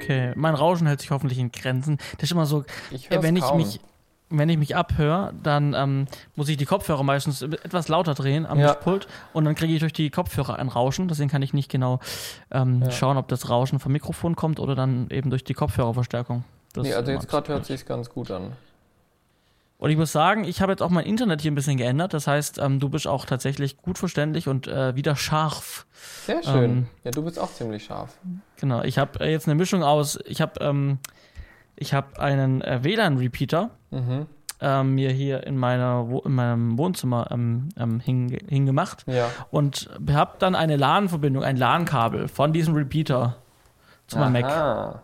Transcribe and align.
Okay, 0.00 0.32
mein 0.36 0.54
Rauschen 0.54 0.86
hält 0.86 1.00
sich 1.00 1.10
hoffentlich 1.10 1.38
in 1.38 1.50
Grenzen. 1.52 1.98
Das 2.16 2.24
ist 2.24 2.32
immer 2.32 2.46
so, 2.46 2.64
Ich 2.90 3.10
äh, 3.10 3.22
wenn 3.22 3.36
ich 3.36 3.42
kaum. 3.42 3.58
mich 3.58 3.80
wenn 4.30 4.50
ich 4.50 4.58
mich 4.58 4.76
abhöre, 4.76 5.32
dann 5.42 5.72
ähm, 5.72 6.06
muss 6.36 6.50
ich 6.50 6.58
die 6.58 6.66
Kopfhörer 6.66 7.02
meistens 7.02 7.40
etwas 7.40 7.88
lauter 7.88 8.12
drehen 8.12 8.44
am 8.44 8.58
Ja. 8.60 8.66
Mischpult 8.74 9.08
und 9.32 9.46
dann 9.46 9.54
kriege 9.54 9.72
ich 9.72 9.80
durch 9.80 9.94
die 9.94 10.10
Kopfhörer 10.10 10.58
ein 10.58 10.68
Rauschen. 10.68 11.08
Deswegen 11.08 11.30
kann 11.30 11.40
ich 11.40 11.54
nicht 11.54 11.70
genau 11.70 11.98
ähm, 12.50 12.82
Ja. 12.82 12.90
schauen, 12.90 13.16
ob 13.16 13.28
das 13.28 13.48
Rauschen 13.48 13.78
vom 13.80 13.90
Mikrofon 13.92 14.36
kommt 14.36 14.60
oder 14.60 14.74
dann 14.74 15.08
eben 15.10 15.30
durch 15.30 15.44
die 15.44 15.54
Kopfhörerverstärkung. 15.54 16.44
Das 16.74 16.82
Nee, 16.86 16.92
also 16.92 17.10
jetzt 17.10 17.26
gerade 17.26 17.48
hört 17.54 17.64
ziemlich. 17.64 17.80
sich 17.80 17.88
ganz 17.88 18.10
gut 18.10 18.30
an. 18.30 18.52
Und 19.78 19.90
ich 19.90 19.96
muss 19.96 20.10
sagen, 20.10 20.42
ich 20.44 20.60
habe 20.60 20.72
jetzt 20.72 20.82
auch 20.82 20.90
mein 20.90 21.06
Internet 21.06 21.40
hier 21.40 21.52
ein 21.52 21.54
bisschen 21.54 21.76
geändert. 21.76 22.12
Das 22.12 22.26
heißt, 22.26 22.58
ähm, 22.58 22.80
du 22.80 22.88
bist 22.88 23.06
auch 23.06 23.24
tatsächlich 23.24 23.76
gut 23.76 23.96
verständlich 23.96 24.48
und 24.48 24.66
äh, 24.66 24.96
wieder 24.96 25.14
scharf. 25.14 25.86
Sehr 26.26 26.42
schön. 26.42 26.64
Ähm, 26.70 26.86
ja, 27.04 27.12
du 27.12 27.22
bist 27.22 27.38
auch 27.38 27.52
ziemlich 27.52 27.84
scharf. 27.84 28.18
Genau, 28.56 28.82
ich 28.82 28.98
habe 28.98 29.20
äh, 29.20 29.30
jetzt 29.30 29.46
eine 29.46 29.54
Mischung 29.54 29.84
aus, 29.84 30.18
ich 30.26 30.40
habe 30.40 30.60
ähm, 30.60 30.98
ich 31.76 31.94
habe 31.94 32.18
einen 32.20 32.60
äh, 32.62 32.82
WLAN-Repeater 32.82 33.70
Mhm. 33.92 34.26
ähm, 34.60 34.94
mir 34.96 35.12
hier 35.12 35.46
in, 35.46 35.56
meiner, 35.56 36.10
Wo- 36.10 36.20
in 36.22 36.34
meinem 36.34 36.76
Wohnzimmer 36.76 37.28
ähm, 37.30 37.68
ähm, 37.78 38.00
hing, 38.00 38.36
hingemacht 38.48 39.04
Ja. 39.06 39.28
und 39.52 39.88
habe 40.10 40.32
dann 40.40 40.56
eine 40.56 40.76
LAN-Verbindung, 40.76 41.44
ein 41.44 41.56
LAN-Kabel 41.56 42.26
von 42.26 42.52
diesem 42.52 42.74
Repeater 42.74 43.36
zu 44.08 44.18
meinem 44.18 44.32
Mac. 44.32 45.00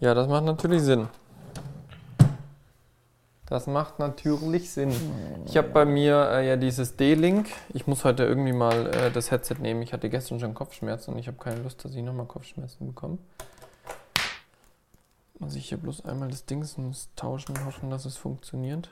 Ja, 0.00 0.14
das 0.14 0.28
macht 0.28 0.44
natürlich 0.44 0.82
Sinn. 0.82 1.06
Das 3.46 3.68
macht 3.68 4.00
natürlich 4.00 4.72
Sinn. 4.72 4.92
Ich 5.46 5.56
habe 5.56 5.68
bei 5.68 5.84
mir 5.84 6.30
äh, 6.32 6.48
ja 6.48 6.56
dieses 6.56 6.96
D-Link. 6.96 7.48
Ich 7.72 7.86
muss 7.86 8.04
heute 8.04 8.24
irgendwie 8.24 8.52
mal 8.52 8.92
äh, 8.92 9.10
das 9.12 9.30
Headset 9.30 9.54
nehmen. 9.60 9.82
Ich 9.82 9.92
hatte 9.92 10.10
gestern 10.10 10.40
schon 10.40 10.52
Kopfschmerzen 10.52 11.12
und 11.12 11.18
ich 11.20 11.28
habe 11.28 11.38
keine 11.38 11.62
Lust, 11.62 11.84
dass 11.84 11.94
ich 11.94 12.02
nochmal 12.02 12.26
Kopfschmerzen 12.26 12.88
bekomme. 12.88 13.18
Muss 15.38 15.54
ich 15.54 15.68
hier 15.68 15.78
bloß 15.78 16.04
einmal 16.06 16.28
das 16.28 16.44
Dingsens 16.44 17.10
tauschen 17.14 17.56
und 17.56 17.64
hoffen, 17.66 17.88
dass 17.88 18.04
es 18.04 18.16
funktioniert. 18.16 18.90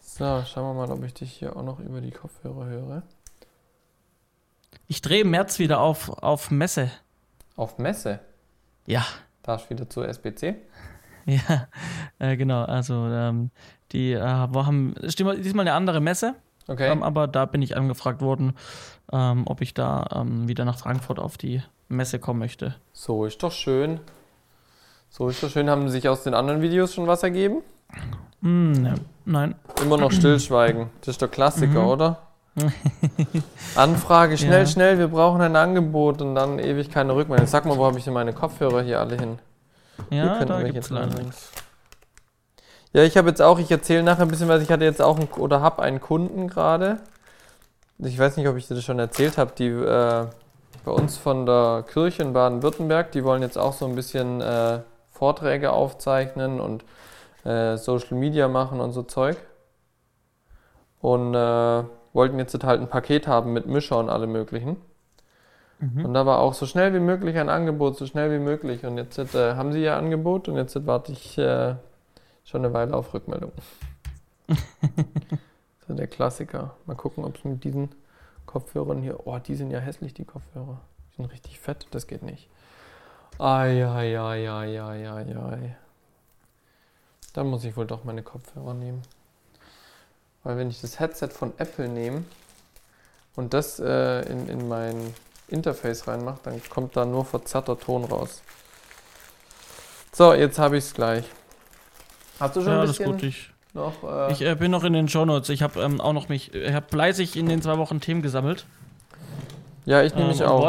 So, 0.00 0.42
schauen 0.46 0.74
wir 0.76 0.86
mal, 0.86 0.90
ob 0.90 1.04
ich 1.04 1.14
dich 1.14 1.32
hier 1.32 1.54
auch 1.54 1.62
noch 1.62 1.78
über 1.78 2.00
die 2.00 2.10
Kopfhörer 2.10 2.64
höre. 2.64 3.02
Ich 4.88 5.00
drehe 5.00 5.20
im 5.20 5.30
März 5.30 5.60
wieder 5.60 5.80
auf, 5.80 6.08
auf 6.08 6.50
Messe. 6.50 6.90
Auf 7.54 7.78
Messe. 7.78 8.18
Ja, 8.86 9.04
Darfst 9.46 9.70
wieder 9.70 9.88
zur 9.88 10.08
SBC? 10.08 10.56
ja, 11.26 11.68
äh, 12.18 12.36
genau. 12.36 12.64
Also 12.64 12.94
ähm, 13.08 13.50
die 13.92 14.12
äh, 14.12 14.18
wir 14.20 14.66
haben 14.66 14.94
diesmal 15.02 15.62
eine 15.62 15.72
andere 15.74 16.00
Messe, 16.00 16.34
Okay. 16.68 16.90
ähm, 16.90 17.02
aber 17.04 17.28
da 17.28 17.44
bin 17.46 17.62
ich 17.62 17.76
angefragt 17.76 18.20
worden, 18.20 18.54
ähm, 19.12 19.44
ob 19.46 19.60
ich 19.60 19.72
da 19.74 20.04
ähm, 20.14 20.48
wieder 20.48 20.64
nach 20.64 20.78
Frankfurt 20.78 21.18
auf 21.20 21.38
die 21.38 21.62
Messe 21.88 22.18
kommen 22.18 22.40
möchte. 22.40 22.74
So 22.92 23.24
ist 23.24 23.42
doch 23.44 23.52
schön. 23.52 24.00
So 25.08 25.28
ist 25.28 25.40
doch 25.42 25.48
schön. 25.50 25.70
Haben 25.70 25.88
sich 25.88 26.08
aus 26.08 26.24
den 26.24 26.34
anderen 26.34 26.60
Videos 26.62 26.92
schon 26.92 27.06
was 27.06 27.22
ergeben? 27.22 27.62
Hm, 28.42 28.72
ne, 28.72 28.94
nein. 29.24 29.54
Immer 29.80 29.96
noch 29.96 30.10
stillschweigen. 30.12 30.88
Das 31.00 31.08
ist 31.08 31.20
der 31.20 31.28
Klassiker, 31.28 31.82
Mhm. 31.82 31.88
oder? 31.88 32.25
Anfrage, 33.74 34.38
schnell, 34.38 34.60
Ja. 34.60 34.66
schnell, 34.66 34.98
wir 34.98 35.08
brauchen 35.08 35.40
ein 35.42 35.56
Angebot 35.56 36.22
und 36.22 36.34
dann 36.34 36.58
ewig 36.58 36.90
keine 36.90 37.14
Rückmeldung. 37.14 37.46
Sag 37.46 37.66
mal, 37.66 37.76
wo 37.76 37.84
habe 37.84 37.98
ich 37.98 38.04
denn 38.04 38.14
meine 38.14 38.32
Kopfhörer 38.32 38.82
hier 38.82 39.00
alle 39.00 39.16
hin? 39.16 39.38
Ja, 40.10 40.44
da 40.44 40.58
leider 40.58 40.82
sein. 40.82 41.08
nichts. 41.08 41.50
Ja, 42.92 43.02
ich 43.02 43.16
habe 43.16 43.28
jetzt 43.28 43.42
auch, 43.42 43.58
ich 43.58 43.70
erzähle 43.70 44.02
nachher 44.02 44.22
ein 44.22 44.28
bisschen 44.28 44.48
was. 44.48 44.62
Ich 44.62 44.70
hatte 44.70 44.84
jetzt 44.84 45.02
auch 45.02 45.18
einen, 45.18 45.28
oder 45.36 45.60
habe 45.60 45.82
einen 45.82 46.00
Kunden 46.00 46.48
gerade. 46.48 46.98
Ich 47.98 48.18
weiß 48.18 48.36
nicht, 48.36 48.48
ob 48.48 48.56
ich 48.56 48.68
dir 48.68 48.74
das 48.74 48.84
schon 48.84 48.98
erzählt 48.98 49.36
habe. 49.38 49.52
Die 49.58 49.68
äh, 49.68 50.26
bei 50.84 50.92
uns 50.92 51.16
von 51.18 51.44
der 51.46 51.84
Kirche 51.92 52.22
in 52.22 52.32
Baden-Württemberg, 52.32 53.12
die 53.12 53.24
wollen 53.24 53.42
jetzt 53.42 53.58
auch 53.58 53.72
so 53.72 53.86
ein 53.86 53.94
bisschen 53.94 54.40
äh, 54.40 54.80
Vorträge 55.12 55.72
aufzeichnen 55.72 56.60
und 56.60 56.84
äh, 57.44 57.76
Social 57.76 58.16
Media 58.16 58.48
machen 58.48 58.80
und 58.80 58.92
so 58.92 59.02
Zeug. 59.02 59.36
Und 61.00 61.34
äh, 61.34 61.82
wollten 62.16 62.38
jetzt 62.38 62.64
halt 62.64 62.80
ein 62.80 62.88
Paket 62.88 63.28
haben 63.28 63.52
mit 63.52 63.66
Mischer 63.66 63.98
und 63.98 64.08
allem 64.08 64.32
möglichen. 64.32 64.78
Mhm. 65.78 66.06
Und 66.06 66.14
da 66.14 66.26
war 66.26 66.38
auch 66.38 66.54
so 66.54 66.66
schnell 66.66 66.94
wie 66.94 67.00
möglich 67.00 67.36
ein 67.38 67.48
Angebot, 67.48 67.96
so 67.96 68.06
schnell 68.06 68.32
wie 68.32 68.42
möglich. 68.42 68.84
Und 68.84 68.96
jetzt 68.96 69.18
äh, 69.18 69.54
haben 69.54 69.72
sie 69.72 69.82
ihr 69.82 69.96
Angebot 69.96 70.48
und 70.48 70.56
jetzt 70.56 70.86
warte 70.86 71.12
ich 71.12 71.38
äh, 71.38 71.76
schon 72.44 72.64
eine 72.64 72.72
Weile 72.72 72.96
auf 72.96 73.12
Rückmeldung. 73.12 73.52
so 75.86 75.94
der 75.94 76.06
Klassiker. 76.06 76.74
Mal 76.86 76.96
gucken, 76.96 77.24
ob 77.24 77.36
es 77.36 77.44
mit 77.44 77.62
diesen 77.62 77.90
Kopfhörern 78.46 79.02
hier. 79.02 79.26
Oh, 79.26 79.38
die 79.38 79.54
sind 79.54 79.70
ja 79.70 79.78
hässlich, 79.78 80.14
die 80.14 80.24
Kopfhörer. 80.24 80.80
Die 81.12 81.16
sind 81.16 81.26
richtig 81.26 81.60
fett, 81.60 81.86
das 81.90 82.06
geht 82.06 82.22
nicht. 82.22 82.48
Ai, 83.38 83.86
ai, 83.86 84.18
ai, 84.18 84.50
ai, 84.50 84.80
ai, 84.80 85.10
ai, 85.10 85.36
ai. 85.36 85.76
Dann 87.34 87.48
muss 87.48 87.64
ich 87.64 87.76
wohl 87.76 87.86
doch 87.86 88.04
meine 88.04 88.22
Kopfhörer 88.22 88.72
nehmen. 88.72 89.02
Weil 90.46 90.58
wenn 90.58 90.70
ich 90.70 90.80
das 90.80 91.00
Headset 91.00 91.30
von 91.30 91.52
Apple 91.58 91.88
nehme 91.88 92.22
und 93.34 93.52
das 93.52 93.80
äh, 93.80 94.20
in, 94.30 94.48
in 94.48 94.68
mein 94.68 95.12
Interface 95.48 96.06
reinmache, 96.06 96.38
dann 96.44 96.62
kommt 96.70 96.96
da 96.96 97.04
nur 97.04 97.24
verzerrter 97.24 97.76
Ton 97.76 98.04
raus. 98.04 98.42
So, 100.12 100.32
jetzt 100.34 100.60
habe 100.60 100.78
ich 100.78 100.84
es 100.84 100.94
gleich. 100.94 101.24
Hast 102.38 102.54
du 102.54 102.60
schon 102.60 102.68
Ja, 102.68 102.74
ein 102.74 102.80
alles 102.82 102.98
bisschen 102.98 103.12
gut. 103.12 103.24
Ich, 103.24 103.50
noch? 103.74 104.04
Äh, 104.04 104.32
ich 104.32 104.42
äh, 104.42 104.54
bin 104.54 104.70
noch 104.70 104.84
in 104.84 104.92
den 104.92 105.08
Shownotes. 105.08 105.48
Ich 105.48 105.62
habe 105.64 105.80
ähm, 105.82 106.00
auch 106.00 106.12
noch 106.12 106.28
mich, 106.28 106.54
ich 106.54 106.72
habe 106.72 106.86
fleißig 106.88 107.34
in 107.34 107.48
den 107.48 107.60
zwei 107.60 107.76
Wochen 107.78 108.00
Themen 108.00 108.22
gesammelt. 108.22 108.66
ja, 109.84 110.04
ich 110.04 110.14
nehme 110.14 110.28
mich 110.28 110.42
ähm, 110.42 110.46
auch. 110.46 110.62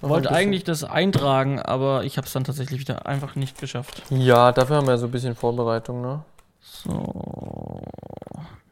Wollte 0.00 0.32
eigentlich 0.32 0.64
das 0.64 0.82
eintragen, 0.82 1.60
aber 1.62 2.02
ich 2.02 2.16
habe 2.16 2.26
es 2.26 2.32
dann 2.32 2.42
tatsächlich 2.42 2.80
wieder 2.80 3.06
einfach 3.06 3.36
nicht 3.36 3.56
geschafft. 3.60 4.02
Ja, 4.10 4.50
dafür 4.50 4.78
haben 4.78 4.88
wir 4.88 4.94
ja 4.94 4.98
so 4.98 5.06
ein 5.06 5.12
bisschen 5.12 5.36
Vorbereitung, 5.36 6.02
ne? 6.02 6.24
So. 6.60 7.82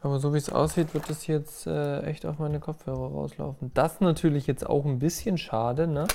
Aber 0.02 0.18
so 0.18 0.32
wie 0.32 0.38
es 0.38 0.50
aussieht, 0.50 0.94
wird 0.94 1.10
das 1.10 1.26
jetzt 1.26 1.66
äh, 1.66 2.00
echt 2.02 2.24
auf 2.24 2.38
meine 2.38 2.58
Kopfhörer 2.58 3.10
rauslaufen. 3.10 3.70
Das 3.74 4.00
natürlich 4.00 4.46
jetzt 4.46 4.66
auch 4.66 4.84
ein 4.86 4.98
bisschen 4.98 5.36
schade, 5.36 5.86
ne? 5.86 6.08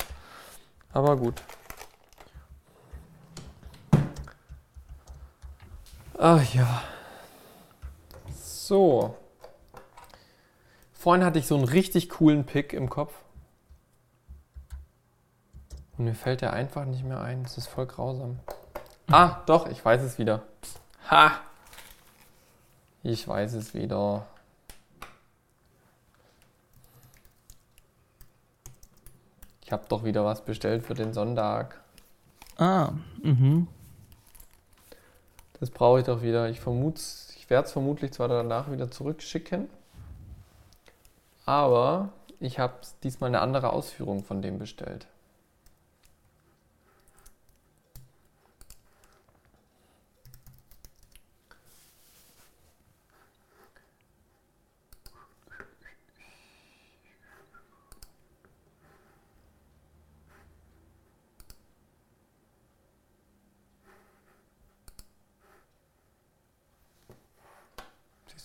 Aber 0.91 1.18
gut. 1.18 1.44
Ach 6.18 6.41
ja. 6.53 6.81
So. 8.34 9.16
Vorhin 10.94 11.23
hatte 11.23 11.38
ich 11.38 11.46
so 11.46 11.56
einen 11.56 11.66
richtig 11.66 12.09
coolen 12.09 12.46
Pick 12.46 12.73
im 12.73 12.90
Kopf. 12.90 13.13
Und 15.97 16.06
mir 16.06 16.16
fällt 16.16 16.41
der 16.41 16.53
einfach 16.53 16.85
nicht 16.85 17.03
mehr 17.03 17.22
ein. 17.22 17.44
Das 17.44 17.59
ist 17.59 17.67
voll 17.67 17.85
grausam. 17.85 18.40
Ah, 19.12 19.44
doch, 19.46 19.67
ich 19.67 19.85
weiß 19.85 20.02
es 20.02 20.17
wieder. 20.17 20.41
Ha! 21.12 21.41
Ich 23.05 23.27
weiß 23.27 23.53
es 23.53 23.75
wieder. 23.75 24.25
Ich 29.63 29.71
habe 29.71 29.85
doch 29.88 30.03
wieder 30.03 30.25
was 30.25 30.43
bestellt 30.43 30.81
für 30.81 30.95
den 30.95 31.13
Sonntag. 31.13 31.79
Ah, 32.57 32.93
mhm. 33.21 33.67
Das 35.59 35.69
brauche 35.69 35.99
ich 35.99 36.05
doch 36.07 36.23
wieder. 36.23 36.49
Ich 36.49 36.59
vermute, 36.59 36.99
ich 37.38 37.47
werde 37.47 37.67
es 37.67 37.73
vermutlich 37.73 38.11
zwar 38.11 38.27
danach 38.27 38.71
wieder 38.71 38.89
zurückschicken, 38.89 39.69
aber 41.45 42.09
ich 42.39 42.57
habe 42.57 42.73
diesmal 43.03 43.27
eine 43.27 43.41
andere 43.41 43.72
Ausführung 43.72 44.23
von 44.23 44.41
dem 44.41 44.57
bestellt. 44.57 45.05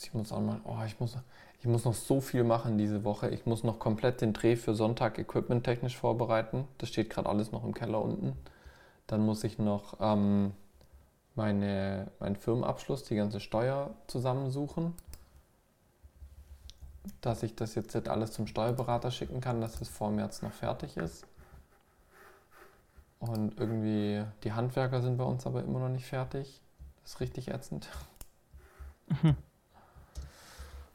Siehst 0.01 0.05
du, 0.05 0.07
Ich 0.09 0.15
muss 0.15 0.33
auch 0.33 0.41
mal, 0.41 0.61
oh, 0.65 0.80
ich 0.91 1.01
muss, 1.01 1.17
ich 1.61 1.67
muss 1.67 1.85
noch 1.85 1.95
so 1.95 2.21
viel 2.21 2.45
machen 2.45 2.79
diese 2.79 3.05
Woche. 3.05 3.31
Ich 3.31 3.47
muss 3.47 3.65
noch 3.65 3.79
komplett 3.79 4.21
den 4.21 4.33
Dreh 4.33 4.57
für 4.57 4.75
Sonntag 4.75 5.19
equipmenttechnisch 5.19 5.97
vorbereiten. 5.97 6.67
Das 6.79 6.89
steht 6.89 7.11
gerade 7.11 7.29
alles 7.29 7.53
noch 7.53 7.65
im 7.65 7.75
Keller 7.75 8.03
unten. 8.03 8.37
Dann 9.07 9.25
muss 9.25 9.45
ich 9.45 9.59
noch 9.59 9.95
ähm, 10.01 10.53
meine, 11.35 12.11
meinen 12.19 12.37
Firmenabschluss, 12.37 13.05
die 13.05 13.17
ganze 13.17 13.41
Steuer 13.41 13.91
zusammensuchen. 14.07 14.95
Dass 17.21 17.43
ich 17.43 17.55
das 17.55 17.75
jetzt 17.75 17.97
alles 18.09 18.33
zum 18.33 18.47
Steuerberater 18.47 19.11
schicken 19.11 19.41
kann, 19.41 19.61
dass 19.61 19.81
es 19.81 19.89
vor 19.89 20.11
März 20.11 20.43
noch 20.43 20.53
fertig 20.53 20.97
ist. 20.97 21.27
Und 23.19 23.59
irgendwie, 23.59 24.25
die 24.45 24.53
Handwerker 24.53 25.03
sind 25.03 25.19
bei 25.19 25.25
uns 25.25 25.47
aber 25.47 25.63
immer 25.63 25.79
noch 25.79 25.89
nicht 25.89 26.07
fertig. 26.07 26.61
Das 27.03 27.13
ist 27.13 27.21
richtig 27.21 27.49
ätzend. 27.49 27.89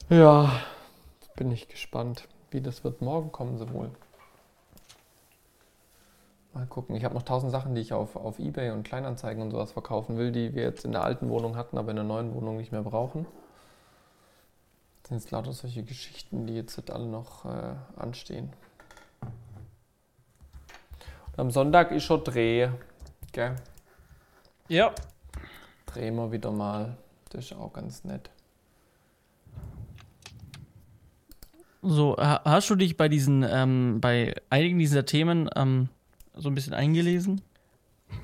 Ja, 0.08 0.62
bin 1.36 1.52
ich 1.52 1.68
gespannt, 1.68 2.28
wie 2.52 2.62
das 2.62 2.84
wird. 2.84 3.02
Morgen 3.02 3.32
kommen 3.32 3.58
sie 3.58 3.74
wohl. 3.74 3.90
Mal 6.54 6.68
gucken. 6.68 6.96
Ich 6.96 7.04
habe 7.04 7.16
noch 7.16 7.24
tausend 7.24 7.52
Sachen, 7.52 7.74
die 7.74 7.82
ich 7.82 7.92
auf, 7.92 8.16
auf 8.16 8.38
Ebay 8.38 8.70
und 8.70 8.84
Kleinanzeigen 8.84 9.42
und 9.42 9.50
sowas 9.50 9.72
verkaufen 9.72 10.16
will, 10.20 10.32
die 10.32 10.54
wir 10.54 10.62
jetzt 10.62 10.86
in 10.86 10.92
der 10.92 11.04
alten 11.04 11.28
Wohnung 11.30 11.58
hatten, 11.58 11.80
aber 11.80 11.90
in 11.90 11.96
der 11.96 12.06
neuen 12.06 12.36
Wohnung 12.36 12.58
nicht 12.58 12.72
mehr 12.72 12.84
brauchen. 12.84 13.26
Das 15.02 15.10
sind 15.10 15.18
jetzt 15.22 15.32
lauter 15.32 15.54
solche 15.54 15.82
Geschichten, 15.82 16.46
die 16.46 16.54
jetzt 16.54 16.92
alle 16.92 17.08
noch 17.08 17.46
äh, 17.46 17.74
anstehen. 17.96 18.54
Und 21.32 21.40
am 21.40 21.50
Sonntag 21.50 21.90
ist 21.90 22.04
schon 22.04 22.24
Dreh. 22.24 22.70
Gell? 23.32 23.56
Ja. 24.68 24.94
Drehen 25.88 26.16
wir 26.16 26.32
wieder 26.32 26.52
mal. 26.52 26.96
Das 27.32 27.46
ist 27.46 27.54
auch 27.54 27.74
ganz 27.74 28.04
nett. 28.04 28.30
So, 31.88 32.18
ha- 32.18 32.42
hast 32.46 32.70
du 32.72 32.76
dich 32.76 32.98
bei 32.98 33.08
diesen, 33.10 33.44
ähm, 33.48 34.00
bei 34.02 34.34
einigen 34.50 34.80
dieser 34.80 35.06
Themen 35.06 35.48
ähm, 35.56 35.90
so 36.36 36.50
ein 36.50 36.56
bisschen 36.56 36.74
eingelesen? 36.74 37.42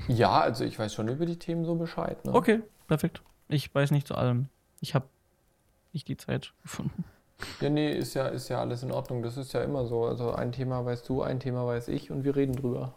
Ja, 0.07 0.39
also 0.41 0.63
ich 0.63 0.79
weiß 0.79 0.93
schon 0.93 1.07
über 1.09 1.25
die 1.27 1.37
Themen 1.37 1.63
so 1.65 1.75
Bescheid. 1.75 2.23
Ne? 2.25 2.33
Okay, 2.33 2.61
perfekt. 2.87 3.21
Ich 3.49 3.73
weiß 3.73 3.91
nicht 3.91 4.07
zu 4.07 4.15
allem. 4.15 4.47
Ich 4.79 4.95
habe 4.95 5.05
nicht 5.93 6.07
die 6.07 6.17
Zeit 6.17 6.53
gefunden. 6.63 7.03
Ja, 7.59 7.69
nee, 7.69 7.91
ist 7.91 8.13
ja, 8.15 8.27
ist 8.27 8.49
ja 8.49 8.59
alles 8.59 8.81
in 8.81 8.91
Ordnung. 8.91 9.21
Das 9.21 9.37
ist 9.37 9.53
ja 9.53 9.61
immer 9.63 9.85
so. 9.85 10.05
Also 10.05 10.31
ein 10.33 10.51
Thema 10.51 10.83
weißt 10.83 11.07
du, 11.07 11.21
ein 11.21 11.39
Thema 11.39 11.65
weiß 11.67 11.87
ich 11.89 12.09
und 12.09 12.23
wir 12.23 12.35
reden 12.35 12.55
drüber. 12.55 12.93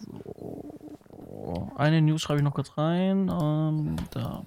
So, 0.00 1.70
eine 1.76 2.02
News 2.02 2.22
schreibe 2.22 2.40
ich 2.40 2.44
noch 2.44 2.54
kurz 2.54 2.76
rein. 2.76 3.28
Ähm, 3.28 3.96
da. 4.10 4.44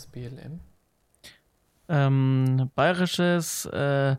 Ist 0.00 0.12
BLM? 0.12 0.60
Ähm, 1.88 2.70
bayerisches, 2.74 3.66
äh, 3.66 4.16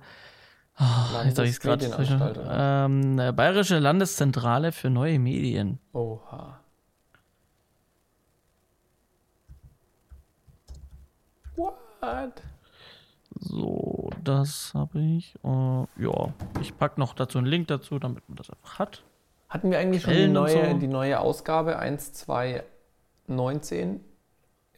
oh, 0.80 0.84
jetzt 1.26 1.38
habe 1.38 1.48
ich 1.48 1.54
es 1.54 1.60
gerade. 1.60 1.88
Landesmedienanstalt, 1.88 2.38
oder? 2.38 2.86
Ähm, 2.86 3.20
äh, 3.20 3.32
Bayerische 3.32 3.80
Landeszentrale 3.80 4.72
für 4.72 4.90
neue 4.90 5.20
Medien. 5.20 5.80
Oha. 5.94 6.60
What? 11.56 12.42
So, 13.40 14.10
das 14.24 14.74
habe 14.74 15.00
ich. 15.00 15.34
Äh, 15.44 15.48
ja, 15.48 16.34
ich 16.60 16.78
packe 16.78 17.00
noch 17.00 17.14
dazu 17.14 17.38
einen 17.38 17.48
Link 17.48 17.68
dazu, 17.70 17.98
damit 18.00 18.28
man 18.28 18.36
das 18.36 18.50
einfach 18.50 18.80
hat. 18.80 19.04
Hatten 19.50 19.72
wir 19.72 19.80
eigentlich 19.80 20.04
schon 20.04 20.12
die 20.12 20.18
Quellen 20.18 20.34
neue, 20.34 20.72
so. 20.72 20.78
die 20.78 20.88
neue 20.88 21.20
Ausgabe 21.20 21.80
1, 21.80 22.14
2, 22.14 22.64
19 23.28 24.02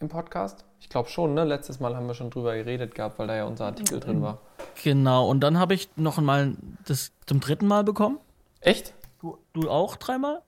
im 0.04 0.10
Podcast? 0.10 0.66
Ich 0.80 0.90
glaube 0.90 1.10
schon, 1.10 1.34
ne? 1.34 1.46
Letztes 1.46 1.80
Mal 1.80 1.96
haben 1.96 2.06
wir 2.08 2.14
schon 2.14 2.30
drüber 2.30 2.54
geredet 2.56 2.94
gehabt, 2.94 3.18
weil 3.18 3.28
da 3.28 3.36
ja 3.36 3.46
unser 3.46 3.66
Artikel 3.66 4.00
drin 4.00 4.22
war. 4.22 4.38
Genau, 4.84 5.28
und 5.28 5.40
dann 5.40 5.58
habe 5.58 5.74
ich 5.74 5.90
noch 5.96 6.18
mal 6.20 6.56
das 6.86 7.12
zum 7.26 7.40
dritten 7.40 7.68
Mal 7.68 7.84
bekommen. 7.84 8.20
Echt? 8.60 8.94
Du, 9.22 9.38
du 9.54 9.70
auch 9.70 9.96
dreimal? 9.96 10.42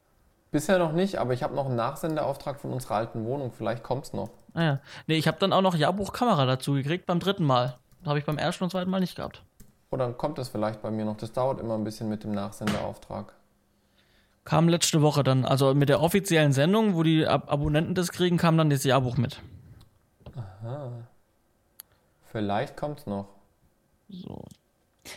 Bisher 0.51 0.77
noch 0.77 0.91
nicht, 0.91 1.17
aber 1.17 1.33
ich 1.33 1.41
habe 1.41 1.55
noch 1.55 1.65
einen 1.65 1.75
Nachsendeauftrag 1.75 2.59
von 2.59 2.71
unserer 2.71 2.95
alten 2.95 3.25
Wohnung. 3.25 3.51
Vielleicht 3.51 3.83
kommt's 3.83 4.13
noch. 4.13 4.29
Ah 4.53 4.63
ja. 4.63 4.79
Nee, 5.07 5.15
ich 5.15 5.27
habe 5.27 5.37
dann 5.39 5.53
auch 5.53 5.61
noch 5.61 5.75
Jahrbuchkamera 5.75 6.45
dazu 6.45 6.73
gekriegt 6.73 7.05
beim 7.05 7.19
dritten 7.19 7.43
Mal. 7.43 7.75
Habe 8.05 8.19
ich 8.19 8.25
beim 8.25 8.37
ersten 8.37 8.65
und 8.65 8.69
zweiten 8.69 8.91
Mal 8.91 8.99
nicht 8.99 9.15
gehabt. 9.15 9.41
Oder 9.89 10.05
dann 10.05 10.17
kommt 10.17 10.37
das 10.37 10.49
vielleicht 10.49 10.81
bei 10.81 10.91
mir 10.91 11.05
noch. 11.05 11.17
Das 11.17 11.31
dauert 11.31 11.59
immer 11.59 11.75
ein 11.75 11.83
bisschen 11.83 12.09
mit 12.09 12.23
dem 12.23 12.31
Nachsendeauftrag. 12.31 13.33
Kam 14.45 14.69
letzte 14.69 15.01
Woche 15.01 15.23
dann, 15.23 15.43
also 15.43 15.73
mit 15.73 15.89
der 15.89 16.01
offiziellen 16.01 16.53
Sendung, 16.53 16.95
wo 16.95 17.03
die 17.03 17.25
Ab 17.25 17.51
Abonnenten 17.51 17.95
das 17.95 18.11
kriegen, 18.11 18.37
kam 18.37 18.57
dann 18.57 18.69
das 18.69 18.83
Jahrbuch 18.83 19.17
mit. 19.17 19.41
Vielleicht 22.31 22.77
kommt's 22.77 23.05
noch. 23.05 23.27
So. 24.09 24.43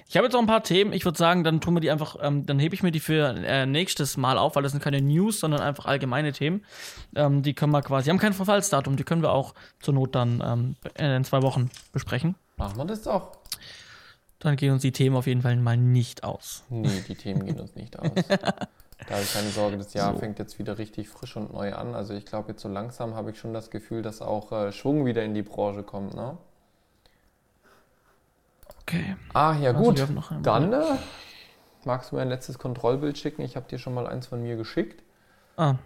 Ich 0.06 0.16
habe 0.16 0.26
jetzt 0.26 0.34
noch 0.34 0.40
ein 0.40 0.46
paar 0.46 0.62
Themen. 0.62 0.92
Ich 0.92 1.04
würde 1.04 1.19
sagen, 1.19 1.44
dann 1.44 1.60
tun 1.60 1.75
wir 1.75 1.80
die 1.80 1.90
einfach, 1.90 2.16
ähm, 2.20 2.46
dann 2.46 2.58
hebe 2.58 2.75
ich 2.75 2.82
mir 2.82 2.90
die 2.90 3.00
für 3.00 3.34
äh, 3.36 3.66
nächstes 3.66 4.16
Mal 4.16 4.38
auf, 4.38 4.56
weil 4.56 4.62
das 4.62 4.72
sind 4.72 4.82
keine 4.82 5.00
News, 5.00 5.40
sondern 5.40 5.60
einfach 5.60 5.86
allgemeine 5.86 6.32
Themen. 6.32 6.64
Ähm, 7.14 7.42
die 7.42 7.54
können 7.54 7.72
wir 7.72 7.82
quasi, 7.82 8.04
die 8.04 8.10
haben 8.10 8.19
kein 8.19 8.34
Verfallsdatum, 8.34 8.96
die 8.96 9.04
können 9.04 9.22
wir 9.22 9.32
auch 9.32 9.54
zur 9.80 9.94
Not 9.94 10.14
dann 10.14 10.42
ähm, 10.44 10.76
in 10.94 11.25
zwei 11.25 11.42
Wochen 11.42 11.70
besprechen. 11.92 12.34
Machen 12.56 12.76
wir 12.76 12.84
das 12.84 13.02
doch. 13.02 13.32
Dann 14.38 14.56
gehen 14.56 14.72
uns 14.72 14.82
die 14.82 14.92
Themen 14.92 15.16
auf 15.16 15.26
jeden 15.26 15.42
Fall 15.42 15.56
mal 15.56 15.76
nicht 15.76 16.22
aus. 16.22 16.64
Nee, 16.69 17.02
die 17.08 17.14
Themen 17.14 17.44
gehen 17.44 17.58
uns 17.58 17.75
nicht 17.75 17.98
aus. 17.98 18.10
Da 19.06 19.14
habe 19.14 19.22
ich 19.22 19.32
keine 19.32 19.48
Sorge, 19.50 19.78
das 19.78 19.94
Jahr 19.94 20.12
So. 20.12 20.18
fängt 20.18 20.38
jetzt 20.38 20.58
wieder 20.58 20.76
richtig 20.78 21.08
frisch 21.08 21.36
und 21.36 21.52
neu 21.52 21.72
an. 21.72 21.94
Also 21.94 22.14
ich 22.14 22.26
glaube, 22.26 22.50
jetzt 22.50 22.62
so 22.62 22.68
langsam 22.68 23.14
habe 23.14 23.30
ich 23.30 23.38
schon 23.38 23.54
das 23.54 23.70
Gefühl, 23.70 24.02
dass 24.02 24.20
auch 24.20 24.50
äh, 24.52 24.72
Schwung 24.72 25.06
wieder 25.06 25.22
in 25.22 25.34
die 25.34 25.42
Branche 25.42 25.82
kommt. 25.82 26.14
Ne? 26.14 26.36
Okay. 28.82 29.16
Ah, 29.34 29.54
ja 29.60 29.70
Also 29.70 29.82
gut. 29.84 30.06
Dann 30.42 30.72
äh, 30.72 30.96
magst 31.84 32.10
du 32.10 32.16
mir 32.16 32.22
ein 32.22 32.28
letztes 32.28 32.58
Kontrollbild 32.58 33.16
schicken. 33.18 33.42
Ich 33.42 33.54
habe 33.56 33.68
dir 33.68 33.78
schon 33.78 33.94
mal 33.94 34.06
eins 34.06 34.26
von 34.26 34.42
mir 34.42 34.56
geschickt. 34.56 35.02
Ah, 35.56 35.76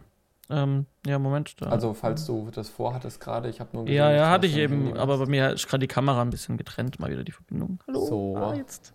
ähm, 0.51 0.87
ja, 1.07 1.19
Moment. 1.19 1.61
Da. 1.61 1.67
Also 1.67 1.95
falls 1.95 2.27
du 2.27 2.51
das 2.51 2.69
vorhattest 2.69 3.21
gerade, 3.21 3.49
ich 3.49 3.61
habe 3.61 3.71
nur 3.73 3.85
gesehen, 3.85 3.97
ja, 3.99 4.11
ja, 4.11 4.31
hatte 4.31 4.47
ich 4.47 4.57
eben, 4.57 4.97
aber 4.97 5.19
bei 5.19 5.27
mir 5.27 5.51
ist 5.53 5.67
gerade 5.69 5.81
die 5.81 5.89
Kamera 5.89 6.21
ein 6.23 6.31
bisschen 6.31 6.57
getrennt, 6.57 6.99
mal 6.99 7.11
wieder 7.11 7.25
die 7.25 7.33
Verbindung. 7.33 7.83
Hallo. 7.87 8.07
So. 8.07 8.37
Ah, 8.37 8.55
jetzt. 8.55 8.93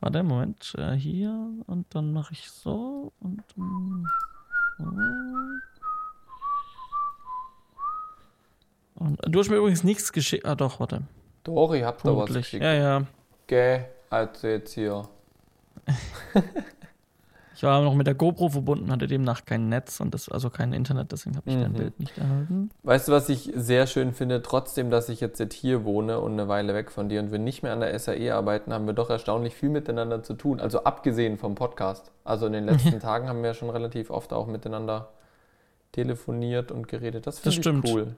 Warte, 0.00 0.22
Moment. 0.22 0.74
Äh, 0.78 0.92
hier 0.92 1.30
und 1.66 1.94
dann 1.94 2.12
mache 2.12 2.32
ich 2.32 2.50
so 2.50 3.12
und. 3.20 3.42
so. 4.78 4.84
Und 8.94 9.18
du 9.26 9.38
hast 9.38 9.48
mir 9.48 9.56
übrigens 9.56 9.84
nichts 9.84 10.12
geschickt. 10.12 10.44
Ah, 10.46 10.54
doch, 10.54 10.80
warte. 10.80 11.02
Doch, 11.44 11.72
ich 11.72 11.82
habe 11.82 11.96
da 12.02 12.10
was 12.10 12.16
Punktlich. 12.16 12.44
geschickt. 12.44 12.62
Ja, 12.62 12.74
ja. 12.74 13.02
Gell, 13.46 13.86
also 14.10 14.46
jetzt 14.46 14.72
hier. 14.74 15.08
Ich 17.60 17.64
war 17.64 17.82
noch 17.82 17.94
mit 17.94 18.06
der 18.06 18.14
GoPro 18.14 18.48
verbunden, 18.48 18.90
hatte 18.90 19.06
demnach 19.06 19.44
kein 19.44 19.68
Netz 19.68 20.00
und 20.00 20.14
das, 20.14 20.30
also 20.30 20.48
kein 20.48 20.72
Internet, 20.72 21.12
deswegen 21.12 21.36
habe 21.36 21.50
ich 21.50 21.56
dein 21.56 21.72
Mhm. 21.72 21.76
Bild 21.76 22.00
nicht 22.00 22.16
erhalten. 22.16 22.70
Weißt 22.84 23.06
du, 23.06 23.12
was 23.12 23.28
ich 23.28 23.52
sehr 23.54 23.86
schön 23.86 24.14
finde? 24.14 24.40
Trotzdem, 24.40 24.88
dass 24.88 25.10
ich 25.10 25.20
jetzt, 25.20 25.52
hier 25.52 25.84
wohne 25.84 26.20
und 26.20 26.32
eine 26.32 26.48
Weile 26.48 26.72
weg 26.72 26.90
von 26.90 27.10
dir 27.10 27.20
und 27.20 27.32
wir 27.32 27.38
nicht 27.38 27.62
mehr 27.62 27.74
an 27.74 27.80
der 27.80 27.98
SAE 27.98 28.30
arbeiten, 28.34 28.72
haben 28.72 28.86
wir 28.86 28.94
doch 28.94 29.10
erstaunlich 29.10 29.54
viel 29.54 29.68
miteinander 29.68 30.22
zu 30.22 30.32
tun. 30.32 30.58
Also 30.58 30.84
abgesehen 30.84 31.36
vom 31.36 31.54
Podcast. 31.54 32.10
Also 32.24 32.46
in 32.46 32.54
den 32.54 32.64
letzten 32.94 32.98
Tagen 32.98 33.28
haben 33.28 33.42
wir 33.42 33.48
ja 33.48 33.54
schon 33.54 33.68
relativ 33.68 34.08
oft 34.08 34.32
auch 34.32 34.46
miteinander 34.46 35.10
telefoniert 35.92 36.72
und 36.72 36.88
geredet. 36.88 37.26
Das 37.26 37.40
finde 37.40 37.56
ich 37.56 37.62
stimmt. 37.62 37.86
cool. 37.90 38.16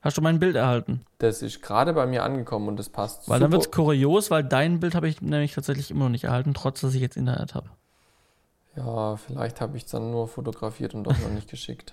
Hast 0.00 0.16
du 0.16 0.22
mein 0.22 0.38
Bild 0.38 0.54
erhalten? 0.54 1.04
Das 1.18 1.42
ist 1.42 1.60
gerade 1.60 1.92
bei 1.92 2.06
mir 2.06 2.22
angekommen 2.22 2.68
und 2.68 2.78
das 2.78 2.88
passt 2.88 3.28
Weil 3.28 3.40
dann 3.40 3.50
wird 3.50 3.62
es 3.62 3.64
super. 3.64 3.82
kurios, 3.82 4.30
weil 4.30 4.44
dein 4.44 4.78
Bild 4.78 4.94
habe 4.94 5.08
ich 5.08 5.20
nämlich 5.20 5.54
tatsächlich 5.56 5.90
immer 5.90 6.04
noch 6.04 6.10
nicht 6.10 6.22
erhalten, 6.22 6.54
trotz 6.54 6.82
dass 6.82 6.94
ich 6.94 7.00
jetzt 7.00 7.16
Internet 7.16 7.56
habe. 7.56 7.68
Ja, 8.78 9.16
vielleicht 9.16 9.60
habe 9.60 9.76
ich 9.76 9.84
es 9.84 9.90
dann 9.90 10.10
nur 10.10 10.28
fotografiert 10.28 10.94
und 10.94 11.04
doch 11.04 11.18
noch 11.18 11.30
nicht 11.30 11.50
geschickt. 11.50 11.92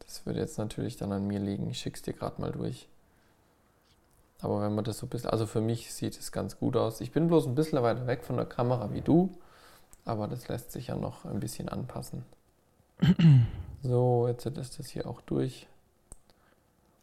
Das 0.00 0.24
würde 0.24 0.38
jetzt 0.40 0.56
natürlich 0.58 0.96
dann 0.96 1.10
an 1.12 1.26
mir 1.26 1.40
liegen. 1.40 1.68
Ich 1.68 1.78
schicke 1.78 1.96
es 1.96 2.02
dir 2.02 2.12
gerade 2.12 2.40
mal 2.40 2.52
durch. 2.52 2.88
Aber 4.40 4.60
wenn 4.60 4.74
man 4.74 4.84
das 4.84 4.98
so 4.98 5.06
ein 5.06 5.08
bisschen, 5.08 5.30
also 5.30 5.46
für 5.46 5.60
mich 5.60 5.92
sieht 5.92 6.16
es 6.18 6.30
ganz 6.30 6.58
gut 6.58 6.76
aus. 6.76 7.00
Ich 7.00 7.10
bin 7.10 7.26
bloß 7.26 7.46
ein 7.46 7.54
bisschen 7.54 7.82
weiter 7.82 8.06
weg 8.06 8.22
von 8.22 8.36
der 8.36 8.44
Kamera 8.46 8.92
wie 8.92 9.00
du, 9.00 9.30
aber 10.04 10.28
das 10.28 10.46
lässt 10.48 10.70
sich 10.72 10.88
ja 10.88 10.94
noch 10.96 11.24
ein 11.24 11.40
bisschen 11.40 11.68
anpassen. 11.68 12.24
So, 13.82 14.26
jetzt 14.26 14.44
ist 14.46 14.78
das 14.80 14.88
hier 14.88 15.06
auch 15.06 15.20
durch. 15.20 15.68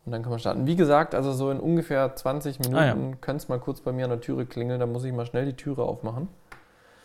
Und 0.05 0.11
dann 0.11 0.21
kann 0.21 0.31
man 0.31 0.39
starten. 0.39 0.65
Wie 0.67 0.75
gesagt, 0.75 1.15
also 1.15 1.31
so 1.31 1.49
in 1.49 1.61
ungefähr 1.61 2.13
20 2.13 2.59
Minuten 2.59 2.75
Ah, 2.75 2.85
ja. 2.87 2.93
könnte 3.21 3.43
es 3.43 3.47
mal 3.47 3.59
kurz 3.59 3.79
bei 3.79 3.93
mir 3.93 4.03
an 4.03 4.09
der 4.09 4.19
Türe 4.19 4.45
klingeln, 4.45 4.81
dann 4.81 4.91
muss 4.91 5.05
ich 5.05 5.13
mal 5.13 5.25
schnell 5.25 5.45
die 5.45 5.55
Türe 5.55 5.83
aufmachen. 5.83 6.27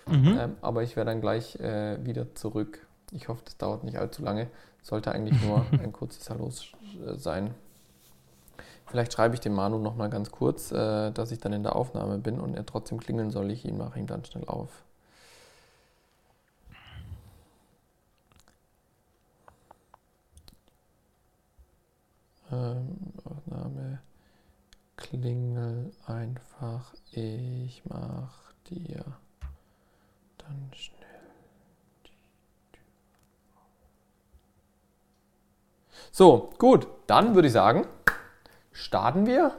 Mhm. 0.08 0.38
Ähm, 0.38 0.56
aber 0.60 0.82
ich 0.82 0.96
wäre 0.96 1.06
dann 1.06 1.20
gleich 1.20 1.56
äh, 1.60 2.04
wieder 2.04 2.34
zurück. 2.34 2.86
Ich 3.12 3.28
hoffe, 3.28 3.42
das 3.44 3.56
dauert 3.56 3.84
nicht 3.84 3.98
allzu 3.98 4.22
lange. 4.22 4.48
Sollte 4.82 5.12
eigentlich 5.12 5.40
nur 5.42 5.64
ein 5.72 5.92
kurzes 5.92 6.28
Hallo 6.30 6.50
sein. 7.16 7.54
Vielleicht 8.86 9.12
schreibe 9.12 9.34
ich 9.34 9.40
dem 9.40 9.52
Manu 9.52 9.78
noch 9.78 9.96
mal 9.96 10.08
ganz 10.08 10.30
kurz, 10.30 10.72
äh, 10.72 11.10
dass 11.12 11.30
ich 11.30 11.38
dann 11.38 11.52
in 11.52 11.62
der 11.62 11.76
Aufnahme 11.76 12.18
bin 12.18 12.40
und 12.40 12.54
er 12.54 12.64
trotzdem 12.64 12.98
klingeln 12.98 13.30
soll. 13.30 13.50
Ich 13.50 13.64
ihn 13.66 13.76
mache 13.76 13.98
ihn 13.98 14.06
dann 14.06 14.24
schnell 14.24 14.46
auf. 14.46 14.82
Ähm, 22.50 22.96
Aufnahme 23.24 24.00
klingel 24.96 25.92
einfach. 26.06 26.94
Ich 27.12 27.82
mach 27.84 28.52
dir 28.70 29.04
dann 30.48 30.70
schnell. 30.74 30.98
So, 36.10 36.50
gut, 36.58 36.86
dann 37.06 37.34
würde 37.34 37.48
ich 37.48 37.54
sagen, 37.54 37.86
starten 38.72 39.26
wir. 39.26 39.52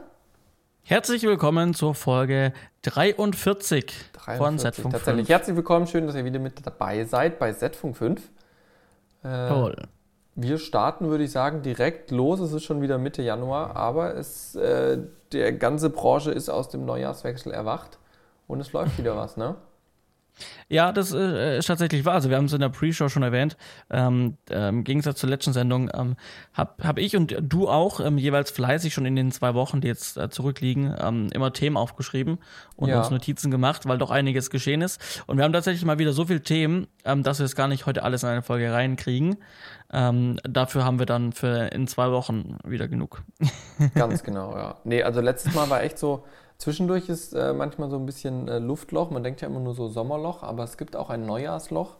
Herzlich 0.82 1.22
willkommen 1.22 1.74
zur 1.74 1.94
Folge 1.94 2.52
43, 2.82 4.12
43 4.12 4.38
von 4.38 4.58
Z-Funk 4.58 4.92
Tatsächlich 4.92 5.26
5. 5.26 5.28
herzlich 5.28 5.56
willkommen, 5.56 5.86
schön, 5.86 6.06
dass 6.06 6.16
ihr 6.16 6.24
wieder 6.24 6.40
mit 6.40 6.66
dabei 6.66 7.04
seid 7.04 7.38
bei 7.38 7.52
Z-Funk 7.52 7.96
5. 7.96 8.30
Äh, 9.22 9.48
Toll. 9.48 9.76
Wir 10.34 10.58
starten, 10.58 11.08
würde 11.08 11.24
ich 11.24 11.32
sagen, 11.32 11.62
direkt 11.62 12.10
los. 12.10 12.40
Es 12.40 12.52
ist 12.52 12.64
schon 12.64 12.80
wieder 12.80 12.98
Mitte 12.98 13.22
Januar, 13.22 13.76
aber 13.76 14.16
es, 14.16 14.54
äh, 14.56 14.98
der 15.32 15.52
ganze 15.52 15.90
Branche 15.90 16.32
ist 16.32 16.48
aus 16.48 16.68
dem 16.68 16.84
Neujahrswechsel 16.84 17.52
erwacht 17.52 17.98
und 18.48 18.60
es 18.60 18.72
läuft 18.72 18.98
wieder 18.98 19.16
was, 19.16 19.36
ne? 19.36 19.56
Ja, 20.68 20.92
das 20.92 21.12
äh, 21.12 21.58
ist 21.58 21.66
tatsächlich 21.66 22.04
wahr. 22.04 22.14
Also 22.14 22.30
wir 22.30 22.36
haben 22.36 22.44
es 22.46 22.52
in 22.52 22.60
der 22.60 22.68
Pre-Show 22.68 23.08
schon 23.08 23.22
erwähnt. 23.22 23.56
Ähm, 23.90 24.36
äh, 24.50 24.68
Im 24.68 24.84
Gegensatz 24.84 25.20
zur 25.20 25.28
letzten 25.28 25.52
Sendung 25.52 25.90
ähm, 25.94 26.16
habe 26.52 26.82
hab 26.82 26.98
ich 26.98 27.16
und 27.16 27.36
du 27.40 27.68
auch 27.68 28.00
ähm, 28.00 28.18
jeweils 28.18 28.50
fleißig 28.50 28.94
schon 28.94 29.06
in 29.06 29.16
den 29.16 29.32
zwei 29.32 29.54
Wochen, 29.54 29.80
die 29.80 29.88
jetzt 29.88 30.16
äh, 30.16 30.30
zurückliegen, 30.30 30.94
ähm, 30.98 31.28
immer 31.32 31.52
Themen 31.52 31.76
aufgeschrieben 31.76 32.38
und 32.76 32.88
ja. 32.88 32.98
uns 32.98 33.10
Notizen 33.10 33.50
gemacht, 33.50 33.86
weil 33.86 33.98
doch 33.98 34.10
einiges 34.10 34.50
geschehen 34.50 34.82
ist. 34.82 35.24
Und 35.26 35.36
wir 35.36 35.44
haben 35.44 35.52
tatsächlich 35.52 35.84
mal 35.84 35.98
wieder 35.98 36.12
so 36.12 36.24
viele 36.24 36.42
Themen, 36.42 36.86
ähm, 37.04 37.22
dass 37.22 37.38
wir 37.38 37.46
es 37.46 37.56
gar 37.56 37.68
nicht 37.68 37.86
heute 37.86 38.02
alles 38.02 38.22
in 38.22 38.28
eine 38.28 38.42
Folge 38.42 38.72
reinkriegen. 38.72 39.36
Ähm, 39.92 40.38
dafür 40.44 40.84
haben 40.84 40.98
wir 40.98 41.06
dann 41.06 41.32
für 41.32 41.72
in 41.72 41.86
zwei 41.86 42.12
Wochen 42.12 42.58
wieder 42.64 42.86
genug. 42.86 43.22
Ganz 43.94 44.22
genau, 44.22 44.56
ja. 44.56 44.76
Nee, 44.84 45.02
also 45.02 45.20
letztes 45.20 45.54
Mal 45.54 45.68
war 45.68 45.82
echt 45.82 45.98
so, 45.98 46.24
Zwischendurch 46.60 47.08
ist 47.08 47.32
äh, 47.32 47.54
manchmal 47.54 47.88
so 47.88 47.96
ein 47.96 48.04
bisschen 48.04 48.46
äh, 48.46 48.58
Luftloch. 48.58 49.10
Man 49.10 49.24
denkt 49.24 49.40
ja 49.40 49.48
immer 49.48 49.60
nur 49.60 49.72
so 49.72 49.88
Sommerloch, 49.88 50.42
aber 50.42 50.62
es 50.62 50.76
gibt 50.76 50.94
auch 50.94 51.08
ein 51.08 51.24
Neujahrsloch. 51.24 51.96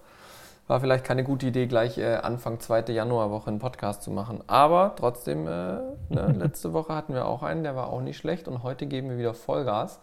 War 0.66 0.80
vielleicht 0.80 1.02
keine 1.02 1.24
gute 1.24 1.46
Idee, 1.46 1.66
gleich 1.66 1.96
äh, 1.96 2.16
Anfang 2.16 2.60
zweite 2.60 2.92
Januarwoche 2.92 3.48
einen 3.48 3.58
Podcast 3.58 4.02
zu 4.02 4.10
machen. 4.10 4.44
Aber 4.48 4.92
trotzdem, 4.96 5.46
äh, 5.46 5.78
ne, 6.10 6.34
letzte 6.38 6.74
Woche 6.74 6.94
hatten 6.94 7.14
wir 7.14 7.24
auch 7.24 7.42
einen, 7.42 7.62
der 7.62 7.74
war 7.74 7.90
auch 7.90 8.02
nicht 8.02 8.18
schlecht 8.18 8.48
und 8.48 8.62
heute 8.62 8.84
geben 8.84 9.08
wir 9.08 9.16
wieder 9.16 9.32
Vollgas. 9.32 9.98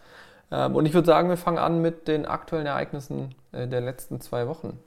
Ähm, 0.50 0.76
und 0.76 0.88
ich 0.88 0.94
würde 0.96 1.06
sagen, 1.06 1.30
wir 1.30 1.38
fangen 1.38 1.60
an 1.60 1.80
mit 1.80 2.08
den 2.08 2.26
aktuellen 2.26 2.66
Ereignissen 2.66 3.36
äh, 3.52 3.68
der 3.68 3.82
letzten 3.82 4.22
zwei 4.22 4.48
Wochen. 4.48 4.80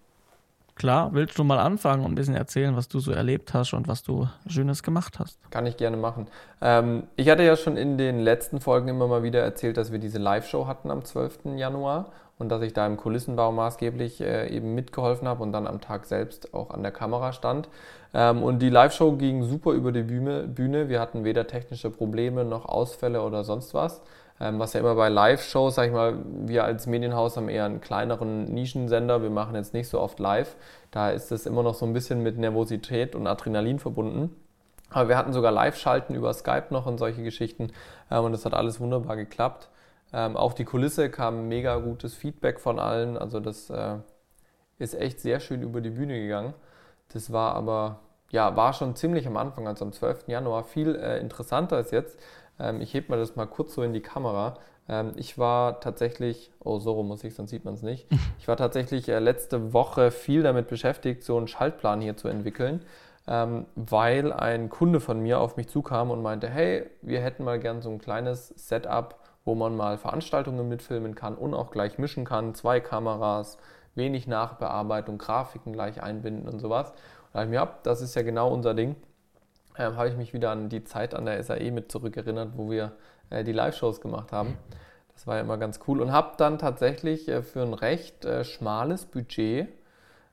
Klar, 0.80 1.10
willst 1.12 1.36
du 1.38 1.44
mal 1.44 1.58
anfangen 1.58 2.06
und 2.06 2.12
ein 2.12 2.14
bisschen 2.14 2.34
erzählen, 2.34 2.74
was 2.74 2.88
du 2.88 3.00
so 3.00 3.12
erlebt 3.12 3.52
hast 3.52 3.74
und 3.74 3.86
was 3.86 4.02
du 4.02 4.28
Schönes 4.46 4.82
gemacht 4.82 5.18
hast? 5.18 5.38
Kann 5.50 5.66
ich 5.66 5.76
gerne 5.76 5.98
machen. 5.98 6.26
Ähm, 6.62 7.02
ich 7.16 7.28
hatte 7.28 7.42
ja 7.42 7.54
schon 7.56 7.76
in 7.76 7.98
den 7.98 8.18
letzten 8.18 8.60
Folgen 8.60 8.88
immer 8.88 9.06
mal 9.06 9.22
wieder 9.22 9.40
erzählt, 9.40 9.76
dass 9.76 9.92
wir 9.92 9.98
diese 9.98 10.16
Live-Show 10.18 10.66
hatten 10.66 10.90
am 10.90 11.04
12. 11.04 11.54
Januar 11.56 12.06
und 12.38 12.48
dass 12.48 12.62
ich 12.62 12.72
da 12.72 12.86
im 12.86 12.96
Kulissenbau 12.96 13.52
maßgeblich 13.52 14.22
äh, 14.22 14.48
eben 14.48 14.74
mitgeholfen 14.74 15.28
habe 15.28 15.42
und 15.42 15.52
dann 15.52 15.66
am 15.66 15.82
Tag 15.82 16.06
selbst 16.06 16.54
auch 16.54 16.70
an 16.70 16.82
der 16.82 16.92
Kamera 16.92 17.34
stand. 17.34 17.68
Ähm, 18.14 18.42
und 18.42 18.60
die 18.60 18.70
Live-Show 18.70 19.16
ging 19.16 19.42
super 19.42 19.72
über 19.72 19.92
die 19.92 20.04
Bühne, 20.04 20.44
Bühne. 20.44 20.88
Wir 20.88 20.98
hatten 20.98 21.24
weder 21.24 21.46
technische 21.46 21.90
Probleme 21.90 22.46
noch 22.46 22.64
Ausfälle 22.64 23.20
oder 23.20 23.44
sonst 23.44 23.74
was. 23.74 24.00
Ähm, 24.40 24.58
was 24.58 24.72
ja 24.72 24.80
immer 24.80 24.94
bei 24.94 25.10
Live-Shows, 25.10 25.74
sag 25.74 25.86
ich 25.88 25.92
mal, 25.92 26.16
wir 26.24 26.64
als 26.64 26.86
Medienhaus 26.86 27.36
haben 27.36 27.50
eher 27.50 27.66
einen 27.66 27.82
kleineren 27.82 28.44
Nischensender. 28.44 29.22
Wir 29.22 29.30
machen 29.30 29.54
jetzt 29.54 29.74
nicht 29.74 29.88
so 29.88 30.00
oft 30.00 30.18
live. 30.18 30.56
Da 30.90 31.10
ist 31.10 31.30
es 31.30 31.44
immer 31.44 31.62
noch 31.62 31.74
so 31.74 31.84
ein 31.84 31.92
bisschen 31.92 32.22
mit 32.22 32.38
Nervosität 32.38 33.14
und 33.14 33.26
Adrenalin 33.26 33.78
verbunden. 33.78 34.34
Aber 34.88 35.08
wir 35.08 35.18
hatten 35.18 35.32
sogar 35.32 35.52
Live-Schalten 35.52 36.14
über 36.14 36.32
Skype 36.32 36.66
noch 36.70 36.86
und 36.86 36.98
solche 36.98 37.22
Geschichten. 37.22 37.70
Ähm, 38.10 38.24
und 38.24 38.32
das 38.32 38.44
hat 38.46 38.54
alles 38.54 38.80
wunderbar 38.80 39.16
geklappt. 39.16 39.68
Ähm, 40.12 40.36
auch 40.36 40.54
die 40.54 40.64
Kulisse 40.64 41.10
kam 41.10 41.48
mega 41.48 41.76
gutes 41.76 42.14
Feedback 42.14 42.60
von 42.60 42.78
allen. 42.78 43.18
Also 43.18 43.40
das 43.40 43.70
äh, 43.70 43.96
ist 44.78 44.94
echt 44.94 45.20
sehr 45.20 45.40
schön 45.40 45.62
über 45.62 45.80
die 45.80 45.90
Bühne 45.90 46.18
gegangen. 46.18 46.54
Das 47.12 47.32
war 47.32 47.54
aber, 47.54 48.00
ja, 48.30 48.56
war 48.56 48.72
schon 48.72 48.96
ziemlich 48.96 49.26
am 49.26 49.36
Anfang, 49.36 49.68
also 49.68 49.84
am 49.84 49.92
12. 49.92 50.28
Januar, 50.28 50.64
viel 50.64 50.96
äh, 50.96 51.20
interessanter 51.20 51.76
als 51.76 51.90
jetzt. 51.90 52.18
Ähm, 52.60 52.80
ich 52.80 52.94
hebe 52.94 53.10
mal 53.10 53.18
das 53.18 53.36
mal 53.36 53.46
kurz 53.46 53.74
so 53.74 53.82
in 53.82 53.92
die 53.92 54.00
Kamera. 54.00 54.54
Ähm, 54.88 55.12
ich 55.16 55.38
war 55.38 55.80
tatsächlich, 55.80 56.50
oh, 56.60 56.78
so 56.78 56.92
rum 56.92 57.08
muss 57.08 57.24
ich, 57.24 57.34
sonst 57.34 57.50
sieht 57.50 57.64
man 57.64 57.74
es 57.74 57.82
nicht. 57.82 58.06
Ich 58.38 58.48
war 58.48 58.56
tatsächlich 58.56 59.08
äh, 59.08 59.18
letzte 59.18 59.72
Woche 59.72 60.10
viel 60.10 60.42
damit 60.42 60.68
beschäftigt, 60.68 61.22
so 61.22 61.36
einen 61.36 61.46
Schaltplan 61.46 62.00
hier 62.00 62.16
zu 62.16 62.26
entwickeln, 62.28 62.82
ähm, 63.28 63.66
weil 63.74 64.32
ein 64.32 64.70
Kunde 64.70 64.98
von 64.98 65.20
mir 65.20 65.40
auf 65.40 65.56
mich 65.56 65.68
zukam 65.68 66.10
und 66.10 66.22
meinte, 66.22 66.48
hey, 66.48 66.86
wir 67.02 67.20
hätten 67.20 67.44
mal 67.44 67.60
gern 67.60 67.82
so 67.82 67.90
ein 67.90 67.98
kleines 67.98 68.48
Setup, 68.56 69.16
wo 69.44 69.54
man 69.54 69.76
mal 69.76 69.98
Veranstaltungen 69.98 70.68
mitfilmen 70.68 71.14
kann 71.14 71.34
und 71.34 71.54
auch 71.54 71.70
gleich 71.70 71.98
mischen 71.98 72.24
kann, 72.24 72.54
zwei 72.54 72.80
Kameras, 72.80 73.58
wenig 73.94 74.26
Nachbearbeitung, 74.26 75.18
Grafiken 75.18 75.72
gleich 75.72 76.02
einbinden 76.02 76.48
und 76.48 76.60
sowas. 76.60 76.90
Und 76.90 77.34
da 77.34 77.40
habe 77.40 77.46
ich 77.46 77.50
mir, 77.50 77.60
ab, 77.60 77.84
das 77.84 78.00
ist 78.00 78.14
ja 78.16 78.22
genau 78.22 78.52
unser 78.52 78.74
Ding 78.74 78.96
ähm, 79.80 79.96
habe 79.96 80.08
ich 80.08 80.16
mich 80.16 80.34
wieder 80.34 80.50
an 80.50 80.68
die 80.68 80.84
Zeit 80.84 81.14
an 81.14 81.24
der 81.24 81.42
SAE 81.42 81.70
mit 81.70 81.90
zurückerinnert, 81.90 82.50
wo 82.56 82.70
wir 82.70 82.92
äh, 83.30 83.42
die 83.44 83.52
Live-Shows 83.52 84.00
gemacht 84.00 84.30
haben. 84.30 84.58
Das 85.14 85.26
war 85.26 85.36
ja 85.36 85.42
immer 85.42 85.56
ganz 85.56 85.80
cool 85.88 86.00
und 86.00 86.12
habe 86.12 86.34
dann 86.36 86.58
tatsächlich 86.58 87.28
äh, 87.28 87.42
für 87.42 87.62
ein 87.62 87.74
recht 87.74 88.24
äh, 88.24 88.44
schmales 88.44 89.06
Budget 89.06 89.68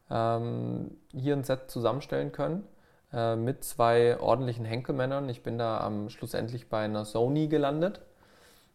ähm, 0.10 0.92
hier 1.14 1.36
ein 1.36 1.44
Set 1.44 1.72
zusammenstellen 1.72 2.32
können 2.32 2.66
äh, 3.14 3.36
mit 3.36 3.64
zwei 3.64 4.20
ordentlichen 4.20 4.66
Henkelmännern. 4.66 5.30
Ich 5.30 5.44
bin 5.44 5.58
da 5.58 5.80
am 5.80 6.10
schlussendlich 6.10 6.70
bei 6.70 6.84
einer 6.84 7.06
Sony 7.06 7.48
gelandet, 7.48 8.02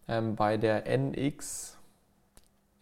ähm, 0.09 0.37
bei 0.37 0.57
der 0.57 0.87
NX 0.87 1.79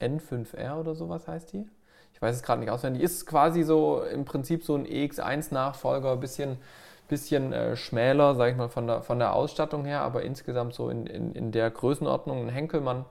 N5R 0.00 0.78
oder 0.78 0.94
sowas 0.94 1.28
heißt 1.28 1.52
die. 1.52 1.68
Ich 2.12 2.23
weiß 2.23 2.37
es 2.37 2.42
gerade 2.42 2.61
nicht 2.61 2.70
auswendig. 2.70 3.02
Ist 3.02 3.26
quasi 3.26 3.62
so 3.62 4.02
im 4.02 4.25
Prinzip 4.25 4.64
so 4.64 4.75
ein 4.75 4.87
EX1-Nachfolger, 4.87 6.16
bisschen 6.16 6.59
bisschen 7.11 7.52
äh, 7.52 7.76
schmäler, 7.76 8.35
sage 8.35 8.52
ich 8.52 8.57
mal, 8.57 8.69
von 8.69 8.87
der, 8.87 9.02
von 9.02 9.19
der 9.19 9.35
Ausstattung 9.35 9.85
her, 9.85 10.00
aber 10.00 10.23
insgesamt 10.23 10.73
so 10.75 10.88
in, 10.88 11.07
in, 11.07 11.33
in 11.33 11.52
der 11.52 11.71
Größenordnung. 11.71 12.40
Ein 12.40 12.49
Henkelmann 12.49 13.05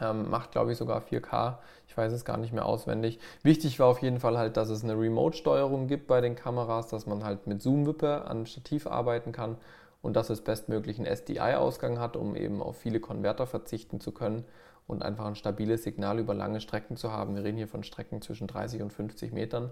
ähm, 0.00 0.28
macht, 0.30 0.52
glaube 0.52 0.72
ich, 0.72 0.78
sogar 0.78 1.02
4K. 1.02 1.58
Ich 1.86 1.96
weiß 1.96 2.12
es 2.12 2.24
gar 2.24 2.36
nicht 2.36 2.52
mehr 2.52 2.66
auswendig. 2.66 3.20
Wichtig 3.42 3.78
war 3.78 3.86
auf 3.86 4.02
jeden 4.02 4.18
Fall 4.18 4.38
halt, 4.38 4.56
dass 4.56 4.70
es 4.70 4.82
eine 4.82 4.98
Remote-Steuerung 4.98 5.86
gibt 5.86 6.08
bei 6.08 6.20
den 6.20 6.34
Kameras, 6.34 6.88
dass 6.88 7.06
man 7.06 7.22
halt 7.22 7.46
mit 7.46 7.62
Zoom-Wippe 7.62 8.24
an 8.24 8.46
Stativ 8.46 8.86
arbeiten 8.86 9.32
kann 9.32 9.56
und 10.02 10.16
dass 10.16 10.30
es 10.30 10.40
bestmöglich 10.40 10.98
einen 10.98 11.06
SDI-Ausgang 11.06 11.98
hat, 11.98 12.16
um 12.16 12.34
eben 12.34 12.62
auf 12.62 12.78
viele 12.78 13.00
Konverter 13.00 13.46
verzichten 13.46 14.00
zu 14.00 14.12
können 14.12 14.44
und 14.86 15.02
einfach 15.02 15.26
ein 15.26 15.36
stabiles 15.36 15.84
Signal 15.84 16.18
über 16.18 16.34
lange 16.34 16.60
Strecken 16.60 16.96
zu 16.96 17.12
haben. 17.12 17.36
Wir 17.36 17.44
reden 17.44 17.58
hier 17.58 17.68
von 17.68 17.84
Strecken 17.84 18.22
zwischen 18.22 18.46
30 18.46 18.82
und 18.82 18.92
50 18.92 19.32
Metern. 19.32 19.70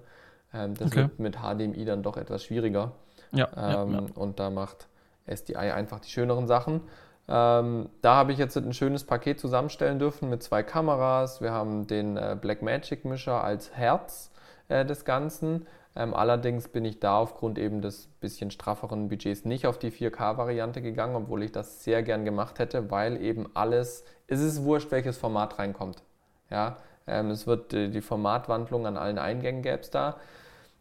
Ähm, 0.52 0.74
das 0.74 0.88
okay. 0.88 1.02
wird 1.02 1.18
mit 1.18 1.38
HDMI 1.38 1.84
dann 1.84 2.02
doch 2.02 2.16
etwas 2.16 2.44
schwieriger. 2.44 2.92
Ja, 3.32 3.48
ähm, 3.56 3.92
ja, 3.92 4.00
ja. 4.00 4.06
Und 4.14 4.40
da 4.40 4.50
macht 4.50 4.88
SDI 5.26 5.56
einfach 5.56 6.00
die 6.00 6.10
schöneren 6.10 6.46
Sachen. 6.46 6.82
Ähm, 7.28 7.90
da 8.00 8.16
habe 8.16 8.32
ich 8.32 8.38
jetzt 8.38 8.56
ein 8.56 8.72
schönes 8.72 9.04
Paket 9.04 9.38
zusammenstellen 9.38 9.98
dürfen 9.98 10.30
mit 10.30 10.42
zwei 10.42 10.62
Kameras. 10.62 11.40
Wir 11.40 11.52
haben 11.52 11.86
den 11.86 12.16
äh, 12.16 12.36
Blackmagic 12.40 13.04
Mischer 13.04 13.44
als 13.44 13.72
Herz 13.74 14.30
äh, 14.68 14.84
des 14.86 15.04
Ganzen. 15.04 15.66
Ähm, 15.94 16.14
allerdings 16.14 16.68
bin 16.68 16.84
ich 16.84 17.00
da 17.00 17.18
aufgrund 17.18 17.58
eben 17.58 17.82
des 17.82 18.06
bisschen 18.20 18.50
strafferen 18.50 19.08
Budgets 19.08 19.44
nicht 19.44 19.66
auf 19.66 19.78
die 19.78 19.90
4K-Variante 19.90 20.80
gegangen, 20.80 21.16
obwohl 21.16 21.42
ich 21.42 21.52
das 21.52 21.84
sehr 21.84 22.02
gern 22.02 22.24
gemacht 22.24 22.58
hätte, 22.58 22.90
weil 22.90 23.20
eben 23.20 23.46
alles, 23.54 24.04
es 24.26 24.40
ist 24.40 24.62
wurscht, 24.62 24.90
welches 24.90 25.18
Format 25.18 25.58
reinkommt. 25.58 26.02
Ja, 26.50 26.76
ähm, 27.06 27.30
es 27.30 27.46
wird 27.46 27.74
äh, 27.74 27.88
die 27.88 28.00
Formatwandlung 28.00 28.86
an 28.86 28.96
allen 28.96 29.18
Eingängen 29.18 29.62
gäbe 29.62 29.80
es 29.80 29.90
da. 29.90 30.16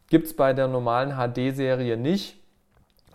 Gibt 0.10 0.28
es 0.28 0.36
bei 0.36 0.54
der 0.54 0.68
normalen 0.68 1.16
HD-Serie 1.18 1.98
nicht. 1.98 2.37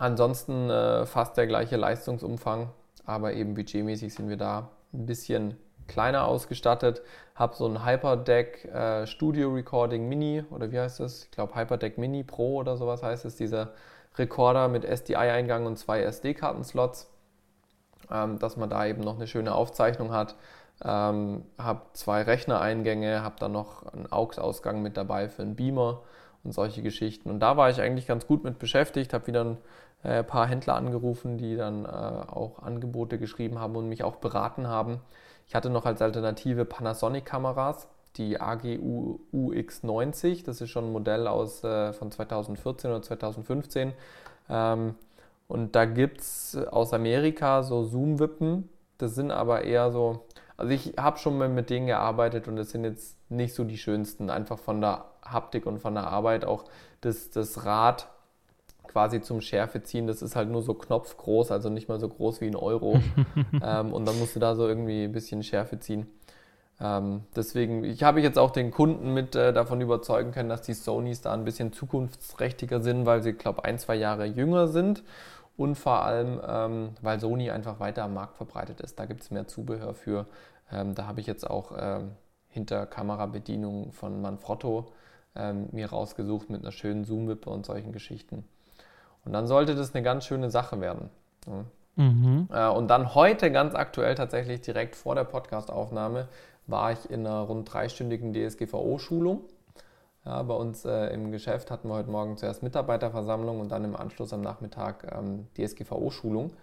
Ansonsten 0.03 0.69
äh, 0.69 1.05
fast 1.05 1.37
der 1.37 1.47
gleiche 1.47 1.77
Leistungsumfang, 1.77 2.71
aber 3.05 3.31
eben 3.35 3.53
budgetmäßig 3.53 4.13
sind 4.13 4.27
wir 4.27 4.35
da 4.35 4.69
ein 4.93 5.05
bisschen 5.05 5.55
kleiner 5.87 6.25
ausgestattet. 6.25 7.01
Habe 7.35 7.55
so 7.55 7.65
ein 7.65 7.85
Hyperdeck 7.85 8.65
äh, 8.65 9.07
Studio 9.07 9.53
Recording 9.53 10.09
Mini 10.09 10.43
oder 10.51 10.73
wie 10.73 10.79
heißt 10.81 10.99
das? 10.99 11.23
Ich 11.23 11.31
glaube 11.31 11.55
Hyperdeck 11.55 11.97
Mini 11.97 12.25
Pro 12.25 12.57
oder 12.57 12.75
sowas 12.75 13.01
heißt 13.01 13.23
es. 13.23 13.37
Dieser 13.37 13.69
Rekorder 14.17 14.67
mit 14.67 14.83
SDI-Eingang 14.83 15.65
und 15.65 15.79
zwei 15.79 16.01
SD-Kartenslots, 16.01 17.09
ähm, 18.11 18.39
dass 18.39 18.57
man 18.57 18.69
da 18.69 18.85
eben 18.85 19.03
noch 19.03 19.15
eine 19.15 19.27
schöne 19.27 19.55
Aufzeichnung 19.55 20.11
hat. 20.11 20.35
Ähm, 20.83 21.45
habe 21.57 21.83
zwei 21.93 22.23
Rechnereingänge, 22.23 23.23
habe 23.23 23.35
dann 23.39 23.53
noch 23.53 23.85
einen 23.93 24.11
AUX-Ausgang 24.11 24.81
mit 24.81 24.97
dabei 24.97 25.29
für 25.29 25.43
einen 25.43 25.55
Beamer 25.55 26.01
und 26.43 26.51
solche 26.51 26.81
Geschichten. 26.81 27.29
Und 27.29 27.39
da 27.39 27.55
war 27.55 27.69
ich 27.69 27.79
eigentlich 27.79 28.05
ganz 28.05 28.27
gut 28.27 28.43
mit 28.43 28.59
beschäftigt, 28.59 29.13
habe 29.13 29.27
wieder 29.27 29.45
ein 29.45 29.57
äh, 30.03 30.23
paar 30.23 30.47
Händler 30.47 30.75
angerufen, 30.75 31.37
die 31.37 31.55
dann 31.55 31.85
äh, 31.85 31.87
auch 31.87 32.59
Angebote 32.61 33.17
geschrieben 33.17 33.59
haben 33.59 33.75
und 33.75 33.89
mich 33.89 34.03
auch 34.03 34.17
beraten 34.17 34.67
haben. 34.67 34.99
Ich 35.47 35.55
hatte 35.55 35.69
noch 35.69 35.85
als 35.85 36.01
Alternative 36.01 36.65
Panasonic-Kameras, 36.65 37.87
die 38.17 38.39
AGU 38.39 39.19
UX90, 39.33 40.45
das 40.45 40.61
ist 40.61 40.69
schon 40.69 40.85
ein 40.85 40.91
Modell 40.91 41.27
aus, 41.27 41.63
äh, 41.63 41.93
von 41.93 42.11
2014 42.11 42.91
oder 42.91 43.01
2015. 43.01 43.93
Ähm, 44.49 44.95
und 45.47 45.75
da 45.75 45.85
gibt 45.85 46.21
es 46.21 46.57
aus 46.71 46.93
Amerika 46.93 47.63
so 47.63 47.83
Zoom-Wippen, 47.83 48.69
das 48.97 49.15
sind 49.15 49.31
aber 49.31 49.63
eher 49.63 49.91
so, 49.91 50.25
also 50.57 50.71
ich 50.71 50.93
habe 50.97 51.17
schon 51.17 51.37
mal 51.37 51.49
mit 51.49 51.69
denen 51.69 51.87
gearbeitet 51.87 52.47
und 52.47 52.55
das 52.55 52.69
sind 52.69 52.83
jetzt 52.83 53.17
nicht 53.29 53.53
so 53.53 53.63
die 53.63 53.77
schönsten, 53.77 54.29
einfach 54.29 54.59
von 54.59 54.81
der 54.81 55.05
Haptik 55.23 55.65
und 55.65 55.79
von 55.79 55.95
der 55.95 56.07
Arbeit. 56.07 56.45
Auch 56.45 56.65
das, 57.01 57.29
das 57.31 57.65
Rad 57.65 58.07
quasi 58.93 59.21
zum 59.21 59.41
Schärfe 59.41 59.81
ziehen, 59.83 60.07
das 60.07 60.21
ist 60.21 60.35
halt 60.35 60.49
nur 60.49 60.61
so 60.61 60.75
knopfgroß, 60.75 61.51
also 61.51 61.69
nicht 61.69 61.89
mal 61.89 61.99
so 61.99 62.07
groß 62.07 62.39
wie 62.41 62.47
ein 62.47 62.55
Euro. 62.55 62.99
ähm, 63.63 63.91
und 63.91 64.05
dann 64.05 64.17
musst 64.19 64.35
du 64.35 64.39
da 64.39 64.55
so 64.55 64.67
irgendwie 64.67 65.03
ein 65.05 65.11
bisschen 65.11 65.43
Schärfe 65.43 65.79
ziehen. 65.79 66.07
Ähm, 66.79 67.23
deswegen, 67.35 67.83
ich 67.83 68.03
habe 68.03 68.21
jetzt 68.21 68.37
auch 68.37 68.51
den 68.51 68.71
Kunden 68.71 69.13
mit 69.13 69.35
äh, 69.35 69.51
davon 69.51 69.81
überzeugen 69.81 70.31
können, 70.31 70.49
dass 70.49 70.61
die 70.61 70.73
Sonys 70.73 71.21
da 71.21 71.33
ein 71.33 71.43
bisschen 71.43 71.73
zukunftsträchtiger 71.73 72.81
sind, 72.81 73.05
weil 73.05 73.23
sie, 73.23 73.33
glaube 73.33 73.65
ein, 73.65 73.79
zwei 73.79 73.95
Jahre 73.95 74.25
jünger 74.25 74.67
sind 74.67 75.03
und 75.57 75.75
vor 75.75 76.03
allem, 76.03 76.39
ähm, 76.47 76.89
weil 77.01 77.19
Sony 77.19 77.49
einfach 77.49 77.79
weiter 77.79 78.03
am 78.03 78.13
Markt 78.13 78.37
verbreitet 78.37 78.81
ist. 78.81 78.99
Da 78.99 79.05
gibt 79.05 79.21
es 79.21 79.31
mehr 79.31 79.47
Zubehör 79.47 79.93
für. 79.93 80.27
Ähm, 80.71 80.95
da 80.95 81.07
habe 81.07 81.19
ich 81.19 81.27
jetzt 81.27 81.49
auch 81.49 81.71
ähm, 81.77 82.11
hinter 82.47 82.85
Kamerabedienung 82.85 83.91
von 83.91 84.21
Manfrotto 84.21 84.91
ähm, 85.35 85.67
mir 85.71 85.89
rausgesucht 85.89 86.49
mit 86.49 86.61
einer 86.61 86.71
schönen 86.71 87.05
Zoom-Wippe 87.05 87.49
und 87.49 87.65
solchen 87.65 87.91
Geschichten. 87.91 88.45
Und 89.25 89.33
dann 89.33 89.47
sollte 89.47 89.75
das 89.75 89.93
eine 89.93 90.03
ganz 90.03 90.25
schöne 90.25 90.49
Sache 90.51 90.81
werden. 90.81 91.09
Mhm. 91.95 92.47
Äh, 92.51 92.67
und 92.69 92.87
dann 92.87 93.15
heute 93.15 93.51
ganz 93.51 93.75
aktuell 93.75 94.15
tatsächlich 94.15 94.61
direkt 94.61 94.95
vor 94.95 95.15
der 95.15 95.23
Podcastaufnahme 95.23 96.27
war 96.65 96.91
ich 96.91 97.09
in 97.09 97.25
einer 97.25 97.41
rund 97.41 97.71
dreistündigen 97.71 98.33
DSGVO-Schulung. 98.33 99.41
Ja, 100.25 100.41
bei 100.43 100.53
uns 100.53 100.85
äh, 100.85 101.07
im 101.13 101.31
Geschäft 101.31 101.69
hatten 101.69 101.89
wir 101.89 101.95
heute 101.95 102.09
Morgen 102.09 102.37
zuerst 102.37 102.63
Mitarbeiterversammlung 102.63 103.59
und 103.59 103.69
dann 103.71 103.83
im 103.83 103.95
Anschluss 103.95 104.31
am 104.31 104.41
Nachmittag 104.41 105.11
ähm, 105.13 105.47
DSGVO-Schulung. 105.57 106.53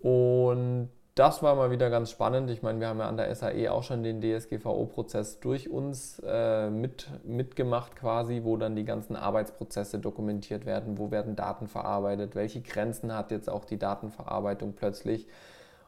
Und 0.00 0.90
das 1.18 1.42
war 1.42 1.56
mal 1.56 1.72
wieder 1.72 1.90
ganz 1.90 2.10
spannend. 2.10 2.48
Ich 2.50 2.62
meine, 2.62 2.78
wir 2.78 2.86
haben 2.88 3.00
ja 3.00 3.08
an 3.08 3.16
der 3.16 3.34
SAE 3.34 3.72
auch 3.72 3.82
schon 3.82 4.04
den 4.04 4.20
DSGVO-Prozess 4.20 5.40
durch 5.40 5.68
uns 5.68 6.22
äh, 6.24 6.70
mit, 6.70 7.08
mitgemacht 7.24 7.96
quasi, 7.96 8.42
wo 8.44 8.56
dann 8.56 8.76
die 8.76 8.84
ganzen 8.84 9.16
Arbeitsprozesse 9.16 9.98
dokumentiert 9.98 10.64
werden, 10.64 10.96
wo 10.96 11.10
werden 11.10 11.34
Daten 11.34 11.66
verarbeitet, 11.66 12.36
welche 12.36 12.60
Grenzen 12.60 13.12
hat 13.12 13.32
jetzt 13.32 13.50
auch 13.50 13.64
die 13.64 13.78
Datenverarbeitung 13.78 14.74
plötzlich. 14.74 15.26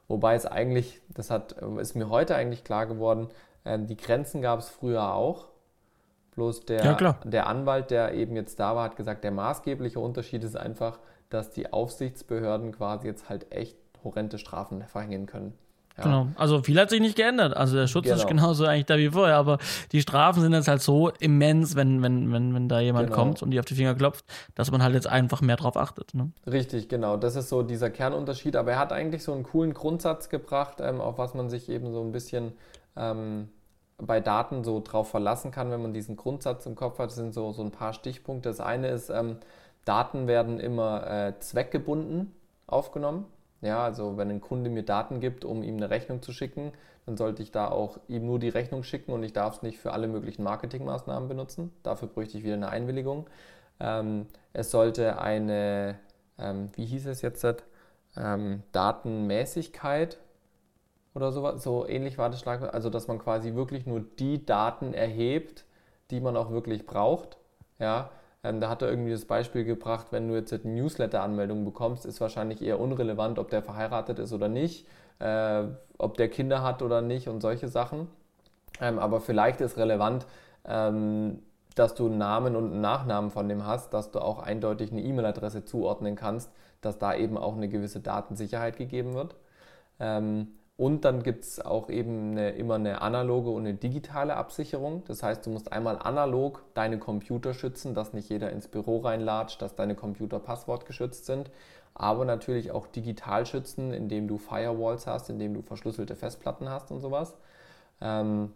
Wobei 0.09 0.35
es 0.35 0.47
eigentlich, 0.47 1.01
das 1.15 1.31
hat, 1.31 1.53
ist 1.79 1.95
mir 1.95 2.11
heute 2.11 2.35
eigentlich 2.35 2.65
klar 2.65 2.87
geworden, 2.87 3.29
äh, 3.63 3.79
die 3.79 3.97
Grenzen 3.97 4.43
gab 4.43 4.59
es 4.59 4.69
früher 4.69 5.15
auch. 5.15 5.47
Bloß 6.35 6.65
der, 6.65 6.85
ja, 6.85 7.13
der 7.25 7.47
Anwalt, 7.47 7.91
der 7.91 8.15
eben 8.15 8.35
jetzt 8.35 8.59
da 8.59 8.75
war, 8.75 8.85
hat 8.85 8.97
gesagt, 8.97 9.23
der 9.23 9.31
maßgebliche 9.31 10.01
Unterschied 10.01 10.43
ist 10.43 10.57
einfach, 10.57 10.99
dass 11.29 11.51
die 11.51 11.73
Aufsichtsbehörden 11.73 12.73
quasi 12.73 13.07
jetzt 13.07 13.29
halt 13.29 13.53
echt 13.53 13.77
horrende 14.04 14.38
Strafen 14.38 14.85
verhängen 14.87 15.26
können. 15.26 15.54
Ja. 15.99 16.04
Genau. 16.04 16.26
Also 16.37 16.62
viel 16.62 16.78
hat 16.80 16.90
sich 16.90 17.00
nicht 17.00 17.16
geändert. 17.16 17.57
Also 17.57 17.76
der 17.76 17.87
Schutz 17.87 18.04
genau. 18.04 18.16
ist 18.16 18.26
genauso 18.26 18.64
eigentlich 18.64 18.87
da 18.87 18.97
wie 18.97 19.11
vorher, 19.11 19.37
aber 19.37 19.59
die 19.92 20.00
Strafen 20.00 20.40
sind 20.40 20.52
jetzt 20.52 20.69
halt 20.69 20.83
so 20.83 21.11
immens, 21.21 21.76
wenn, 21.76 22.02
wenn, 22.02 22.33
wenn, 22.33 22.54
wenn 22.54 22.69
da 22.69 22.80
jemand 22.80 23.09
genau. 23.09 23.19
kommt 23.19 23.42
und 23.42 23.50
die 23.50 23.59
auf 23.59 23.66
die 23.66 23.75
Finger 23.75 23.95
klopft, 23.95 24.25
dass 24.54 24.71
man 24.71 24.82
halt 24.82 24.95
jetzt 24.95 25.06
einfach 25.06 25.41
mehr 25.41 25.56
drauf 25.56 25.76
achtet. 25.76 26.15
Ne? 26.15 26.30
Richtig, 26.50 26.89
genau. 26.89 27.17
Das 27.17 27.36
ist 27.36 27.49
so 27.49 27.63
dieser 27.63 27.91
Kernunterschied. 27.91 28.56
Aber 28.56 28.73
er 28.73 28.78
hat 28.78 28.93
eigentlich 28.93 29.23
so 29.23 29.32
einen 29.32 29.43
coolen 29.43 29.75
Grundsatz 29.75 30.28
gebracht, 30.28 30.78
ähm, 30.80 31.00
auf 31.00 31.19
was 31.19 31.34
man 31.34 31.50
sich 31.50 31.69
eben 31.69 31.93
so 31.93 32.02
ein 32.02 32.13
bisschen 32.13 32.52
ähm, 32.97 33.49
bei 33.99 34.21
Daten 34.21 34.65
so 34.65 34.80
drauf 34.80 35.10
verlassen 35.10 35.50
kann, 35.50 35.71
wenn 35.71 35.82
man 35.82 35.93
diesen 35.93 36.17
Grundsatz 36.17 36.67
im 36.67 36.75
Kopf 36.75 36.99
hat. 36.99 37.10
Das 37.10 37.17
sind 37.17 37.34
so, 37.34 37.52
so 37.52 37.63
ein 37.63 37.73
paar 37.73 37.93
Stichpunkte. 37.93 38.49
Das 38.49 38.60
eine 38.60 38.89
ist, 38.89 39.10
ähm, 39.10 39.36
Daten 39.84 40.26
werden 40.26 40.60
immer 40.60 41.06
äh, 41.06 41.39
zweckgebunden 41.41 42.32
aufgenommen. 42.67 43.26
Ja, 43.61 43.85
also 43.85 44.17
wenn 44.17 44.31
ein 44.31 44.41
Kunde 44.41 44.71
mir 44.71 44.83
Daten 44.85 45.21
gibt, 45.21 45.45
um 45.45 45.63
ihm 45.63 45.77
eine 45.77 45.91
Rechnung 45.91 46.23
zu 46.23 46.33
schicken, 46.33 46.73
dann 47.07 47.17
sollte 47.17 47.43
ich 47.43 47.51
da 47.53 47.69
auch 47.69 47.99
ihm 48.09 48.27
nur 48.27 48.39
die 48.39 48.49
Rechnung 48.49 48.83
schicken 48.83 49.13
und 49.13 49.23
ich 49.23 49.33
darf 49.33 49.57
es 49.57 49.63
nicht 49.63 49.79
für 49.79 49.93
alle 49.93 50.09
möglichen 50.09 50.43
Marketingmaßnahmen 50.45 51.29
benutzen. 51.29 51.73
Dafür 51.83 52.09
bräuchte 52.09 52.39
ich 52.39 52.45
wieder 52.45 52.55
eine 52.55 52.69
Einwilligung. 52.69 53.29
Ähm, 53.79 54.27
es 54.53 54.71
sollte 54.71 55.21
eine, 55.21 55.99
ähm, 56.39 56.71
wie 56.75 56.87
hieß 56.87 57.07
es 57.07 57.23
jetzt, 57.23 57.45
ähm, 58.17 58.63
Datenmäßigkeit 58.73 60.19
oder 61.15 61.33
so, 61.33 61.57
so 61.59 61.87
ähnlich 61.87 62.19
war 62.19 62.31
das 62.31 62.41
Schlagwort, 62.41 62.73
also 62.75 62.91
dass 62.91 63.09
man 63.09 63.19
quasi 63.19 63.55
wirklich 63.55 63.87
nur 63.87 64.01
die 64.01 64.45
Daten 64.45 64.95
erhebt, 64.95 65.65
die 66.11 66.21
man 66.21 66.37
auch 66.37 66.51
wirklich 66.51 66.87
braucht. 66.87 67.39
Ja, 67.79 68.11
ähm, 68.43 68.61
da 68.61 68.69
hat 68.71 68.83
er 68.83 68.89
irgendwie 68.89 69.13
das 69.13 69.25
Beispiel 69.25 69.65
gebracht, 69.65 70.09
wenn 70.11 70.29
du 70.29 70.35
jetzt 70.35 70.53
eine 70.53 70.75
Newsletter-Anmeldung 70.75 71.65
bekommst, 71.65 72.07
ist 72.07 72.21
wahrscheinlich 72.21 72.63
eher 72.63 72.81
unrelevant, 72.81 73.39
ob 73.39 73.50
der 73.50 73.63
verheiratet 73.63 74.19
ist 74.19 74.33
oder 74.33 74.49
nicht, 74.49 74.87
äh, 75.19 75.65
ob 75.99 76.17
der 76.17 76.29
Kinder 76.29 76.63
hat 76.63 76.83
oder 76.83 77.03
nicht 77.03 77.29
und 77.29 77.41
solche 77.41 77.69
Sachen. 77.69 78.09
Ähm, 78.81 78.99
aber 78.99 79.21
vielleicht 79.21 79.61
ist 79.61 79.76
relevant, 79.76 80.26
ähm, 80.65 81.43
dass 81.75 81.95
du 81.95 82.07
einen 82.07 82.19
Namen 82.19 82.57
und 82.57 82.73
einen 82.73 82.81
Nachnamen 82.81 83.31
von 83.31 83.49
dem 83.49 83.67
hast, 83.67 83.93
dass 83.93 84.11
du 84.11 84.21
auch 84.21 84.41
eindeutig 84.41 84.91
eine 84.91 85.03
E-Mail-Adresse 85.03 85.65
zuordnen 85.65 86.17
kannst, 86.17 86.50
dass 86.81 86.99
da 86.99 87.15
eben 87.15 87.37
auch 87.37 87.57
eine 87.57 87.69
gewisse 87.69 88.00
Datensicherheit 88.00 88.76
gegeben 88.76 89.15
wird. 89.15 89.37
Ähm, 89.99 90.49
und 90.80 91.04
dann 91.04 91.23
gibt 91.23 91.45
es 91.45 91.60
auch 91.60 91.90
eben 91.90 92.30
eine, 92.30 92.52
immer 92.52 92.76
eine 92.76 93.02
analoge 93.02 93.50
und 93.50 93.66
eine 93.66 93.75
digitale 93.75 94.34
Absicherung. 94.34 95.04
Das 95.04 95.23
heißt, 95.23 95.45
du 95.45 95.50
musst 95.50 95.71
einmal 95.71 95.99
analog 95.99 96.62
deine 96.73 96.99
Computer 96.99 97.52
schützen, 97.52 97.93
dass 97.93 98.14
nicht 98.14 98.30
jeder 98.30 98.50
ins 98.50 98.66
Büro 98.66 99.00
reinlatscht, 99.00 99.60
dass 99.60 99.76
deine 99.76 99.95
Computer 99.95 100.38
passwortgeschützt 100.38 101.26
sind. 101.26 101.50
Aber 101.93 102.25
natürlich 102.25 102.71
auch 102.73 102.86
digital 102.86 103.45
schützen, 103.45 103.93
indem 103.93 104.26
du 104.26 104.38
Firewalls 104.38 105.06
hast, 105.06 105.28
indem 105.28 105.52
du 105.52 105.60
verschlüsselte 105.60 106.16
Festplatten 106.16 106.71
hast 106.71 106.90
und 106.90 107.00
sowas. 107.00 107.36
Ähm, 108.00 108.54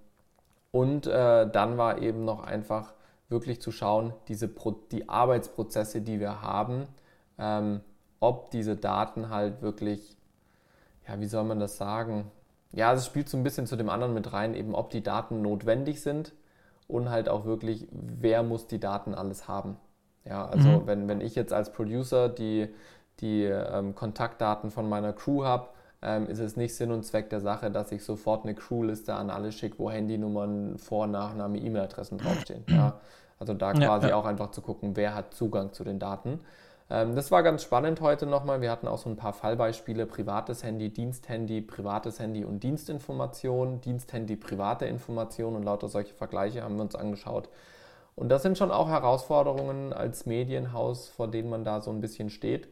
und 0.71 1.07
äh, 1.07 1.47
dann 1.51 1.77
war 1.77 2.01
eben 2.01 2.25
noch 2.25 2.43
einfach 2.43 2.95
wirklich 3.29 3.61
zu 3.61 3.71
schauen, 3.71 4.15
diese 4.29 4.49
Pro 4.49 4.71
die 4.71 5.11
Arbeitsprozesse, 5.11 6.01
die 6.01 6.21
wir 6.21 6.41
haben, 6.41 6.87
ähm, 7.39 7.83
ob 8.19 8.51
diese 8.51 8.77
Daten 8.77 9.29
halt 9.29 9.61
wirklich 9.61 10.17
ja, 11.07 11.21
wie 11.21 11.27
soll 11.27 11.45
man 11.45 11.61
das 11.61 11.77
sagen? 11.77 12.31
Ja, 12.73 12.93
es 12.93 13.07
spielt 13.07 13.29
so 13.29 13.37
ein 13.37 13.45
bisschen 13.45 13.67
zu 13.67 13.77
dem 13.77 13.89
anderen 13.89 14.15
mit 14.15 14.33
rein, 14.33 14.55
eben 14.55 14.75
ob 14.75 14.91
die 14.91 15.03
Daten 15.03 15.43
notwendig 15.43 16.03
sind 16.03 16.33
und 16.89 17.11
halt 17.11 17.29
auch 17.29 17.45
wirklich, 17.45 17.87
wer 17.93 18.43
muss 18.43 18.67
die 18.67 18.81
Daten 18.81 19.15
alles 19.15 19.49
haben. 19.49 19.77
Ja, 20.25 20.47
also 20.47 20.69
mhm. 20.69 20.87
wenn, 20.87 21.09
wenn 21.09 21.21
ich 21.21 21.35
jetzt 21.35 21.53
als 21.53 21.71
Producer 21.73 22.29
die, 22.29 22.69
die 23.21 23.45
ähm, 23.45 23.95
Kontaktdaten 23.95 24.71
von 24.71 24.89
meiner 24.89 25.13
Crew 25.13 25.45
habe, 25.45 25.69
ähm, 26.03 26.27
ist 26.29 26.39
es 26.39 26.57
nicht 26.57 26.75
Sinn 26.75 26.91
und 26.91 27.05
Zweck 27.05 27.31
der 27.31 27.41
Sache, 27.41 27.71
dass 27.71 27.93
ich 27.93 28.05
sofort 28.05 28.45
eine 28.45 28.55
Crewliste 28.55 29.15
an 29.15 29.31
alle 29.31 29.53
schicke, 29.53 29.79
wo 29.79 29.91
Handynummern, 29.91 30.79
Vor-, 30.79 31.07
Nachname, 31.07 31.59
E-Mail-Adressen 31.59 32.19
draufstehen. 32.19 32.65
Ja, 32.69 33.01
also 33.39 33.55
da 33.55 33.73
quasi 33.73 34.07
ja, 34.07 34.11
ja. 34.11 34.17
auch 34.17 34.27
einfach 34.27 34.51
zu 34.51 34.63
gucken, 34.63 34.97
wer 34.97 35.15
hat 35.15 35.35
Zugang 35.35 35.73
zu 35.73 35.85
den 35.85 35.99
Daten. 35.99 36.41
Ähm, 36.91 37.15
das 37.15 37.31
war 37.31 37.43
ganz 37.43 37.63
spannend 37.63 38.01
heute 38.01 38.27
nochmal. 38.27 38.61
Wir 38.61 38.71
hatten 38.71 38.89
auch 38.89 38.99
so 38.99 39.09
ein 39.09 39.17
paar 39.17 39.33
Fallbeispiele: 39.33 40.07
privates 40.07 40.63
Handy, 40.63 40.91
Diensthandy, 40.91 41.61
privates 41.63 42.19
Handy 42.19 42.45
und 42.45 42.63
Dienstinformation, 42.63 43.81
Diensthandy, 43.81 44.37
private 44.37 44.87
Information 44.87 45.57
und 45.57 45.63
lauter 45.63 45.89
solche 45.89 46.15
Vergleiche 46.15 46.63
haben 46.63 46.77
wir 46.77 46.83
uns 46.83 46.95
angeschaut. 46.95 47.49
Und 48.17 48.29
das 48.29 48.43
sind 48.43 48.59
schon 48.59 48.71
auch 48.71 48.89
Herausforderungen 48.89 49.93
als 49.93 50.27
Medienhaus, 50.27 51.09
vor 51.09 51.29
denen 51.29 51.51
man 51.51 51.65
da 51.65 51.81
so 51.81 51.91
ein 51.91 52.01
bisschen 52.01 52.31
steht. 52.31 52.69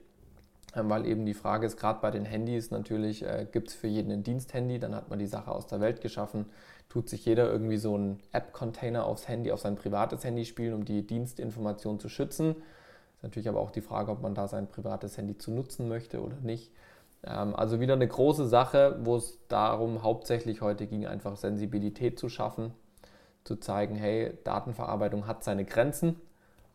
Ähm, 0.74 0.88
weil 0.88 1.06
eben 1.06 1.26
die 1.26 1.34
Frage 1.34 1.66
ist, 1.66 1.76
gerade 1.76 2.00
bei 2.00 2.10
den 2.10 2.24
Handys 2.24 2.70
natürlich, 2.70 3.24
äh, 3.24 3.46
gibt 3.50 3.68
es 3.68 3.74
für 3.74 3.88
jeden 3.88 4.12
ein 4.12 4.22
Diensthandy, 4.22 4.78
dann 4.78 4.94
hat 4.94 5.10
man 5.10 5.18
die 5.18 5.26
Sache 5.26 5.50
aus 5.50 5.66
der 5.66 5.80
Welt 5.80 6.00
geschaffen, 6.00 6.46
tut 6.88 7.08
sich 7.08 7.24
jeder 7.26 7.50
irgendwie 7.50 7.76
so 7.76 7.94
einen 7.94 8.20
App-Container 8.32 9.04
aufs 9.04 9.28
Handy, 9.28 9.52
auf 9.52 9.60
sein 9.60 9.76
privates 9.76 10.24
Handy 10.24 10.44
spielen, 10.44 10.74
um 10.74 10.84
die 10.84 11.06
Dienstinformation 11.06 11.98
zu 11.98 12.08
schützen 12.08 12.56
natürlich 13.22 13.48
aber 13.48 13.60
auch 13.60 13.70
die 13.70 13.80
Frage, 13.80 14.10
ob 14.10 14.22
man 14.22 14.34
da 14.34 14.48
sein 14.48 14.68
privates 14.68 15.16
Handy 15.16 15.38
zu 15.38 15.50
nutzen 15.52 15.88
möchte 15.88 16.22
oder 16.22 16.36
nicht. 16.42 16.72
Ähm, 17.24 17.54
also 17.56 17.80
wieder 17.80 17.94
eine 17.94 18.08
große 18.08 18.46
Sache, 18.48 18.98
wo 19.04 19.16
es 19.16 19.38
darum 19.48 20.02
hauptsächlich 20.02 20.60
heute 20.60 20.86
ging, 20.86 21.06
einfach 21.06 21.36
Sensibilität 21.36 22.18
zu 22.18 22.28
schaffen, 22.28 22.74
zu 23.44 23.56
zeigen, 23.56 23.96
hey, 23.96 24.38
Datenverarbeitung 24.44 25.26
hat 25.26 25.44
seine 25.44 25.64
Grenzen. 25.64 26.20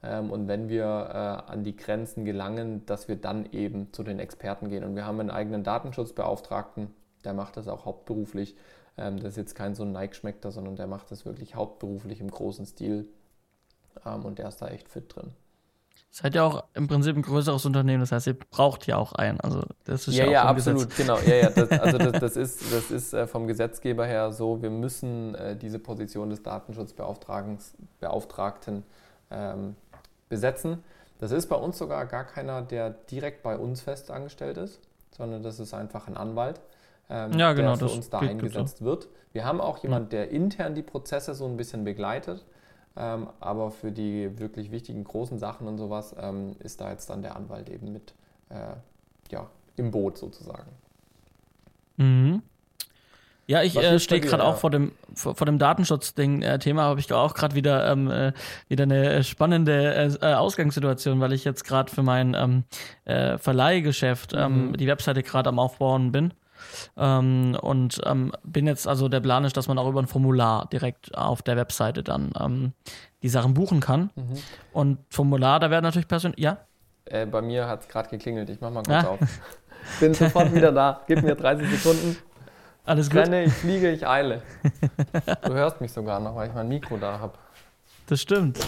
Ähm, 0.03 0.31
und 0.31 0.47
wenn 0.47 0.69
wir 0.69 0.85
äh, 0.85 1.51
an 1.51 1.63
die 1.63 1.75
Grenzen 1.75 2.25
gelangen, 2.25 2.85
dass 2.85 3.07
wir 3.07 3.15
dann 3.17 3.45
eben 3.51 3.93
zu 3.93 4.03
den 4.03 4.19
Experten 4.19 4.69
gehen. 4.69 4.83
Und 4.83 4.95
wir 4.95 5.05
haben 5.05 5.19
einen 5.19 5.31
eigenen 5.31 5.63
Datenschutzbeauftragten, 5.63 6.93
der 7.25 7.33
macht 7.33 7.57
das 7.57 7.67
auch 7.67 7.85
hauptberuflich. 7.85 8.55
Ähm, 8.97 9.17
das 9.17 9.31
ist 9.31 9.37
jetzt 9.37 9.55
kein 9.55 9.75
so 9.75 9.83
ein 9.83 9.91
Nike-Schmeckter, 9.91 10.51
sondern 10.51 10.75
der 10.75 10.87
macht 10.87 11.11
das 11.11 11.25
wirklich 11.25 11.55
hauptberuflich 11.55 12.21
im 12.21 12.31
großen 12.31 12.65
Stil 12.65 13.07
Ähm, 14.05 14.25
und 14.25 14.39
der 14.39 14.47
ist 14.49 14.61
da 14.61 14.67
echt 14.69 14.89
fit 14.89 15.15
drin. 15.15 15.33
Seid 16.19 16.33
ja 16.33 16.45
auch 16.45 16.63
im 16.73 16.87
Prinzip 16.87 17.15
ein 17.15 17.21
größeres 17.21 17.63
Unternehmen, 17.67 17.99
das 17.99 18.11
heißt, 18.11 18.25
ihr 18.25 18.33
braucht 18.33 18.87
ja 18.87 18.97
auch 18.97 19.13
einen. 19.13 19.39
Also 19.39 19.61
das 19.83 20.07
ist 20.07 20.15
ja, 20.15 20.25
ja, 20.25 20.31
ja, 20.31 20.45
absolut, 20.45 20.89
Gesetz. 20.89 20.97
genau. 20.97 21.19
Ja, 21.19 21.35
ja, 21.35 21.51
das, 21.51 21.69
also 21.69 21.99
das, 21.99 22.11
das 22.19 22.35
ist, 22.35 22.73
das 22.73 22.89
ist 22.89 23.13
äh, 23.13 23.27
vom 23.27 23.45
Gesetzgeber 23.45 24.07
her 24.07 24.31
so, 24.31 24.59
wir 24.59 24.71
müssen 24.71 25.35
äh, 25.35 25.55
diese 25.55 25.77
Position 25.77 26.31
des 26.31 26.41
Datenschutzbeauftragten 26.41 28.83
ähm, 29.29 29.75
besetzen. 30.27 30.83
Das 31.19 31.29
ist 31.29 31.49
bei 31.49 31.55
uns 31.55 31.77
sogar 31.77 32.07
gar 32.07 32.23
keiner, 32.23 32.63
der 32.63 32.89
direkt 32.89 33.43
bei 33.43 33.55
uns 33.55 33.81
fest 33.81 34.09
angestellt 34.09 34.57
ist, 34.57 34.81
sondern 35.15 35.43
das 35.43 35.59
ist 35.59 35.75
einfach 35.75 36.07
ein 36.07 36.17
Anwalt, 36.17 36.61
ähm, 37.11 37.37
Ja, 37.37 37.53
genau, 37.53 37.75
der 37.75 37.89
für 37.89 37.93
uns 37.93 38.09
da 38.09 38.21
eingesetzt 38.21 38.83
wird. 38.83 39.07
Wir 39.33 39.45
haben 39.45 39.61
auch 39.61 39.77
jemanden, 39.83 40.09
der 40.09 40.31
intern 40.31 40.73
die 40.73 40.81
Prozesse 40.81 41.35
so 41.35 41.45
ein 41.45 41.57
bisschen 41.57 41.83
begleitet, 41.83 42.43
ähm, 42.97 43.27
aber 43.39 43.71
für 43.71 43.91
die 43.91 44.39
wirklich 44.39 44.71
wichtigen 44.71 45.03
großen 45.03 45.37
Sachen 45.37 45.67
und 45.67 45.77
sowas 45.77 46.15
ähm, 46.19 46.55
ist 46.59 46.81
da 46.81 46.91
jetzt 46.91 47.09
dann 47.09 47.21
der 47.21 47.35
Anwalt 47.35 47.69
eben 47.69 47.91
mit 47.93 48.13
äh, 48.49 48.75
ja, 49.31 49.47
im 49.75 49.91
Boot 49.91 50.17
sozusagen. 50.17 50.71
Mhm. 51.97 52.41
Ja, 53.47 53.63
ich 53.63 53.77
äh, 53.77 53.97
stehe 53.99 54.19
gerade 54.19 54.43
ja? 54.43 54.49
auch 54.49 54.57
vor 54.57 54.71
dem 54.71 54.91
vor, 55.13 55.33
vor 55.35 55.45
dem 55.45 55.57
Datenschutzding-Thema, 55.57 56.83
habe 56.83 56.99
ich 56.99 57.11
auch 57.13 57.33
gerade 57.33 57.55
wieder 57.55 57.89
ähm, 57.89 58.11
äh, 58.11 58.33
wieder 58.67 58.83
eine 58.83 59.23
spannende 59.23 59.93
äh, 59.95 60.07
äh, 60.21 60.33
Ausgangssituation, 60.33 61.21
weil 61.21 61.31
ich 61.31 61.45
jetzt 61.45 61.63
gerade 61.63 61.89
für 61.89 62.03
mein 62.03 62.33
ähm, 62.33 62.65
äh, 63.05 63.37
Verleihgeschäft 63.37 64.33
ähm, 64.35 64.69
Mhm. 64.69 64.77
die 64.77 64.87
Webseite 64.87 65.23
gerade 65.23 65.47
am 65.47 65.59
Aufbauen 65.59 66.11
bin. 66.11 66.33
Ähm, 66.97 67.57
und 67.61 68.01
ähm, 68.05 68.31
bin 68.43 68.67
jetzt, 68.67 68.87
also 68.87 69.09
der 69.09 69.19
Plan 69.19 69.43
ist, 69.45 69.57
dass 69.57 69.67
man 69.67 69.77
auch 69.77 69.87
über 69.89 70.01
ein 70.01 70.07
Formular 70.07 70.67
direkt 70.71 71.15
auf 71.17 71.41
der 71.41 71.55
Webseite 71.57 72.03
dann 72.03 72.31
ähm, 72.39 72.73
die 73.23 73.29
Sachen 73.29 73.53
buchen 73.53 73.79
kann. 73.79 74.09
Mhm. 74.15 74.33
Und 74.73 74.97
Formular, 75.09 75.59
da 75.59 75.69
werden 75.69 75.83
natürlich 75.83 76.07
Person, 76.07 76.33
ja, 76.37 76.57
Äh, 77.05 77.25
bei 77.25 77.41
mir 77.41 77.67
hat 77.67 77.81
es 77.81 77.87
gerade 77.87 78.09
geklingelt. 78.09 78.49
Ich 78.49 78.59
mach 78.61 78.71
mal 78.71 78.83
kurz 78.83 79.05
Ah. 79.05 79.07
auf. 79.09 79.19
Bin 80.01 80.13
sofort 80.13 80.53
wieder 80.53 80.71
da. 80.73 81.01
Gib 81.07 81.21
mir 81.23 81.35
30 81.35 81.69
Sekunden. 81.79 82.17
alles 82.85 83.09
gut. 83.09 83.19
renne, 83.21 83.45
ich 83.45 83.53
fliege, 83.53 83.89
ich 83.91 84.05
eile. 84.05 84.41
Du 85.43 85.53
hörst 85.53 85.79
mich 85.79 85.91
sogar 85.93 86.19
noch, 86.19 86.35
weil 86.35 86.49
ich 86.49 86.53
mein 86.53 86.67
Mikro 86.67 86.97
da 86.97 87.19
habe. 87.19 87.33
Das 88.07 88.21
stimmt. 88.21 88.59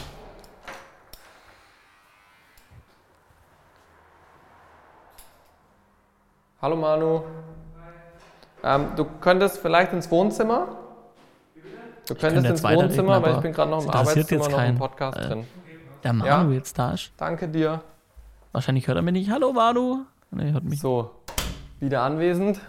Hallo 6.61 6.75
Manu. 6.75 7.23
Ähm, 8.63 8.87
du 8.95 9.05
könntest 9.21 9.57
vielleicht 9.59 9.93
ins 9.93 10.09
Wohnzimmer? 10.11 10.67
Du 12.07 12.15
könntest 12.15 12.19
könnte 12.19 12.49
ins 12.49 12.63
Wohnzimmer, 12.63 13.21
weil 13.21 13.29
aber 13.29 13.35
ich 13.37 13.41
bin 13.43 13.53
gerade 13.53 13.71
noch 13.71 13.83
im 13.83 13.89
Arbeitszimmer 13.89 14.25
jetzt 14.29 14.31
noch 14.39 14.47
im 14.47 14.53
keinen. 14.55 14.77
Podcast 14.77 15.17
Äh, 15.17 15.27
drin. 15.27 15.45
Der 16.03 16.13
Manu 16.13 16.49
Ja. 16.51 16.55
jetzt 16.57 16.77
da 16.79 16.91
ist. 16.93 17.11
Danke 17.17 17.47
dir. 17.47 17.81
Wahrscheinlich 18.51 18.87
hört 18.87 18.97
er 18.97 19.01
mich 19.01 19.13
nicht. 19.13 19.29
Hallo 19.31 19.53
Manu. 19.53 20.05
Nee, 20.31 20.51
hört 20.51 20.63
mich. 20.63 20.79
So, 20.79 21.11
wieder 21.79 22.01
anwesend. 22.01 22.59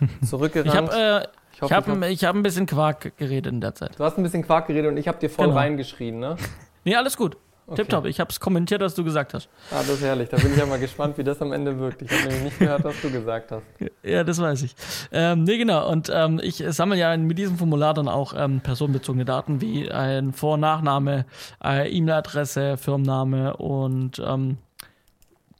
Zurückgerannt. 0.24 0.72
Ich 0.72 0.76
habe 0.76 1.22
äh, 1.24 1.28
Ich 1.54 1.62
hab, 1.72 2.02
ich 2.04 2.24
hab 2.24 2.34
ein 2.34 2.42
bisschen 2.42 2.66
Quark 2.66 3.16
geredet 3.16 3.52
in 3.52 3.60
der 3.60 3.74
Zeit. 3.74 3.98
Du 3.98 4.04
hast 4.04 4.16
ein 4.18 4.22
bisschen 4.22 4.42
Quark 4.44 4.66
geredet 4.66 4.90
und 4.90 4.96
ich 4.96 5.08
habe 5.08 5.18
dir 5.18 5.30
voll 5.30 5.46
Genau. 5.46 5.58
reingeschrien, 5.58 6.18
ne? 6.18 6.36
Nee, 6.84 6.96
alles 6.96 7.16
gut. 7.16 7.38
Okay. 7.66 7.76
Tipptopp. 7.76 8.04
Ich 8.06 8.20
habe 8.20 8.30
es 8.30 8.38
kommentiert, 8.40 8.82
was 8.82 8.94
du 8.94 9.04
gesagt 9.04 9.32
hast. 9.32 9.48
Ah, 9.70 9.76
das 9.78 9.88
ist 9.88 10.02
herrlich. 10.02 10.28
Da 10.28 10.36
bin 10.36 10.52
ich 10.52 10.58
ja 10.58 10.66
mal 10.66 10.78
gespannt, 10.78 11.16
wie 11.16 11.24
das 11.24 11.40
am 11.40 11.52
Ende 11.52 11.78
wirkt. 11.78 12.02
Ich 12.02 12.10
habe 12.10 12.22
nämlich 12.24 12.42
nicht 12.44 12.58
gehört, 12.58 12.84
was 12.84 13.00
du 13.00 13.10
gesagt 13.10 13.52
hast. 13.52 13.64
Ja, 14.02 14.22
das 14.22 14.38
weiß 14.38 14.62
ich. 14.64 14.76
Ähm, 15.12 15.44
nee, 15.44 15.56
genau. 15.56 15.90
Und 15.90 16.10
ähm, 16.12 16.38
ich 16.42 16.62
sammle 16.68 16.98
ja 16.98 17.16
mit 17.16 17.38
diesem 17.38 17.56
Formular 17.56 17.94
dann 17.94 18.06
auch 18.06 18.34
ähm, 18.36 18.60
personenbezogene 18.60 19.24
Daten 19.24 19.62
wie 19.62 19.90
ein 19.90 20.34
Vor- 20.34 20.54
und 20.54 20.60
Nachname, 20.60 21.24
äh, 21.64 21.90
E-Mail-Adresse, 21.90 22.76
Firmenname 22.76 23.56
und 23.56 24.18
ähm, 24.22 24.58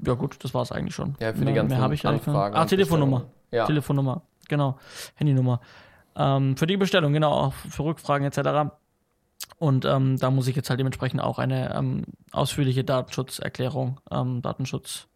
ja 0.05 0.13
gut, 0.13 0.37
das 0.45 0.53
war 0.53 0.61
es 0.61 0.73
eigentlich 0.73 0.95
schon. 0.95 1.15
Ja, 1.21 1.33
für 1.33 1.45
die 1.45 1.55
ganzen 1.55 1.71
mehr 1.75 1.81
habe 1.81 1.95
ich 1.95 2.07
Anfragen. 2.07 2.55
Ah, 2.55 2.67
Telefonnummer. 2.67 3.25
Ja. 3.51 3.65
Telefonnummer, 3.65 4.21
genau. 4.49 4.77
Handynummer. 5.15 5.61
Ähm, 6.17 6.57
für 6.57 6.67
die 6.67 6.77
Bestellung, 6.77 7.13
genau, 7.15 7.33
auch 7.33 7.55
für 7.55 7.85
Rückfragen 7.85 8.27
etc. 8.27 8.71
Und 9.59 9.85
ähm, 9.85 10.19
da 10.19 10.31
muss 10.31 10.47
ich 10.49 10.57
jetzt 10.57 10.71
halt 10.71 10.81
dementsprechend 10.81 11.21
auch 11.21 11.39
eine 11.39 11.75
ähm, 11.75 12.05
ausführliche 12.33 12.85
Datenschutzerklärung, 12.85 14.01
ähm, 14.11 14.43
Datenschutz, 14.43 15.07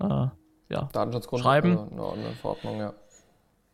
äh, 0.00 0.26
ja, 0.68 0.88
Datenschutzgrund. 0.92 1.42
Schreiben. 1.42 1.78
Also 1.78 2.12
eine, 2.12 2.32
Verordnung, 2.40 2.78
ja. 2.78 2.94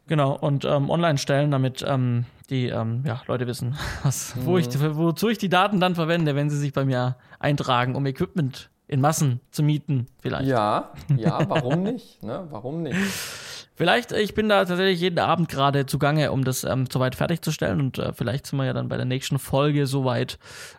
genau, 0.07 0.37
und 0.37 0.65
ähm, 0.65 0.91
online 0.91 1.19
stellen, 1.19 1.51
damit 1.51 1.85
ähm, 1.87 2.27
die 2.51 2.67
ähm, 2.67 3.05
ja, 3.07 3.23
Leute 3.27 3.47
wissen, 3.47 3.77
was, 4.03 4.35
wo 4.45 4.59
ich, 4.59 4.69
wozu 4.97 5.29
ich 5.29 5.39
die 5.39 5.49
Daten 5.49 5.81
dann 5.81 5.95
verwende, 5.95 6.35
wenn 6.35 6.51
sie 6.51 6.59
sich 6.59 6.73
bei 6.73 6.85
mir 6.85 7.17
eintragen, 7.39 7.95
um 7.95 8.05
Equipment 8.07 8.71
in 8.89 9.01
Massen 9.01 9.41
zu 9.51 9.63
mieten, 9.63 10.07
vielleicht. 10.19 10.49
Ja, 10.49 10.93
ja, 11.15 11.39
warum 11.49 11.83
nicht? 11.83 12.23
Ne? 12.23 12.47
Warum 12.51 12.83
nicht? 12.83 12.99
Vielleicht, 13.79 14.11
ich 14.11 14.35
bin 14.35 14.49
da 14.49 14.65
tatsächlich 14.65 15.01
jeden 15.01 15.21
Abend 15.21 15.49
gerade 15.49 15.87
zugange, 15.87 16.33
um 16.33 16.43
das 16.43 16.65
ähm, 16.65 16.87
soweit 16.93 17.15
fertigzustellen 17.15 17.81
und 17.81 17.97
äh, 17.99 18.13
vielleicht 18.13 18.45
sind 18.49 18.59
wir 18.59 18.65
ja 18.65 18.73
dann 18.73 18.89
bei 18.89 18.97
der 18.97 19.05
nächsten 19.05 19.39
Folge 19.39 19.87
soweit, 19.87 20.37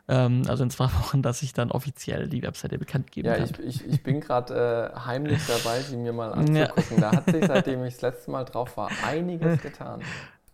ähm, 0.10 0.42
also 0.50 0.64
in 0.64 0.70
zwei 0.70 0.84
Wochen, 1.00 1.22
dass 1.22 1.42
ich 1.42 1.54
dann 1.54 1.72
offiziell 1.72 2.28
die 2.28 2.44
Webseite 2.44 2.78
bekannt 2.78 3.10
geben 3.14 3.30
Ja, 3.30 3.36
kann. 3.36 3.46
ich, 3.46 3.58
ich, 3.84 3.88
ich 3.88 4.04
bin 4.04 4.20
gerade 4.20 4.92
äh, 4.94 5.00
heimlich 5.00 5.40
dabei, 5.48 5.80
sie 5.80 5.96
mir 5.96 6.12
mal 6.12 6.34
anzugucken. 6.34 7.00
Da 7.00 7.14
hat 7.14 7.26
sich, 7.32 7.46
seitdem 7.46 7.86
ich 7.86 7.94
das 7.94 8.02
letzte 8.02 8.32
Mal 8.32 8.44
drauf 8.44 8.76
war, 8.76 8.92
einiges 9.08 9.62
getan. 9.62 10.02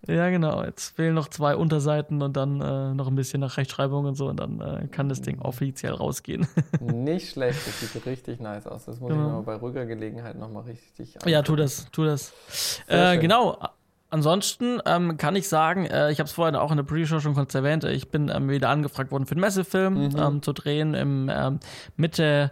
Ja, 0.08 0.30
genau. 0.30 0.64
Jetzt 0.64 0.96
fehlen 0.96 1.16
noch 1.16 1.30
zwei 1.30 1.56
Unterseiten 1.56 2.22
und 2.22 2.38
dann 2.38 2.62
äh, 2.62 2.94
noch 2.94 3.08
ein 3.08 3.16
bisschen 3.16 3.40
nach 3.42 3.58
Rechtschreibung 3.58 4.06
und 4.06 4.16
so 4.16 4.28
und 4.28 4.40
dann 4.40 4.62
äh, 4.62 4.88
kann 4.88 5.10
das 5.10 5.22
Ding 5.22 5.40
offiziell 5.42 5.94
rausgehen. 5.94 6.48
Nicht 6.80 7.32
schlecht, 7.32 7.66
das 7.66 7.80
sieht 7.94 8.06
richtig 8.06 8.40
nice 8.40 8.68
aus. 8.68 8.86
Das 8.86 9.00
muss 9.00 9.10
ich 9.12 9.16
Genau. 9.18 9.28
mir 9.30 9.34
mal 9.36 9.42
bei 9.44 9.56
ruhiger 9.56 9.86
Gelegenheit 9.86 10.38
nochmal 10.38 10.64
richtig 10.64 11.18
ja, 11.26 11.42
tu 11.42 11.56
das, 11.56 11.88
tu 11.92 12.04
das. 12.06 12.34
Äh, 12.88 13.18
genau. 13.18 13.58
Ansonsten 14.12 14.80
ähm, 14.86 15.18
kann 15.18 15.36
ich 15.36 15.50
sagen, 15.50 15.86
äh, 15.88 16.12
ich 16.12 16.20
habe 16.20 16.28
es 16.28 16.32
vorhin 16.34 16.56
auch 16.56 16.70
in 16.72 16.78
der 16.78 16.84
Pre-Show 16.84 17.20
schon 17.20 17.34
kurz 17.34 17.54
erwähnt, 17.56 17.84
äh, 17.84 17.92
ich 17.92 18.10
bin 18.10 18.30
ähm, 18.30 18.48
wieder 18.50 18.70
angefragt 18.70 19.12
worden 19.12 19.26
für 19.26 19.32
einen 19.34 19.42
Messefilm 19.42 19.94
Mhm. 20.10 20.16
ähm, 20.18 20.42
zu 20.42 20.54
drehen 20.54 20.94
im 20.94 21.30
ähm, 21.34 21.60
Mitte, 21.98 22.52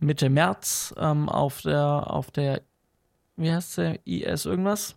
Mitte 0.00 0.28
März 0.28 0.94
ähm, 0.98 1.28
auf 1.28 1.62
der, 1.62 2.12
auf 2.12 2.30
der, 2.32 2.60
wie 3.36 3.50
heißt 3.52 3.74
sie, 3.74 4.00
IS 4.04 4.44
irgendwas? 4.44 4.96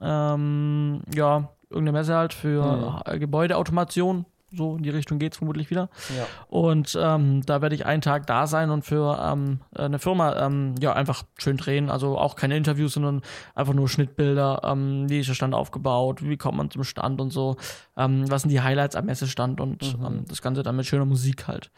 Ähm, 0.00 1.02
ja, 1.14 1.48
irgendeine 1.70 1.98
Messe 1.98 2.14
halt 2.14 2.32
für 2.34 3.02
äh, 3.06 3.18
Gebäudeautomation. 3.18 4.26
So 4.52 4.76
in 4.76 4.84
die 4.84 4.90
Richtung 4.90 5.18
geht's 5.18 5.38
vermutlich 5.38 5.70
wieder. 5.70 5.90
Ja. 6.16 6.24
Und 6.46 6.96
ähm, 6.98 7.42
da 7.44 7.62
werde 7.62 7.74
ich 7.74 7.84
einen 7.84 8.00
Tag 8.00 8.28
da 8.28 8.46
sein 8.46 8.70
und 8.70 8.84
für 8.84 9.18
ähm, 9.20 9.58
eine 9.74 9.98
Firma 9.98 10.36
ähm, 10.46 10.76
ja 10.80 10.92
einfach 10.92 11.24
schön 11.36 11.56
drehen. 11.56 11.90
Also 11.90 12.16
auch 12.16 12.36
keine 12.36 12.56
Interviews, 12.56 12.92
sondern 12.94 13.22
einfach 13.56 13.74
nur 13.74 13.88
Schnittbilder. 13.88 14.60
Ähm, 14.62 15.10
wie 15.10 15.18
ist 15.18 15.28
der 15.28 15.34
Stand 15.34 15.52
aufgebaut? 15.52 16.22
Wie 16.22 16.36
kommt 16.36 16.56
man 16.58 16.70
zum 16.70 16.84
Stand 16.84 17.20
und 17.20 17.30
so? 17.32 17.56
Ähm, 17.96 18.30
was 18.30 18.42
sind 18.42 18.50
die 18.50 18.60
Highlights 18.62 18.94
am 18.94 19.06
Messestand 19.06 19.60
und 19.60 19.98
Mhm. 19.98 20.24
das 20.28 20.40
Ganze 20.40 20.62
dann 20.62 20.76
mit 20.76 20.86
schöner 20.86 21.06
Musik 21.06 21.48
halt 21.48 21.70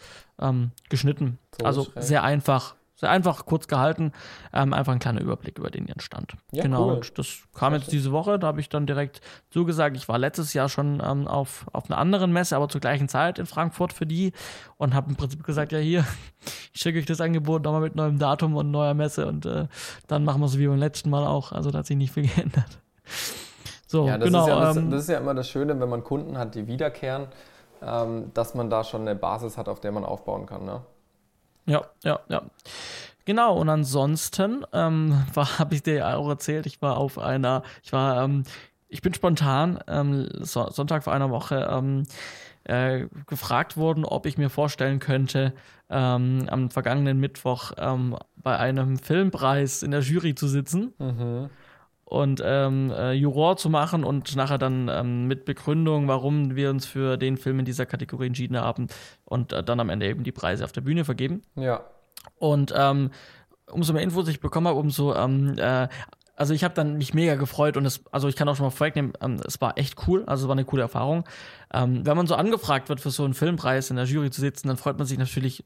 geschnitten. 0.88 1.38
So 1.58 1.66
also 1.66 1.84
schräg. 1.84 2.02
sehr 2.04 2.22
einfach. 2.22 2.76
Sehr 2.98 3.10
einfach, 3.10 3.46
kurz 3.46 3.68
gehalten. 3.68 4.10
Ähm, 4.52 4.72
einfach 4.72 4.92
ein 4.92 4.98
kleiner 4.98 5.20
Überblick 5.20 5.56
über 5.56 5.70
den 5.70 5.86
ihren 5.86 6.00
Stand. 6.00 6.32
Ja, 6.50 6.64
genau. 6.64 6.88
cool. 6.88 6.94
Und 6.94 7.16
das 7.16 7.38
kam 7.54 7.70
Sehr 7.70 7.78
jetzt 7.78 7.90
schön. 7.90 7.98
diese 7.98 8.10
Woche. 8.10 8.40
Da 8.40 8.48
habe 8.48 8.58
ich 8.58 8.68
dann 8.68 8.86
direkt 8.86 9.20
zugesagt. 9.50 9.96
Ich 9.96 10.08
war 10.08 10.18
letztes 10.18 10.52
Jahr 10.52 10.68
schon 10.68 11.00
ähm, 11.04 11.28
auf, 11.28 11.66
auf 11.72 11.88
einer 11.88 11.98
anderen 11.98 12.32
Messe, 12.32 12.56
aber 12.56 12.68
zur 12.68 12.80
gleichen 12.80 13.08
Zeit 13.08 13.38
in 13.38 13.46
Frankfurt 13.46 13.92
für 13.92 14.04
die 14.04 14.32
und 14.78 14.94
habe 14.94 15.10
im 15.10 15.16
Prinzip 15.16 15.44
gesagt, 15.44 15.70
ja 15.70 15.78
hier, 15.78 16.04
ich 16.74 16.80
schicke 16.80 16.98
euch 16.98 17.06
das 17.06 17.20
Angebot 17.20 17.62
nochmal 17.62 17.82
mit 17.82 17.94
neuem 17.94 18.18
Datum 18.18 18.56
und 18.56 18.72
neuer 18.72 18.94
Messe 18.94 19.28
und 19.28 19.46
äh, 19.46 19.68
dann 20.08 20.24
machen 20.24 20.40
wir 20.40 20.46
es 20.46 20.58
wie 20.58 20.66
beim 20.66 20.78
letzten 20.78 21.08
Mal 21.08 21.24
auch. 21.24 21.52
Also 21.52 21.70
da 21.70 21.78
hat 21.78 21.86
sich 21.86 21.96
nicht 21.96 22.12
viel 22.12 22.26
geändert. 22.34 22.80
So, 23.86 24.08
Ja, 24.08 24.18
das, 24.18 24.26
genau. 24.26 24.42
ist 24.42 24.48
ja, 24.48 24.60
das, 24.60 24.76
ähm, 24.76 24.90
das 24.90 25.02
ist 25.02 25.08
ja 25.08 25.18
immer 25.18 25.34
das 25.34 25.48
Schöne, 25.48 25.78
wenn 25.78 25.88
man 25.88 26.02
Kunden 26.02 26.36
hat, 26.36 26.56
die 26.56 26.66
wiederkehren, 26.66 27.28
ähm, 27.80 28.32
dass 28.34 28.56
man 28.56 28.68
da 28.70 28.82
schon 28.82 29.02
eine 29.02 29.14
Basis 29.14 29.56
hat, 29.56 29.68
auf 29.68 29.78
der 29.78 29.92
man 29.92 30.04
aufbauen 30.04 30.46
kann. 30.46 30.64
Ne? 30.64 30.82
Ja, 31.68 31.84
ja, 32.02 32.20
ja. 32.28 32.42
Genau, 33.24 33.58
und 33.58 33.68
ansonsten 33.68 34.64
ähm, 34.72 35.26
habe 35.36 35.74
ich 35.74 35.82
dir 35.82 35.94
ja 35.94 36.16
auch 36.16 36.28
erzählt, 36.28 36.66
ich 36.66 36.80
war 36.80 36.96
auf 36.96 37.18
einer, 37.18 37.62
ich 37.82 37.92
war, 37.92 38.24
ähm, 38.24 38.44
ich 38.88 39.02
bin 39.02 39.12
spontan 39.12 39.78
ähm, 39.86 40.28
so, 40.40 40.70
Sonntag 40.70 41.04
vor 41.04 41.12
einer 41.12 41.30
Woche 41.30 41.68
ähm, 41.70 42.04
äh, 42.64 43.06
gefragt 43.26 43.76
worden, 43.76 44.06
ob 44.06 44.24
ich 44.24 44.38
mir 44.38 44.48
vorstellen 44.48 44.98
könnte, 44.98 45.52
ähm, 45.90 46.46
am 46.50 46.70
vergangenen 46.70 47.20
Mittwoch 47.20 47.72
ähm, 47.76 48.16
bei 48.36 48.58
einem 48.58 48.98
Filmpreis 48.98 49.82
in 49.82 49.90
der 49.90 50.00
Jury 50.00 50.34
zu 50.34 50.48
sitzen 50.48 50.94
Mhm. 50.98 51.50
Und 52.08 52.40
ähm, 52.42 52.90
äh, 52.90 53.12
Juror 53.12 53.58
zu 53.58 53.68
machen 53.68 54.02
und 54.02 54.34
nachher 54.34 54.56
dann 54.56 54.88
ähm, 54.88 55.26
mit 55.26 55.44
Begründung, 55.44 56.08
warum 56.08 56.56
wir 56.56 56.70
uns 56.70 56.86
für 56.86 57.18
den 57.18 57.36
Film 57.36 57.58
in 57.58 57.66
dieser 57.66 57.84
Kategorie 57.84 58.28
entschieden 58.28 58.56
haben 58.56 58.86
und 59.26 59.52
äh, 59.52 59.62
dann 59.62 59.78
am 59.78 59.90
Ende 59.90 60.08
eben 60.08 60.24
die 60.24 60.32
Preise 60.32 60.64
auf 60.64 60.72
der 60.72 60.80
Bühne 60.80 61.04
vergeben. 61.04 61.42
Ja. 61.54 61.84
Und 62.38 62.72
ähm, 62.74 63.10
umso 63.70 63.92
mehr 63.92 64.02
Infos 64.02 64.26
ich 64.28 64.40
bekommen 64.40 64.68
habe, 64.68 64.78
umso 64.78 65.14
ähm, 65.14 65.58
äh, 65.58 65.88
also 66.34 66.54
ich 66.54 66.64
habe 66.64 66.72
dann 66.72 66.96
mich 66.96 67.12
mega 67.12 67.34
gefreut 67.34 67.76
und 67.76 67.84
es, 67.84 68.00
also 68.10 68.28
ich 68.28 68.36
kann 68.36 68.48
auch 68.48 68.56
schon 68.56 68.64
mal 68.64 68.70
vorwegnehmen, 68.70 69.12
ähm, 69.20 69.40
es 69.46 69.60
war 69.60 69.76
echt 69.76 70.06
cool, 70.06 70.24
also 70.24 70.44
es 70.44 70.48
war 70.48 70.54
eine 70.54 70.64
coole 70.64 70.82
Erfahrung. 70.82 71.24
Ähm, 71.74 72.06
wenn 72.06 72.16
man 72.16 72.26
so 72.26 72.36
angefragt 72.36 72.88
wird 72.88 73.00
für 73.00 73.10
so 73.10 73.24
einen 73.24 73.34
Filmpreis 73.34 73.90
in 73.90 73.96
der 73.96 74.06
Jury 74.06 74.30
zu 74.30 74.40
sitzen, 74.40 74.68
dann 74.68 74.78
freut 74.78 74.96
man 74.96 75.06
sich 75.06 75.18
natürlich 75.18 75.64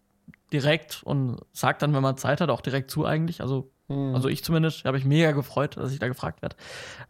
direkt 0.53 1.03
und 1.05 1.41
sagt 1.53 1.83
dann, 1.83 1.95
wenn 1.95 2.03
man 2.03 2.17
Zeit 2.17 2.41
hat, 2.41 2.51
auch 2.51 2.63
direkt 2.63 2.91
zu 2.91 3.05
eigentlich. 3.05 3.43
Also, 3.43 3.71
Hm. 3.89 4.15
also 4.15 4.29
ich 4.29 4.45
zumindest, 4.45 4.85
habe 4.85 4.99
ich 4.99 5.05
mega 5.05 5.33
gefreut, 5.33 5.77
dass 5.77 5.93
ich 5.93 5.99
da 5.99 6.09
gefragt 6.09 6.43
werde. 6.43 6.57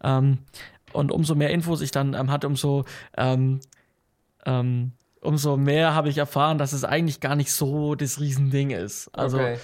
Ähm, 0.03 0.39
und 0.93 1.11
umso 1.13 1.35
mehr 1.35 1.51
Infos 1.51 1.81
ich 1.81 1.91
dann 1.91 2.15
ähm, 2.15 2.31
hatte, 2.31 2.47
umso 2.47 2.85
ähm, 3.17 3.61
ähm, 4.45 4.93
umso 5.21 5.57
mehr 5.57 5.95
habe 5.95 6.09
ich 6.09 6.19
erfahren, 6.19 6.59
dass 6.59 6.73
es 6.73 6.85
eigentlich 6.85 7.21
gar 7.21 7.37
nicht 7.37 7.53
so 7.53 7.95
das 7.95 8.21
Riesending 8.21 8.71
ist. 8.71 9.09
Also 9.17 9.39
okay. 9.39 9.57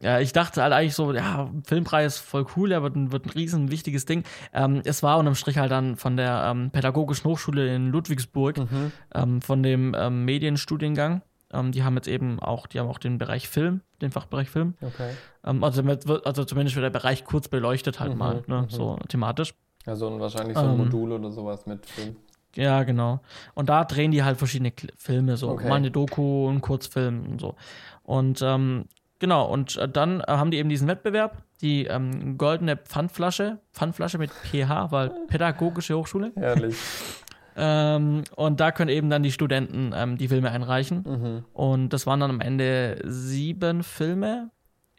ja, 0.00 0.20
ich 0.20 0.32
dachte 0.32 0.62
halt 0.62 0.72
eigentlich 0.72 0.94
so, 0.94 1.12
ja, 1.12 1.50
Filmpreis 1.64 2.18
voll 2.18 2.46
cool, 2.56 2.68
der 2.68 2.82
wird 2.82 2.94
ein, 2.94 3.10
wird 3.10 3.26
ein 3.26 3.30
riesen 3.30 3.70
wichtiges 3.70 4.04
Ding. 4.04 4.22
Ähm, 4.52 4.82
es 4.84 5.02
war 5.02 5.18
unterm 5.18 5.34
Strich 5.34 5.58
halt 5.58 5.72
dann 5.72 5.96
von 5.96 6.16
der 6.16 6.46
ähm, 6.50 6.70
Pädagogischen 6.70 7.28
Hochschule 7.28 7.74
in 7.74 7.88
Ludwigsburg, 7.90 8.58
Mhm. 8.58 8.92
ähm, 9.14 9.42
von 9.42 9.62
dem 9.62 9.94
ähm, 9.98 10.24
Medienstudiengang. 10.24 11.22
Ähm, 11.52 11.72
die 11.72 11.84
haben 11.84 11.94
jetzt 11.96 12.08
eben 12.08 12.40
auch, 12.40 12.66
die 12.66 12.80
haben 12.80 12.88
auch 12.88 12.98
den 12.98 13.18
Bereich 13.18 13.48
Film, 13.48 13.80
den 14.02 14.10
Fachbereich 14.10 14.50
Film. 14.50 14.74
Okay. 14.80 15.10
Ähm, 15.44 15.62
also, 15.62 15.82
mit, 15.82 16.04
also 16.26 16.44
zumindest 16.44 16.74
wird 16.76 16.84
der 16.84 16.90
Bereich 16.90 17.24
kurz 17.24 17.48
beleuchtet 17.48 18.00
halt 18.00 18.12
Mhm, 18.12 18.18
mal, 18.18 18.42
ne, 18.46 18.62
mhm. 18.62 18.68
so 18.70 18.98
thematisch. 19.08 19.54
Also 19.86 20.08
ein- 20.08 20.18
wahrscheinlich 20.20 20.56
so 20.56 20.64
ein 20.64 20.70
Ähm. 20.72 20.78
Modul 20.78 21.12
oder 21.12 21.30
sowas 21.30 21.64
mit 21.66 21.86
Film. 21.86 22.16
Ja, 22.56 22.82
genau. 22.84 23.20
Und 23.54 23.68
da 23.68 23.84
drehen 23.84 24.10
die 24.10 24.24
halt 24.24 24.38
verschiedene 24.38 24.70
Kl- 24.70 24.90
Filme, 24.96 25.36
so 25.36 25.50
Okay. 25.50 25.68
mal 25.68 25.74
eine 25.76 25.90
Doku, 25.90 26.48
einen 26.48 26.62
Kurzfilm 26.62 27.24
und 27.26 27.40
so. 27.40 27.54
Und 28.02 28.40
ähm, 28.42 28.86
genau, 29.18 29.46
und 29.46 29.76
äh, 29.76 29.88
dann 29.88 30.20
äh, 30.20 30.24
haben 30.28 30.50
die 30.50 30.56
eben 30.56 30.68
diesen 30.70 30.88
Wettbewerb, 30.88 31.42
die 31.60 31.84
ähm, 31.84 32.38
goldene 32.38 32.76
Pfandflasche, 32.76 33.58
Pfandflasche 33.72 34.18
mit 34.18 34.30
PH, 34.30 34.90
weil 34.90 35.10
Pädagogische 35.28 35.96
Hochschule. 35.96 36.32
Herrlich. 36.34 36.76
Ähm, 37.58 38.24
und 38.36 38.60
da 38.60 38.70
können 38.70 38.90
eben 38.90 39.08
dann 39.08 39.22
die 39.22 39.32
Studenten 39.32 39.92
ähm, 39.94 40.18
die 40.18 40.28
Filme 40.28 40.50
einreichen. 40.50 41.04
mhm. 41.06 41.44
Und 41.54 41.88
das 41.90 42.06
waren 42.06 42.20
dann 42.20 42.30
am 42.30 42.40
Ende 42.40 43.00
sieben 43.04 43.82
Filme 43.82 44.50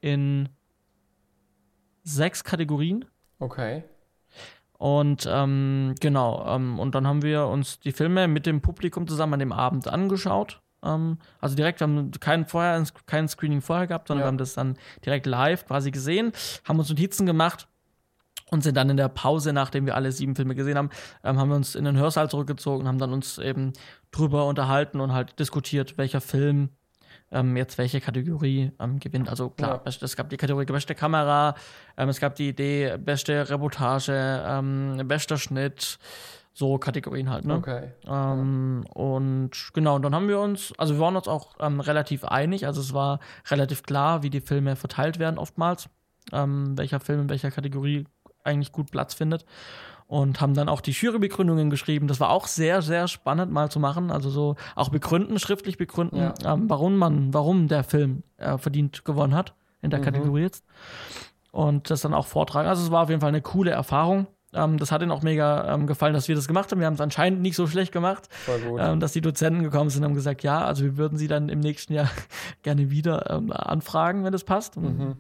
in 0.02 0.50
sechs 2.04 2.44
Kategorien. 2.44 3.06
Okay. 3.40 3.84
Und 4.80 5.28
ähm, 5.30 5.96
genau, 6.00 6.46
ähm, 6.48 6.80
und 6.80 6.96
dann 6.96 7.08
haben 7.08 7.22
wir 7.22 7.48
uns 7.48 7.80
die 7.80 7.92
Filme 7.92 8.28
mit 8.28 8.46
dem 8.46 8.62
Publikum 8.62 9.08
zusammen 9.08 9.34
an 9.34 9.40
dem 9.40 9.52
Abend 9.52 9.88
angeschaut. 9.88 10.62
Ähm, 10.84 11.18
also 11.42 11.56
direkt, 11.56 11.80
wir 11.80 11.88
haben 11.88 12.12
kein, 12.20 12.46
vorher, 12.46 12.84
kein 13.06 13.28
Screening 13.28 13.62
vorher 13.62 13.88
gehabt, 13.88 14.08
sondern 14.08 14.22
Ja. 14.22 14.26
wir 14.26 14.28
haben 14.30 14.38
das 14.38 14.54
dann 14.54 14.78
direkt 15.06 15.26
live 15.26 15.66
quasi 15.66 15.92
gesehen, 15.92 16.32
haben 16.68 16.80
uns 16.80 16.90
Notizen 16.90 17.26
gemacht 17.26 17.68
und 18.52 18.64
sind 18.64 18.76
dann 18.76 18.90
in 18.90 18.98
der 18.98 19.10
Pause, 19.10 19.54
nachdem 19.54 19.86
wir 19.86 19.96
alle 19.96 20.12
sieben 20.12 20.36
Filme 20.36 20.56
gesehen 20.56 20.78
haben, 20.78 20.90
ähm, 21.24 21.38
haben 21.38 21.50
wir 21.50 21.56
uns 21.56 21.76
in 21.76 21.86
den 21.86 21.98
Hörsaal 21.98 22.30
zurückgezogen 22.30 22.82
und 22.82 22.88
haben 22.88 22.98
dann 23.00 23.14
uns 23.14 23.38
eben 23.38 23.74
drüber 24.12 24.46
unterhalten 24.46 25.00
und 25.02 25.14
halt 25.14 25.38
diskutiert, 25.40 25.98
welcher 25.98 26.22
Film 26.22 26.70
ähm, 27.32 27.58
jetzt 27.58 27.78
welche 27.78 28.00
Kategorie 28.00 28.72
ähm, 28.80 29.00
gewinnt. 29.00 29.28
Also 29.28 29.50
klar, 29.50 29.82
Ja. 29.86 29.92
es 30.02 30.16
gab 30.16 30.30
die 30.30 30.38
Kategorie 30.38 30.66
beste 30.66 30.96
Kamera, 30.96 31.56
ähm, 31.98 32.08
es 32.08 32.20
gab 32.22 32.36
die 32.36 32.50
Idee 32.50 32.98
beste 32.98 33.50
Reportage, 33.50 34.44
ähm, 34.48 35.02
bester 35.06 35.38
Schnitt, 35.38 36.00
so 36.54 36.78
Kategorien 36.78 37.30
halt, 37.30 37.44
ne? 37.46 37.56
Okay. 37.56 37.92
Ähm, 38.08 38.86
Und 38.94 39.52
genau, 39.74 39.96
und 39.98 40.04
dann 40.04 40.16
haben 40.16 40.28
wir 40.30 40.40
uns, 40.40 40.74
also 40.78 40.96
wir 40.96 41.02
waren 41.02 41.16
uns 41.18 41.28
auch 41.28 41.60
relativ 41.60 42.24
einig, 42.24 42.66
also 42.66 42.80
es 42.82 42.94
war 42.94 43.20
relativ 43.52 43.84
klar, 43.84 44.24
wie 44.24 44.30
die 44.30 44.42
Filme 44.42 44.76
verteilt 44.76 45.20
werden 45.20 45.38
oftmals, 45.38 45.90
welcher 46.32 47.00
Film 47.00 47.22
in 47.22 47.30
welcher 47.30 47.52
Kategorie 47.52 48.06
eigentlich 48.48 48.72
gut 48.72 48.90
Platz 48.92 49.14
findet. 49.14 49.46
Und 50.10 50.40
haben 50.40 50.54
dann 50.54 50.70
auch 50.70 50.80
die 50.80 50.92
Jurybegründungen 50.92 51.70
geschrieben. 51.70 52.08
Das 52.08 52.22
war 52.22 52.30
auch 52.30 52.48
sehr, 52.48 52.82
sehr 52.82 53.10
spannend 53.10 53.52
mal 53.52 53.70
zu 53.70 53.78
machen. 53.82 54.10
Also 54.10 54.30
so 54.30 54.56
auch 54.74 54.88
begründen, 54.88 55.38
schriftlich 55.38 55.78
begründen, 55.78 56.18
Ja. 56.18 56.34
ähm, 56.54 56.70
warum 56.70 56.96
man, 56.96 57.34
warum 57.34 57.68
der 57.68 57.84
Film 57.84 58.24
äh, 58.38 58.58
verdient 58.58 59.04
gewonnen 59.04 59.36
hat 59.36 59.54
in 59.82 59.90
der 59.90 60.00
Mhm. 60.00 60.04
Kategorie 60.06 60.44
jetzt. 60.44 60.64
Und 61.52 61.90
das 61.90 62.00
dann 62.02 62.14
auch 62.14 62.26
vortragen. 62.26 62.70
Also 62.70 62.84
es 62.84 62.90
war 62.92 63.04
auf 63.04 63.10
jeden 63.10 63.20
Fall 63.20 63.28
eine 63.30 63.42
coole 63.42 63.72
Erfahrung. 63.72 64.28
Ähm, 64.54 64.78
das 64.78 64.94
hat 64.94 65.02
ihnen 65.02 65.12
auch 65.12 65.24
mega 65.24 65.74
ähm, 65.74 65.88
gefallen, 65.88 66.14
dass 66.14 66.30
wir 66.30 66.36
das 66.36 66.48
gemacht 66.48 66.72
haben. 66.72 66.80
Wir 66.80 66.88
haben 66.88 66.94
es 66.94 67.02
anscheinend 67.02 67.42
nicht 67.42 67.58
so 67.58 67.68
schlecht 67.68 67.92
gemacht, 67.92 68.30
ähm, 68.80 69.02
dass 69.02 69.12
die 69.12 69.20
Dozenten 69.20 69.62
gekommen 69.62 69.90
sind 69.90 70.04
und 70.04 70.12
haben 70.12 70.16
gesagt, 70.16 70.42
ja, 70.42 70.64
also 70.64 70.86
wir 70.86 70.96
würden 70.96 71.18
sie 71.18 71.28
dann 71.28 71.50
im 71.50 71.60
nächsten 71.60 71.92
Jahr 71.92 72.10
gerne 72.64 72.90
wieder 72.92 73.30
ähm, 73.30 73.52
anfragen, 73.52 74.24
wenn 74.24 74.32
das 74.32 74.46
passt. 74.46 74.78
Mhm. 74.78 75.18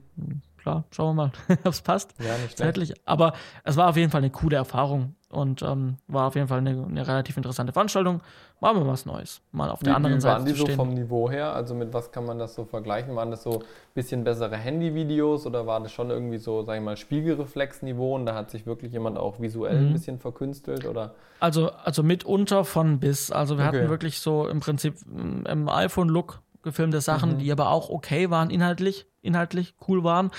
Klar, 0.57 0.83
schauen 0.91 1.15
wir 1.15 1.23
mal, 1.23 1.31
ob 1.63 1.67
es 1.73 1.81
passt 1.81 2.13
Ja, 2.19 2.37
nicht 2.37 2.57
zeitlich. 2.57 2.93
Aber 3.05 3.33
es 3.63 3.77
war 3.77 3.89
auf 3.89 3.95
jeden 3.97 4.11
Fall 4.11 4.19
eine 4.21 4.31
coole 4.31 4.57
Erfahrung 4.57 5.15
und 5.29 5.61
ähm, 5.61 5.97
war 6.07 6.27
auf 6.27 6.35
jeden 6.35 6.47
Fall 6.47 6.57
eine, 6.59 6.71
eine 6.85 7.07
relativ 7.07 7.37
interessante 7.37 7.71
Veranstaltung. 7.73 8.21
War 8.59 8.73
mal 8.73 8.87
was 8.87 9.05
Neues, 9.05 9.41
mal 9.51 9.69
auf 9.69 9.79
der 9.79 9.91
Wie, 9.91 9.95
anderen 9.95 10.19
wie 10.19 10.23
waren 10.23 10.39
Seite 10.41 10.45
die 10.45 10.51
zu 10.51 10.57
so 10.57 10.63
stehen. 10.65 10.75
vom 10.77 10.93
Niveau 10.93 11.29
her? 11.29 11.53
Also 11.53 11.75
mit 11.75 11.93
was 11.93 12.11
kann 12.11 12.25
man 12.25 12.39
das 12.39 12.55
so 12.55 12.65
vergleichen? 12.65 13.15
Waren 13.15 13.29
das 13.31 13.43
so 13.43 13.59
ein 13.59 13.65
bisschen 13.93 14.23
bessere 14.23 14.57
Handyvideos 14.57 15.45
oder 15.45 15.67
war 15.67 15.79
das 15.79 15.91
schon 15.91 16.09
irgendwie 16.09 16.37
so, 16.37 16.63
sag 16.63 16.75
ich 16.77 16.81
mal, 16.83 16.97
Spiegelreflexniveau 16.97 18.15
und 18.15 18.25
da 18.25 18.33
hat 18.35 18.49
sich 18.51 18.65
wirklich 18.65 18.91
jemand 18.93 19.17
auch 19.17 19.39
visuell 19.39 19.81
Mhm. 19.81 19.89
ein 19.89 19.93
bisschen 19.93 20.19
verkünstelt 20.19 20.85
oder? 20.85 21.13
Also, 21.39 21.69
also 21.71 22.01
mitunter 22.03 22.65
von 22.65 22.99
bis. 22.99 23.31
Also 23.31 23.57
wir 23.57 23.67
Okay. 23.67 23.77
hatten 23.79 23.89
wirklich 23.89 24.19
so 24.19 24.47
im 24.47 24.59
Prinzip 24.59 24.95
mm, 25.05 25.45
im 25.45 25.69
iPhone-Look 25.69 26.41
gefilmte 26.63 26.99
Sachen, 26.99 27.33
Mhm. 27.33 27.37
die 27.39 27.51
aber 27.51 27.69
auch 27.69 27.89
okay 27.89 28.29
waren, 28.31 28.49
inhaltlich, 28.49 29.05
inhaltlich 29.27 29.75
cool 29.87 30.03
waren. 30.03 30.31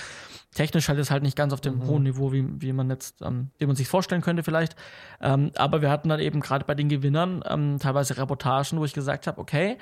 Technisch 0.53 0.89
halt 0.89 0.99
ist 0.99 1.11
halt 1.11 1.23
nicht 1.23 1.37
ganz 1.37 1.53
auf 1.53 1.61
dem 1.61 1.77
Mhm. 1.77 1.87
hohen 1.87 2.03
Niveau, 2.03 2.31
wie, 2.33 2.45
wie 2.61 2.73
man 2.73 2.89
jetzt, 2.89 3.21
ähm, 3.21 3.51
wie 3.59 3.65
man 3.67 3.75
sich 3.75 3.87
vorstellen 3.87 4.21
könnte 4.21 4.43
vielleicht. 4.43 4.75
Ähm, 5.21 5.51
aber 5.55 5.81
wir 5.81 5.89
hatten 5.91 6.09
dann 6.09 6.19
eben 6.19 6.39
gerade 6.41 6.65
bei 6.65 6.75
den 6.75 6.89
Gewinnern 6.89 7.43
ähm, 7.47 7.77
teilweise 7.79 8.17
Reportagen, 8.17 8.79
wo 8.79 8.85
ich 8.85 8.93
gesagt 8.93 9.27
habe, 9.27 9.39
okay, 9.39 9.77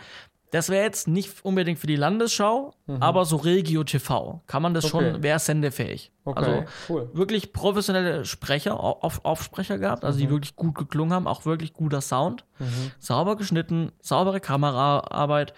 das 0.51 0.69
wäre 0.69 0.85
jetzt 0.85 1.09
nicht 1.09 1.43
unbedingt 1.43 1.77
für 1.77 1.87
die 1.87 1.97
Landesschau, 1.97 2.73
aber 3.01 3.25
so 3.25 3.35
Regio 3.35 3.83
TV 3.83 4.41
kann 4.47 4.61
man 4.61 4.73
das 4.73 4.85
Mhm. 4.85 4.97
Okay. 4.99 5.11
schon, 5.11 5.23
wäre 5.23 5.39
sendefähig. 5.39 6.11
Okay, 6.23 6.37
Also 6.39 6.65
cool. 6.87 7.09
wirklich 7.13 7.51
professionelle 7.51 8.23
Sprecher, 8.23 8.79
Auf 8.79 9.25
Aufsprecher 9.25 9.77
gehabt, 9.77 10.05
also 10.05 10.19
die 10.19 10.29
wirklich 10.29 10.55
gut 10.55 10.75
geklungen 10.75 11.13
haben, 11.13 11.27
auch 11.27 11.45
wirklich 11.45 11.73
guter 11.73 11.99
Sound, 11.99 12.45
Mhm. 12.59 12.91
sauber 12.99 13.35
geschnitten, 13.35 13.91
saubere 14.01 14.39
Kameraarbeit. 14.39 15.53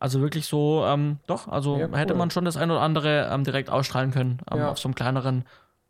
Also 0.00 0.20
wirklich 0.20 0.46
so, 0.46 0.84
ähm, 0.86 1.18
doch, 1.26 1.48
also 1.48 1.76
Ja, 1.78 1.88
hätte 1.96 2.12
cool. 2.14 2.18
man 2.18 2.30
schon 2.30 2.44
das 2.44 2.56
ein 2.56 2.70
oder 2.70 2.80
andere 2.82 3.28
ähm, 3.32 3.44
direkt 3.44 3.68
ausstrahlen 3.70 4.10
können 4.12 4.38
ähm, 4.50 4.58
Ja. 4.58 4.70
auf 4.70 4.78
so 4.78 4.88
einem 4.88 4.94
kleineren 4.94 5.44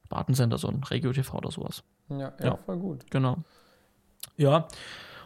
Spartensender, 0.07 0.57
so 0.59 0.69
ein 0.69 0.83
Regio 0.91 1.13
TV 1.13 1.37
oder 1.37 1.51
sowas. 1.51 1.83
Ja, 2.09 2.19
ja, 2.19 2.33
Ja. 2.43 2.59
voll 2.65 2.79
gut. 2.79 3.11
Genau. 3.11 3.37
Ja. 4.37 4.67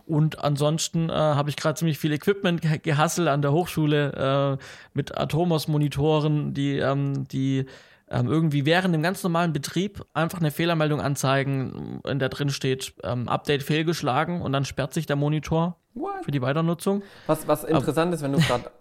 Und 0.05 0.41
ansonsten 0.43 1.09
äh, 1.11 1.13
habe 1.13 1.49
ich 1.49 1.57
gerade 1.57 1.77
ziemlich 1.77 1.97
viel 1.99 2.13
Equipment 2.13 2.61
ge 2.61 2.79
gehasselt 2.79 3.29
an 3.29 3.41
der 3.41 3.53
Hochschule 3.53 4.59
äh, 4.61 4.65
mit 4.95 5.17
Atomos-Monitoren, 5.17 6.55
die, 6.55 6.79
ähm, 6.79 7.29
die 7.29 7.67
ähm, 8.11 8.27
irgendwie 8.27 8.67
während 8.67 8.95
dem 8.95 9.03
ganz 9.03 9.23
normalen 9.23 9.53
Betrieb 9.53 10.05
einfach 10.13 10.41
eine 10.41 10.51
Fehlermeldung 10.51 11.01
anzeigen, 11.01 12.01
in 12.05 12.19
der 12.19 12.29
drin 12.31 12.51
steht, 12.51 12.95
ähm, 13.05 13.29
Update 13.29 13.63
fehlgeschlagen 13.63 14.43
und 14.43 14.53
dann 14.53 14.65
sperrt 14.65 14.93
sich 14.93 15.07
der 15.07 15.17
Monitor 15.17 15.77
What? 15.95 16.25
für 16.25 16.31
die 16.31 16.41
Weiternutzung. 16.41 17.03
Was, 17.27 17.47
was 17.47 17.65
interessant 17.65 18.15
ist, 18.15 18.23
wenn 18.23 18.33
du 18.33 18.39
gerade 18.39 18.71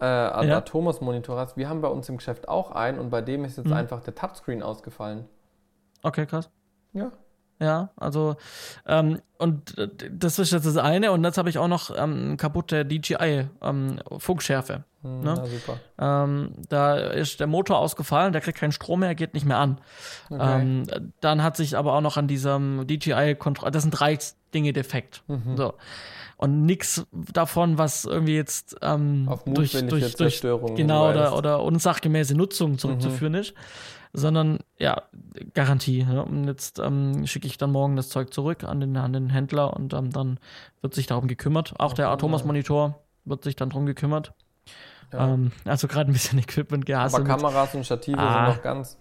äh, 0.00 0.48
Ja. 0.48 0.58
Atomos 0.58 1.00
Monitor 1.00 1.38
hast, 1.38 1.56
wir 1.56 1.68
haben 1.68 1.80
bei 1.82 1.88
uns 1.88 2.08
im 2.08 2.16
Geschäft 2.16 2.48
auch 2.48 2.70
einen 2.70 2.98
und 2.98 3.10
bei 3.10 3.20
dem 3.22 3.44
ist 3.44 3.58
Mhm. 3.58 3.64
jetzt 3.64 3.72
einfach 3.74 4.00
der 4.00 4.14
Touchscreen 4.14 4.62
ausgefallen. 4.62 5.26
Okay, 6.02 6.26
krass. 6.26 6.50
Ja. 6.92 7.12
Ja, 7.58 7.88
also 7.96 8.36
ähm, 8.86 9.20
und 9.38 9.78
äh, 9.78 9.88
das 10.10 10.38
ist 10.38 10.52
jetzt 10.52 10.66
das 10.66 10.76
eine 10.76 11.10
und 11.12 11.24
jetzt 11.24 11.38
habe 11.38 11.48
ich 11.48 11.56
auch 11.56 11.68
noch 11.68 11.90
ähm, 11.96 12.36
kaputte 12.36 12.84
DJI 12.84 13.48
ähm, 13.62 13.98
Funkschärfe. 14.18 14.74
Hm, 14.74 14.82
Ne? 15.06 15.44
Na. 15.98 16.24
Ähm, 16.24 16.52
da 16.68 16.96
ist 16.96 17.40
der 17.40 17.46
Motor 17.46 17.78
ausgefallen, 17.78 18.32
der 18.32 18.40
kriegt 18.42 18.58
keinen 18.58 18.72
Strom 18.72 19.00
mehr, 19.00 19.14
geht 19.14 19.34
nicht 19.34 19.46
mehr 19.46 19.58
an. 19.58 19.80
Okay. 20.30 20.60
Ähm, 20.60 20.86
dann 21.20 21.42
hat 21.42 21.56
sich 21.56 21.76
aber 21.76 21.94
auch 21.94 22.00
noch 22.00 22.16
an 22.16 22.28
diesem 22.28 22.86
DJI-Kontrolle, 22.86 23.70
das 23.72 23.82
sind 23.82 23.92
drei 23.92 24.18
Dinge 24.54 24.72
defekt. 24.72 25.22
Mhm. 25.28 25.56
So. 25.56 25.74
Und 26.38 26.66
nichts 26.66 27.06
davon, 27.32 27.78
was 27.78 28.04
irgendwie 28.04 28.36
jetzt 28.36 28.76
ähm, 28.82 29.28
durch, 29.46 29.72
durch, 29.86 30.14
durch 30.16 30.40
genau 30.76 31.08
oder, 31.10 31.36
oder 31.36 31.62
unsachgemäße 31.62 32.34
Nutzung 32.36 32.78
zurückzuführen 32.78 33.32
Mhm. 33.32 33.38
ist, 33.38 33.54
sondern 34.12 34.58
ja, 34.78 35.02
Garantie. 35.54 36.06
Ja. 36.10 36.20
Und 36.20 36.44
jetzt 36.44 36.78
ähm, 36.78 37.26
schicke 37.26 37.46
ich 37.46 37.56
dann 37.56 37.72
morgen 37.72 37.96
das 37.96 38.10
Zeug 38.10 38.34
zurück 38.34 38.64
an 38.64 38.80
den, 38.80 38.96
an 38.98 39.12
den 39.14 39.30
Händler 39.30 39.74
und 39.74 39.94
ähm, 39.94 40.10
dann 40.10 40.38
wird 40.82 40.94
sich 40.94 41.06
darum 41.06 41.26
gekümmert. 41.26 41.74
Auch 41.78 41.94
der 41.94 42.06
Okay. 42.06 42.14
Atomos-Monitor 42.14 43.00
wird 43.24 43.42
sich 43.42 43.56
dann 43.56 43.70
darum 43.70 43.86
gekümmert. 43.86 44.32
Ja. 45.12 45.28
Ähm, 45.34 45.52
also 45.64 45.86
gerade 45.88 46.10
ein 46.10 46.12
bisschen 46.12 46.38
Equipment 46.38 46.84
Aber 46.84 46.92
gehasselt. 46.92 47.22
mit- 47.26 47.36
Kameras 47.36 47.74
und 47.74 47.84
Stative 47.84 48.18
Ah. 48.18 48.46
sind 48.46 48.56
noch 48.56 48.62
ganz. 48.62 48.98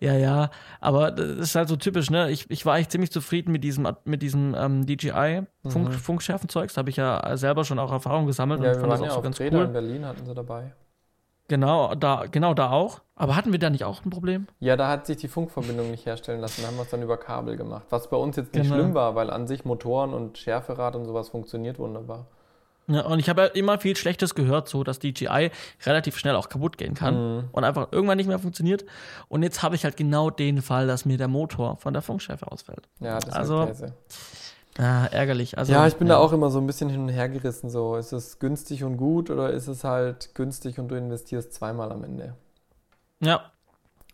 Ja, 0.00 0.14
ja, 0.14 0.50
aber 0.80 1.10
das 1.10 1.26
ist 1.38 1.54
halt 1.54 1.68
so 1.68 1.76
typisch, 1.76 2.08
ne? 2.10 2.30
Ich, 2.30 2.50
ich 2.50 2.64
war 2.64 2.74
eigentlich 2.74 2.88
ziemlich 2.88 3.10
zufrieden 3.12 3.52
mit 3.52 3.62
diesem, 3.62 3.86
mit 4.06 4.22
diesem 4.22 4.54
ähm, 4.58 4.86
DJI-Funk, 4.86 5.48
Mhm. 5.64 6.18
Da 6.26 6.76
habe 6.78 6.88
ich 6.90 6.96
ja 6.96 7.36
selber 7.36 7.62
schon 7.64 7.78
auch 7.78 7.92
Erfahrung 7.92 8.24
gesammelt 8.26 8.62
Ja, 8.62 8.70
und 8.72 8.80
fand 8.80 8.92
das 8.92 9.00
auch 9.02 9.04
ja 9.06 9.12
so 9.12 9.20
ganz 9.20 9.38
Räder 9.38 9.58
in 9.60 9.66
cool. 9.66 9.72
Berlin, 9.72 10.06
hatten 10.06 10.24
sie 10.24 10.32
dabei. 10.34 10.72
Genau, 11.48 11.94
da, 11.94 12.24
genau 12.30 12.54
da 12.54 12.70
auch. 12.70 13.02
Aber 13.14 13.36
hatten 13.36 13.52
wir 13.52 13.58
da 13.58 13.70
nicht 13.70 13.84
auch 13.84 14.04
ein 14.04 14.10
Problem? 14.10 14.46
Ja, 14.60 14.76
da 14.76 14.88
hat 14.88 15.06
sich 15.06 15.18
die 15.18 15.28
Funkverbindung 15.28 15.90
nicht 15.90 16.04
herstellen 16.06 16.40
lassen. 16.40 16.62
Da 16.62 16.68
haben 16.68 16.76
wir 16.76 16.82
es 16.82 16.90
dann 16.90 17.02
über 17.02 17.16
Kabel 17.18 17.56
gemacht. 17.56 17.84
Was 17.90 18.08
bei 18.10 18.16
uns 18.16 18.36
jetzt 18.36 18.54
nicht 18.54 18.64
genau. 18.64 18.74
schlimm 18.76 18.94
war, 18.94 19.14
weil 19.14 19.30
an 19.30 19.46
sich 19.46 19.64
Motoren 19.64 20.12
und 20.12 20.38
Schärferad 20.38 20.96
und 20.96 21.04
sowas 21.04 21.28
funktioniert 21.28 21.78
wunderbar. 21.78 22.26
Ja, 22.88 23.04
und 23.06 23.18
ich 23.18 23.28
habe 23.28 23.42
ja 23.42 23.46
immer 23.48 23.78
viel 23.78 23.96
Schlechtes 23.96 24.34
gehört, 24.34 24.68
so 24.68 24.84
dass 24.84 25.00
DJI 25.00 25.50
relativ 25.84 26.16
schnell 26.18 26.36
auch 26.36 26.48
kaputt 26.48 26.78
gehen 26.78 26.94
kann 26.94 27.14
mhm. 27.14 27.44
und 27.52 27.64
einfach 27.64 27.88
irgendwann 27.90 28.16
nicht 28.16 28.28
mehr 28.28 28.38
funktioniert. 28.38 28.84
Und 29.28 29.42
jetzt 29.42 29.62
habe 29.62 29.74
ich 29.74 29.84
halt 29.84 29.96
genau 29.96 30.30
den 30.30 30.62
Fall, 30.62 30.86
dass 30.86 31.04
mir 31.04 31.18
der 31.18 31.28
Motor 31.28 31.76
von 31.76 31.92
der 31.92 32.02
Funkschärfe 32.02 32.50
ausfällt. 32.50 32.88
Ja, 33.00 33.18
das 33.18 33.34
also, 33.34 33.62
ist 33.64 33.82
also, 33.82 33.94
Ah, 34.78 35.06
ärgerlich. 35.06 35.56
Also, 35.56 35.72
ja, 35.72 35.86
ich 35.86 35.96
bin 35.96 36.06
ja. 36.06 36.14
da 36.14 36.20
auch 36.20 36.32
immer 36.32 36.50
so 36.50 36.58
ein 36.58 36.66
bisschen 36.66 36.90
hin 36.90 37.00
und 37.00 37.08
her 37.08 37.28
gerissen. 37.28 37.70
So, 37.70 37.96
ist 37.96 38.12
es 38.12 38.38
günstig 38.38 38.84
und 38.84 38.98
gut 38.98 39.30
oder 39.30 39.50
ist 39.50 39.68
es 39.68 39.84
halt 39.84 40.34
günstig 40.34 40.78
und 40.78 40.88
du 40.88 40.96
investierst 40.96 41.54
zweimal 41.54 41.90
am 41.92 42.04
Ende? 42.04 42.36
Ja. 43.20 43.52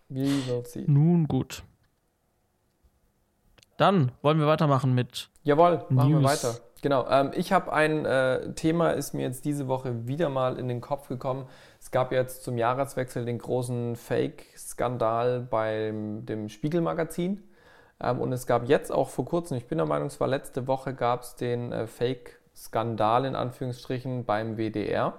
Wie 0.08 0.46
wird 0.46 0.68
sie? 0.68 0.84
Nun 0.86 1.26
gut. 1.26 1.64
Dann 3.76 4.12
wollen 4.22 4.38
wir 4.38 4.46
weitermachen 4.46 4.94
mit. 4.94 5.30
Jawohl, 5.42 5.84
machen 5.88 6.12
News. 6.12 6.22
wir 6.22 6.28
weiter. 6.28 6.58
Genau. 6.82 7.06
Ähm, 7.08 7.30
ich 7.34 7.52
habe 7.52 7.72
ein 7.72 8.04
äh, 8.04 8.52
Thema, 8.54 8.90
ist 8.90 9.14
mir 9.14 9.22
jetzt 9.22 9.44
diese 9.44 9.68
Woche 9.68 10.08
wieder 10.08 10.28
mal 10.28 10.58
in 10.58 10.66
den 10.66 10.80
Kopf 10.80 11.08
gekommen. 11.08 11.48
Es 11.80 11.92
gab 11.92 12.10
jetzt 12.10 12.42
zum 12.42 12.58
Jahreswechsel 12.58 13.24
den 13.24 13.38
großen 13.38 13.94
Fake-Skandal 13.94 15.46
beim 15.48 16.26
dem 16.26 16.48
Spiegelmagazin. 16.48 17.44
Ähm, 18.00 18.20
und 18.20 18.32
es 18.32 18.48
gab 18.48 18.68
jetzt 18.68 18.90
auch 18.90 19.10
vor 19.10 19.24
kurzem, 19.24 19.56
ich 19.56 19.68
bin 19.68 19.78
der 19.78 19.86
Meinung, 19.86 20.08
es 20.08 20.18
war 20.18 20.26
letzte 20.26 20.66
Woche, 20.66 20.92
gab 20.92 21.22
es 21.22 21.36
den 21.36 21.70
äh, 21.70 21.86
Fake-Skandal 21.86 23.26
in 23.26 23.36
Anführungsstrichen 23.36 24.24
beim 24.24 24.56
WDR, 24.56 25.14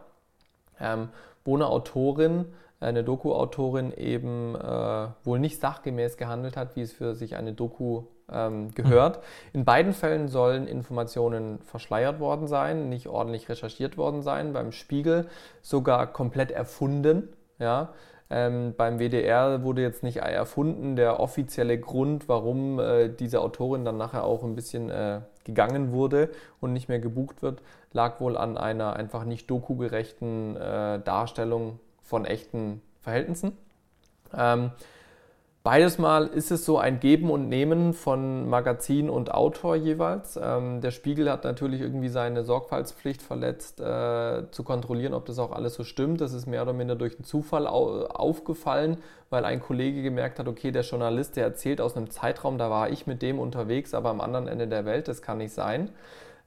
ähm, 0.81 1.09
wo 1.45 1.55
eine 1.55 1.67
Autorin, 1.67 2.53
eine 2.81 3.05
Doku-Autorin 3.05 3.93
eben 3.93 4.55
äh, 4.55 5.07
wohl 5.23 5.39
nicht 5.39 5.61
sachgemäß 5.61 6.17
gehandelt 6.17 6.57
hat, 6.57 6.75
wie 6.75 6.81
es 6.81 6.91
für 6.91 7.15
sich 7.15 7.37
eine 7.37 7.53
Doku 7.53 8.03
ähm, 8.31 8.71
gehört. 8.73 9.17
Mhm. 9.17 9.21
In 9.59 9.65
beiden 9.65 9.93
Fällen 9.93 10.27
sollen 10.27 10.67
Informationen 10.67 11.59
verschleiert 11.61 12.19
worden 12.19 12.47
sein, 12.47 12.89
nicht 12.89 13.07
ordentlich 13.07 13.49
recherchiert 13.49 13.97
worden 13.97 14.21
sein. 14.21 14.53
Beim 14.53 14.71
Spiegel 14.71 15.27
sogar 15.61 16.07
komplett 16.07 16.51
erfunden. 16.51 17.29
Ja, 17.59 17.93
ähm, 18.29 18.73
beim 18.75 18.97
WDR 18.97 19.63
wurde 19.63 19.81
jetzt 19.81 20.01
nicht 20.01 20.17
erfunden 20.17 20.95
der 20.95 21.19
offizielle 21.19 21.79
Grund, 21.79 22.27
warum 22.27 22.79
äh, 22.79 23.09
diese 23.09 23.41
Autorin 23.41 23.85
dann 23.85 23.97
nachher 23.97 24.23
auch 24.23 24.43
ein 24.43 24.55
bisschen 24.55 24.89
äh, 24.89 25.21
gegangen 25.43 25.91
wurde 25.91 26.29
und 26.59 26.73
nicht 26.73 26.89
mehr 26.89 26.99
gebucht 26.99 27.43
wird, 27.43 27.61
lag 27.91 28.19
wohl 28.19 28.35
an 28.35 28.57
einer 28.57 28.95
einfach 28.95 29.25
nicht 29.25 29.51
dokugerechten 29.51 30.57
äh, 30.57 30.99
Darstellung 30.99 31.79
von 32.01 32.25
echten 32.25 32.81
Verhältnissen. 33.01 33.57
Ähm, 34.35 34.71
Beides 35.63 35.97
Mal 35.97 36.27
ist 36.27 36.51
es 36.51 36.65
so 36.65 36.77
ein 36.77 36.99
Geben 36.99 37.31
und 37.31 37.47
Nehmen 37.47 37.93
von 37.93 38.49
Magazin 38.49 39.09
und 39.09 39.33
Autor 39.33 39.77
jeweils. 39.77 40.37
Ähm, 40.41 40.81
der 40.81 40.91
Spiegel 40.91 41.31
hat 41.31 41.45
natürlich 41.45 41.79
irgendwie 41.79 42.09
seine 42.09 42.43
Sorgfaltspflicht 42.43 43.21
verletzt, 43.21 43.79
äh, 43.79 44.51
zu 44.51 44.63
kontrollieren, 44.65 45.13
ob 45.13 45.25
das 45.25 45.39
auch 45.39 45.53
alles 45.53 45.75
so 45.75 45.85
stimmt. 45.85 46.19
Das 46.19 46.33
ist 46.33 46.47
mehr 46.47 46.63
oder 46.63 46.73
minder 46.73 46.97
durch 46.97 47.15
einen 47.15 47.23
Zufall 47.23 47.65
au 47.65 48.07
aufgefallen, 48.07 48.97
weil 49.29 49.45
ein 49.45 49.61
Kollege 49.61 50.03
gemerkt 50.03 50.37
hat, 50.37 50.49
okay, 50.49 50.71
der 50.71 50.81
Journalist, 50.81 51.37
der 51.37 51.45
erzählt 51.45 51.79
aus 51.79 51.95
einem 51.95 52.09
Zeitraum, 52.09 52.57
da 52.57 52.69
war 52.69 52.89
ich 52.89 53.07
mit 53.07 53.21
dem 53.21 53.39
unterwegs, 53.39 53.93
aber 53.93 54.09
am 54.09 54.19
anderen 54.19 54.49
Ende 54.49 54.67
der 54.67 54.83
Welt, 54.83 55.07
das 55.07 55.21
kann 55.21 55.37
nicht 55.37 55.53
sein. 55.53 55.91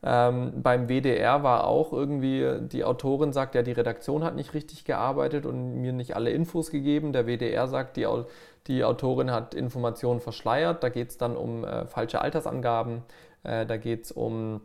Ähm, 0.02 0.52
beim 0.62 0.88
WDR 0.88 1.42
war 1.42 1.66
auch 1.66 1.92
irgendwie, 1.94 2.58
die 2.60 2.84
Autorin 2.84 3.32
sagt, 3.32 3.54
ja, 3.54 3.62
die 3.62 3.72
Redaktion 3.72 4.24
hat 4.24 4.36
nicht 4.36 4.52
richtig 4.52 4.84
gearbeitet 4.84 5.46
und 5.46 5.80
mir 5.80 5.94
nicht 5.94 6.14
alle 6.16 6.30
Infos 6.30 6.70
gegeben. 6.70 7.14
Der 7.14 7.26
WDR 7.26 7.66
sagt, 7.66 7.96
die, 7.96 8.06
die 8.66 8.84
Autorin 8.84 9.30
hat 9.30 9.54
Informationen 9.54 10.20
verschleiert. 10.20 10.82
Da 10.82 10.88
geht 10.88 11.10
es 11.10 11.18
dann 11.18 11.36
um 11.36 11.64
äh, 11.64 11.86
falsche 11.86 12.20
Altersangaben. 12.20 13.02
Äh, 13.42 13.66
da 13.66 13.76
geht 13.76 14.04
es 14.04 14.12
um 14.12 14.60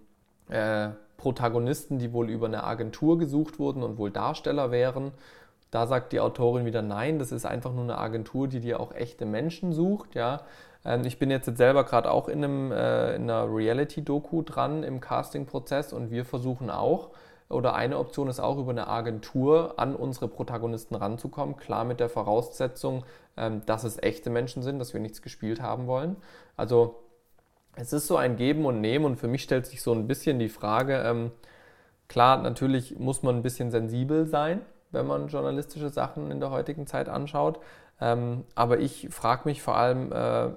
äh, 0.49 0.89
Protagonisten, 1.17 1.99
die 1.99 2.13
wohl 2.13 2.29
über 2.29 2.47
eine 2.47 2.63
Agentur 2.63 3.17
gesucht 3.17 3.59
wurden 3.59 3.83
und 3.83 3.97
wohl 3.97 4.11
Darsteller 4.11 4.71
wären. 4.71 5.11
Da 5.69 5.87
sagt 5.87 6.11
die 6.11 6.19
Autorin 6.19 6.65
wieder, 6.65 6.81
nein, 6.81 7.19
das 7.19 7.31
ist 7.31 7.45
einfach 7.45 7.73
nur 7.73 7.83
eine 7.83 7.97
Agentur, 7.97 8.47
die 8.47 8.59
dir 8.59 8.79
auch 8.79 8.93
echte 8.93 9.25
Menschen 9.25 9.71
sucht. 9.71 10.15
Ja? 10.15 10.41
Ähm, 10.83 11.05
ich 11.05 11.19
bin 11.19 11.31
jetzt 11.31 11.55
selber 11.57 11.83
gerade 11.83 12.11
auch 12.11 12.27
in, 12.27 12.43
einem, 12.43 12.71
äh, 12.71 13.15
in 13.15 13.29
einer 13.29 13.45
Reality-Doku 13.53 14.41
dran 14.41 14.83
im 14.83 14.99
Casting-Prozess 14.99 15.93
und 15.93 16.11
wir 16.11 16.25
versuchen 16.25 16.69
auch, 16.69 17.11
oder 17.51 17.75
eine 17.75 17.97
Option 17.97 18.27
ist 18.27 18.39
auch 18.39 18.57
über 18.57 18.71
eine 18.71 18.87
Agentur 18.87 19.75
an 19.77 19.95
unsere 19.95 20.27
Protagonisten 20.27 20.95
ranzukommen. 20.95 21.57
Klar 21.57 21.85
mit 21.85 21.99
der 21.99 22.09
Voraussetzung, 22.09 23.03
ähm, 23.37 23.61
dass 23.65 23.83
es 23.83 24.01
echte 24.01 24.29
Menschen 24.29 24.63
sind, 24.63 24.79
dass 24.79 24.93
wir 24.93 25.01
nichts 25.01 25.21
gespielt 25.21 25.61
haben 25.61 25.87
wollen. 25.87 26.15
Also 26.57 26.95
es 27.75 27.93
ist 27.93 28.07
so 28.07 28.17
ein 28.17 28.35
Geben 28.35 28.65
und 28.65 28.81
Nehmen 28.81 29.05
und 29.05 29.17
für 29.17 29.27
mich 29.27 29.43
stellt 29.43 29.65
sich 29.65 29.81
so 29.81 29.93
ein 29.93 30.07
bisschen 30.07 30.39
die 30.39 30.49
Frage, 30.49 30.97
ähm, 31.05 31.31
klar, 32.07 32.37
natürlich 32.41 32.99
muss 32.99 33.23
man 33.23 33.37
ein 33.37 33.43
bisschen 33.43 33.71
sensibel 33.71 34.27
sein, 34.27 34.61
wenn 34.91 35.07
man 35.07 35.27
journalistische 35.27 35.89
Sachen 35.89 36.31
in 36.31 36.39
der 36.39 36.51
heutigen 36.51 36.87
Zeit 36.87 37.07
anschaut. 37.07 37.59
Ähm, 38.01 38.43
aber 38.55 38.79
ich 38.79 39.09
frage 39.11 39.43
mich 39.45 39.61
vor 39.61 39.77
allem, 39.77 40.11
äh, 40.11 40.49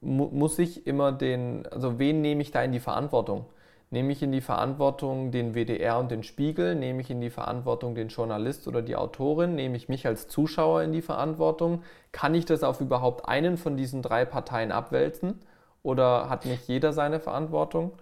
mu 0.00 0.26
muss 0.26 0.58
ich 0.58 0.86
immer 0.86 1.12
den, 1.12 1.66
also 1.66 1.98
wen 1.98 2.20
nehme 2.20 2.42
ich 2.42 2.50
da 2.50 2.62
in 2.62 2.72
die 2.72 2.80
Verantwortung? 2.80 3.46
Nehme 3.90 4.12
ich 4.12 4.22
in 4.22 4.32
die 4.32 4.42
Verantwortung 4.42 5.30
den 5.30 5.54
WDR 5.54 5.98
und 5.98 6.10
den 6.10 6.22
Spiegel? 6.22 6.74
Nehme 6.74 7.00
ich 7.00 7.10
in 7.10 7.22
die 7.22 7.30
Verantwortung 7.30 7.94
den 7.94 8.08
Journalist 8.08 8.68
oder 8.68 8.82
die 8.82 8.96
Autorin? 8.96 9.54
Nehme 9.54 9.76
ich 9.76 9.88
mich 9.88 10.06
als 10.06 10.28
Zuschauer 10.28 10.82
in 10.82 10.92
die 10.92 11.00
Verantwortung? 11.00 11.82
Kann 12.12 12.34
ich 12.34 12.44
das 12.44 12.62
auf 12.62 12.82
überhaupt 12.82 13.26
einen 13.28 13.56
von 13.56 13.76
diesen 13.78 14.02
drei 14.02 14.26
Parteien 14.26 14.72
abwälzen? 14.72 15.40
Oder 15.82 16.28
hat 16.28 16.44
nicht 16.44 16.68
jeder 16.68 16.92
seine 16.92 17.18
Verantwortung? 17.18 17.92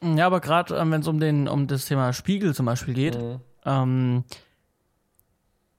Ja, 0.00 0.26
aber 0.26 0.40
gerade 0.40 0.76
ähm, 0.76 0.92
wenn 0.92 1.00
es 1.00 1.08
um, 1.08 1.48
um 1.48 1.66
das 1.66 1.86
Thema 1.86 2.12
Spiegel 2.12 2.54
zum 2.54 2.66
Beispiel 2.66 2.94
geht, 2.94 3.18
mhm. 3.20 3.40
ähm, 3.64 4.24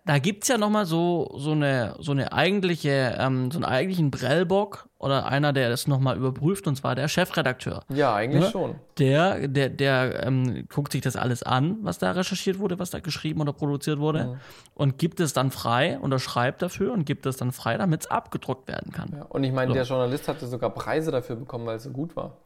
da 0.08 0.20
gibt 0.20 0.43
es 0.43 0.48
ja 0.48 0.58
nochmal 0.58 0.86
so, 0.86 1.30
so, 1.36 1.52
eine, 1.52 1.96
so 2.00 2.13
eine 2.13 2.32
eigentliche, 2.32 3.17
ähm, 3.20 3.52
so 3.52 3.58
einen 3.58 3.65
eigentlichen 3.65 4.10
Brellbock 4.10 4.88
oder 5.00 5.28
einer, 5.28 5.52
der 5.52 5.70
das 5.70 5.86
nochmal 5.86 6.15
überprüft, 6.15 6.65
und 6.65 6.78
zwar 6.78 6.96
der 6.96 7.10
Chefredakteur. 7.10 7.84
Ja, 7.89 8.15
eigentlich 8.15 8.46
ja? 8.46 8.52
schon. 8.52 8.76
Der, 9.00 9.48
der, 9.50 9.70
der 9.70 10.24
ähm, 10.26 10.65
guckt 10.74 10.93
sich 10.93 11.02
das 11.02 11.17
alles 11.17 11.43
an, 11.43 11.78
was 11.82 11.98
da 11.98 12.12
recherchiert 12.12 12.58
wurde, 12.58 12.80
was 12.80 12.89
da 12.89 13.00
geschrieben 13.00 13.41
oder 13.41 13.52
produziert 13.52 14.00
wurde, 14.00 14.24
mhm. 14.24 14.39
und 14.76 14.98
gibt 14.98 15.20
es 15.20 15.34
dann 15.34 15.52
frei, 15.52 16.00
unterschreibt 16.00 16.62
dafür 16.62 16.93
und 16.93 17.06
gibt 17.06 17.26
es 17.26 17.36
dann 17.36 17.52
frei, 17.52 17.78
damit 17.78 18.02
es 18.02 18.08
abgedruckt 18.08 18.70
werden 18.70 18.93
kann. 18.93 19.10
Ja, 19.13 19.26
und 19.26 19.43
ich 19.43 19.52
meine, 19.52 19.70
so. 19.70 19.74
der 19.74 19.84
Journalist 19.84 20.30
hatte 20.30 20.48
sogar 20.48 20.70
Preise 20.70 21.12
dafür 21.12 21.36
bekommen, 21.36 21.65
weil 21.65 21.76
es 21.76 21.84
so 21.84 21.91
gut 21.91 22.15
war. 22.15 22.38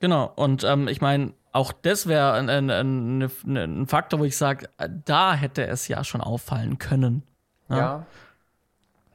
Genau, 0.00 0.30
und 0.36 0.64
ähm, 0.64 0.86
ich 0.88 1.00
meine, 1.00 1.32
auch 1.54 1.72
das 1.72 2.08
wäre 2.08 2.32
ein, 2.32 2.50
ein, 2.50 2.68
ein, 2.68 3.30
ein, 3.46 3.86
Faktor, 3.86 4.18
wo 4.18 4.24
ich 4.24 4.36
sage, 4.36 4.68
da 5.04 5.34
hätte 5.34 5.64
es 5.66 5.86
ja 5.86 6.02
schon 6.02 6.20
auffallen 6.20 6.78
können. 6.78 7.22
Ja. 7.68 7.76
ja. 7.76 8.06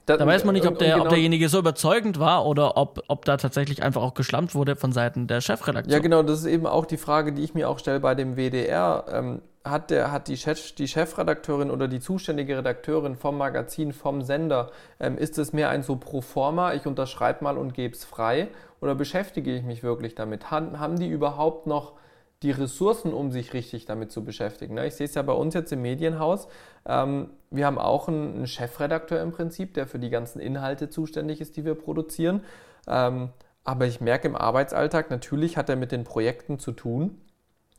Da, 0.06 0.18
da, 0.18 0.26
weiß 0.26 0.46
man 0.46 0.56
nicht, 0.56 0.66
ob, 0.66 0.80
der, 0.80 0.94
genau, 0.94 1.04
ob 1.04 1.10
derjenige 1.10 1.50
so 1.50 1.60
überzeugend 1.60 2.18
war 2.18 2.46
oder 2.46 2.78
ob, 2.78 3.04
ob 3.10 3.26
da 3.26 3.38
tatsächlich 3.38 3.84
einfach 3.84 4.02
auch 4.02 4.14
geschlampt 4.14 4.56
wurde 4.56 4.76
von 4.76 4.92
Seiten 4.94 5.28
der 5.28 5.42
Chefredaktion. 5.42 5.92
Ja, 5.92 6.00
genau, 6.00 6.24
das 6.24 6.40
ist 6.40 6.46
eben 6.46 6.66
auch 6.66 6.86
die 6.86 6.98
Frage, 6.98 7.34
die 7.34 7.44
ich 7.44 7.54
mir 7.54 7.70
auch 7.70 7.78
stelle 7.78 8.00
bei 8.00 8.16
dem 8.16 8.36
WDR. 8.36 9.06
Ähm, 9.12 9.42
hat, 9.66 9.92
der, 9.92 10.12
hat 10.12 10.30
die, 10.30 10.38
Chef, 10.38 10.74
die 10.76 10.88
Chefredakteurin 10.88 11.70
oder 11.70 11.90
die 11.90 12.00
zuständige 12.00 12.58
Redakteurin 12.58 13.18
vom 13.18 13.38
Magazin, 13.38 13.92
vom 13.92 14.22
Sender, 14.22 14.72
ähm, 15.02 15.18
ist 15.18 15.38
es 15.38 15.52
mehr 15.52 15.70
ein 15.70 15.84
so 15.84 15.98
pro 15.98 16.22
forma, 16.22 16.74
ich 16.74 16.88
unterschreibe 16.88 17.44
mal 17.44 17.58
und 17.58 17.74
gebe 17.74 17.94
es 17.94 18.06
frei? 18.06 18.48
Oder 18.80 18.96
beschäftige 18.96 19.54
ich 19.54 19.64
mich 19.64 19.84
wirklich 19.84 20.16
damit? 20.16 20.50
Haben, 20.50 20.80
haben 20.80 20.98
die 20.98 21.10
überhaupt 21.10 21.68
noch 21.68 22.00
die 22.44 22.52
Ressourcen, 22.52 23.14
um 23.14 23.32
sich 23.32 23.54
richtig 23.54 23.86
damit 23.86 24.12
zu 24.12 24.24
beschäftigen. 24.24 24.76
Ne? 24.76 24.88
Ich 24.88 24.96
sehe 24.96 25.06
es 25.06 25.16
ja 25.16 25.22
bei 25.22 25.34
uns 25.34 25.54
jetzt 25.54 25.72
im 25.74 25.82
Medienhaus. 25.82 26.48
Ähm, 26.86 27.32
wir 27.52 27.66
haben 27.66 27.78
auch 27.78 28.08
einen 28.08 28.48
Chefredakteur 28.48 29.22
im 29.22 29.32
Prinzip, 29.32 29.74
der 29.74 29.88
für 29.88 30.00
die 30.00 30.10
ganzen 30.10 30.40
Inhalte 30.40 30.90
zuständig 30.90 31.42
ist, 31.42 31.58
die 31.58 31.66
wir 31.66 31.76
produzieren. 31.76 32.44
Ähm, 32.88 33.30
aber 33.64 33.88
ich 33.88 34.00
merke 34.00 34.28
im 34.28 34.36
Arbeitsalltag, 34.36 35.10
natürlich 35.10 35.58
hat 35.58 35.70
er 35.70 35.76
mit 35.76 35.92
den 35.92 36.06
Projekten 36.06 36.60
zu 36.60 36.72
tun. 36.72 37.20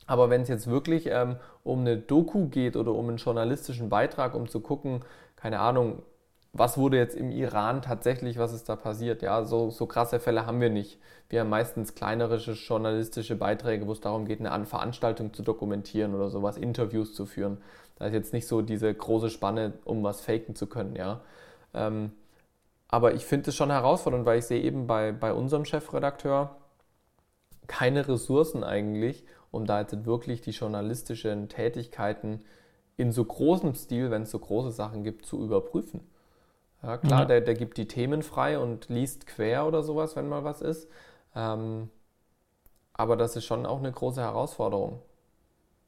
Aber 0.05 0.29
wenn 0.29 0.41
es 0.41 0.47
jetzt 0.47 0.67
wirklich 0.67 1.07
ähm, 1.07 1.37
um 1.63 1.79
eine 1.79 1.97
Doku 1.97 2.47
geht 2.47 2.75
oder 2.75 2.93
um 2.93 3.09
einen 3.09 3.17
journalistischen 3.17 3.89
Beitrag, 3.89 4.35
um 4.35 4.47
zu 4.47 4.59
gucken, 4.59 5.01
keine 5.35 5.59
Ahnung, 5.59 6.03
was 6.53 6.77
wurde 6.77 6.97
jetzt 6.97 7.15
im 7.15 7.31
Iran 7.31 7.81
tatsächlich, 7.81 8.37
was 8.37 8.53
ist 8.53 8.67
da 8.67 8.75
passiert? 8.75 9.21
Ja, 9.21 9.45
so, 9.45 9.69
so 9.69 9.85
krasse 9.85 10.19
Fälle 10.19 10.45
haben 10.45 10.59
wir 10.59 10.69
nicht. 10.69 10.99
Wir 11.29 11.41
haben 11.41 11.49
meistens 11.49 11.95
kleinere 11.95 12.37
journalistische 12.37 13.35
Beiträge, 13.37 13.87
wo 13.87 13.93
es 13.93 14.01
darum 14.01 14.25
geht, 14.25 14.45
eine 14.45 14.65
Veranstaltung 14.65 15.33
zu 15.33 15.43
dokumentieren 15.43 16.13
oder 16.13 16.29
sowas, 16.29 16.57
Interviews 16.57 17.13
zu 17.13 17.25
führen. 17.25 17.59
Da 17.95 18.07
ist 18.07 18.13
jetzt 18.13 18.33
nicht 18.33 18.47
so 18.47 18.61
diese 18.61 18.93
große 18.93 19.29
Spanne, 19.29 19.73
um 19.85 20.03
was 20.03 20.21
faken 20.21 20.55
zu 20.55 20.67
können, 20.67 20.95
ja. 20.95 21.21
Ähm, 21.73 22.11
aber 22.89 23.13
ich 23.13 23.25
finde 23.25 23.51
es 23.51 23.55
schon 23.55 23.71
herausfordernd, 23.71 24.25
weil 24.25 24.39
ich 24.39 24.45
sehe 24.45 24.61
eben 24.61 24.87
bei, 24.87 25.13
bei 25.13 25.33
unserem 25.33 25.63
Chefredakteur 25.63 26.57
keine 27.67 28.09
Ressourcen 28.09 28.65
eigentlich, 28.65 29.23
um 29.51 29.65
da 29.65 29.79
jetzt 29.79 30.05
wirklich 30.05 30.41
die 30.41 30.51
journalistischen 30.51 31.47
Tätigkeiten 31.47 32.41
in 32.97 33.13
so 33.13 33.23
großem 33.23 33.73
Stil, 33.75 34.11
wenn 34.11 34.23
es 34.23 34.31
so 34.31 34.39
große 34.39 34.71
Sachen 34.71 35.03
gibt, 35.03 35.25
zu 35.25 35.41
überprüfen. 35.41 36.01
Ja, 36.83 36.97
klar, 36.97 37.21
ja. 37.21 37.25
Der, 37.25 37.41
der 37.41 37.53
gibt 37.53 37.77
die 37.77 37.87
Themen 37.87 38.23
frei 38.23 38.57
und 38.57 38.89
liest 38.89 39.27
quer 39.27 39.67
oder 39.67 39.83
sowas, 39.83 40.15
wenn 40.15 40.27
mal 40.27 40.43
was 40.43 40.61
ist. 40.61 40.89
Ähm, 41.35 41.89
aber 42.93 43.17
das 43.17 43.35
ist 43.35 43.45
schon 43.45 43.65
auch 43.65 43.79
eine 43.79 43.91
große 43.91 44.21
Herausforderung. 44.21 45.01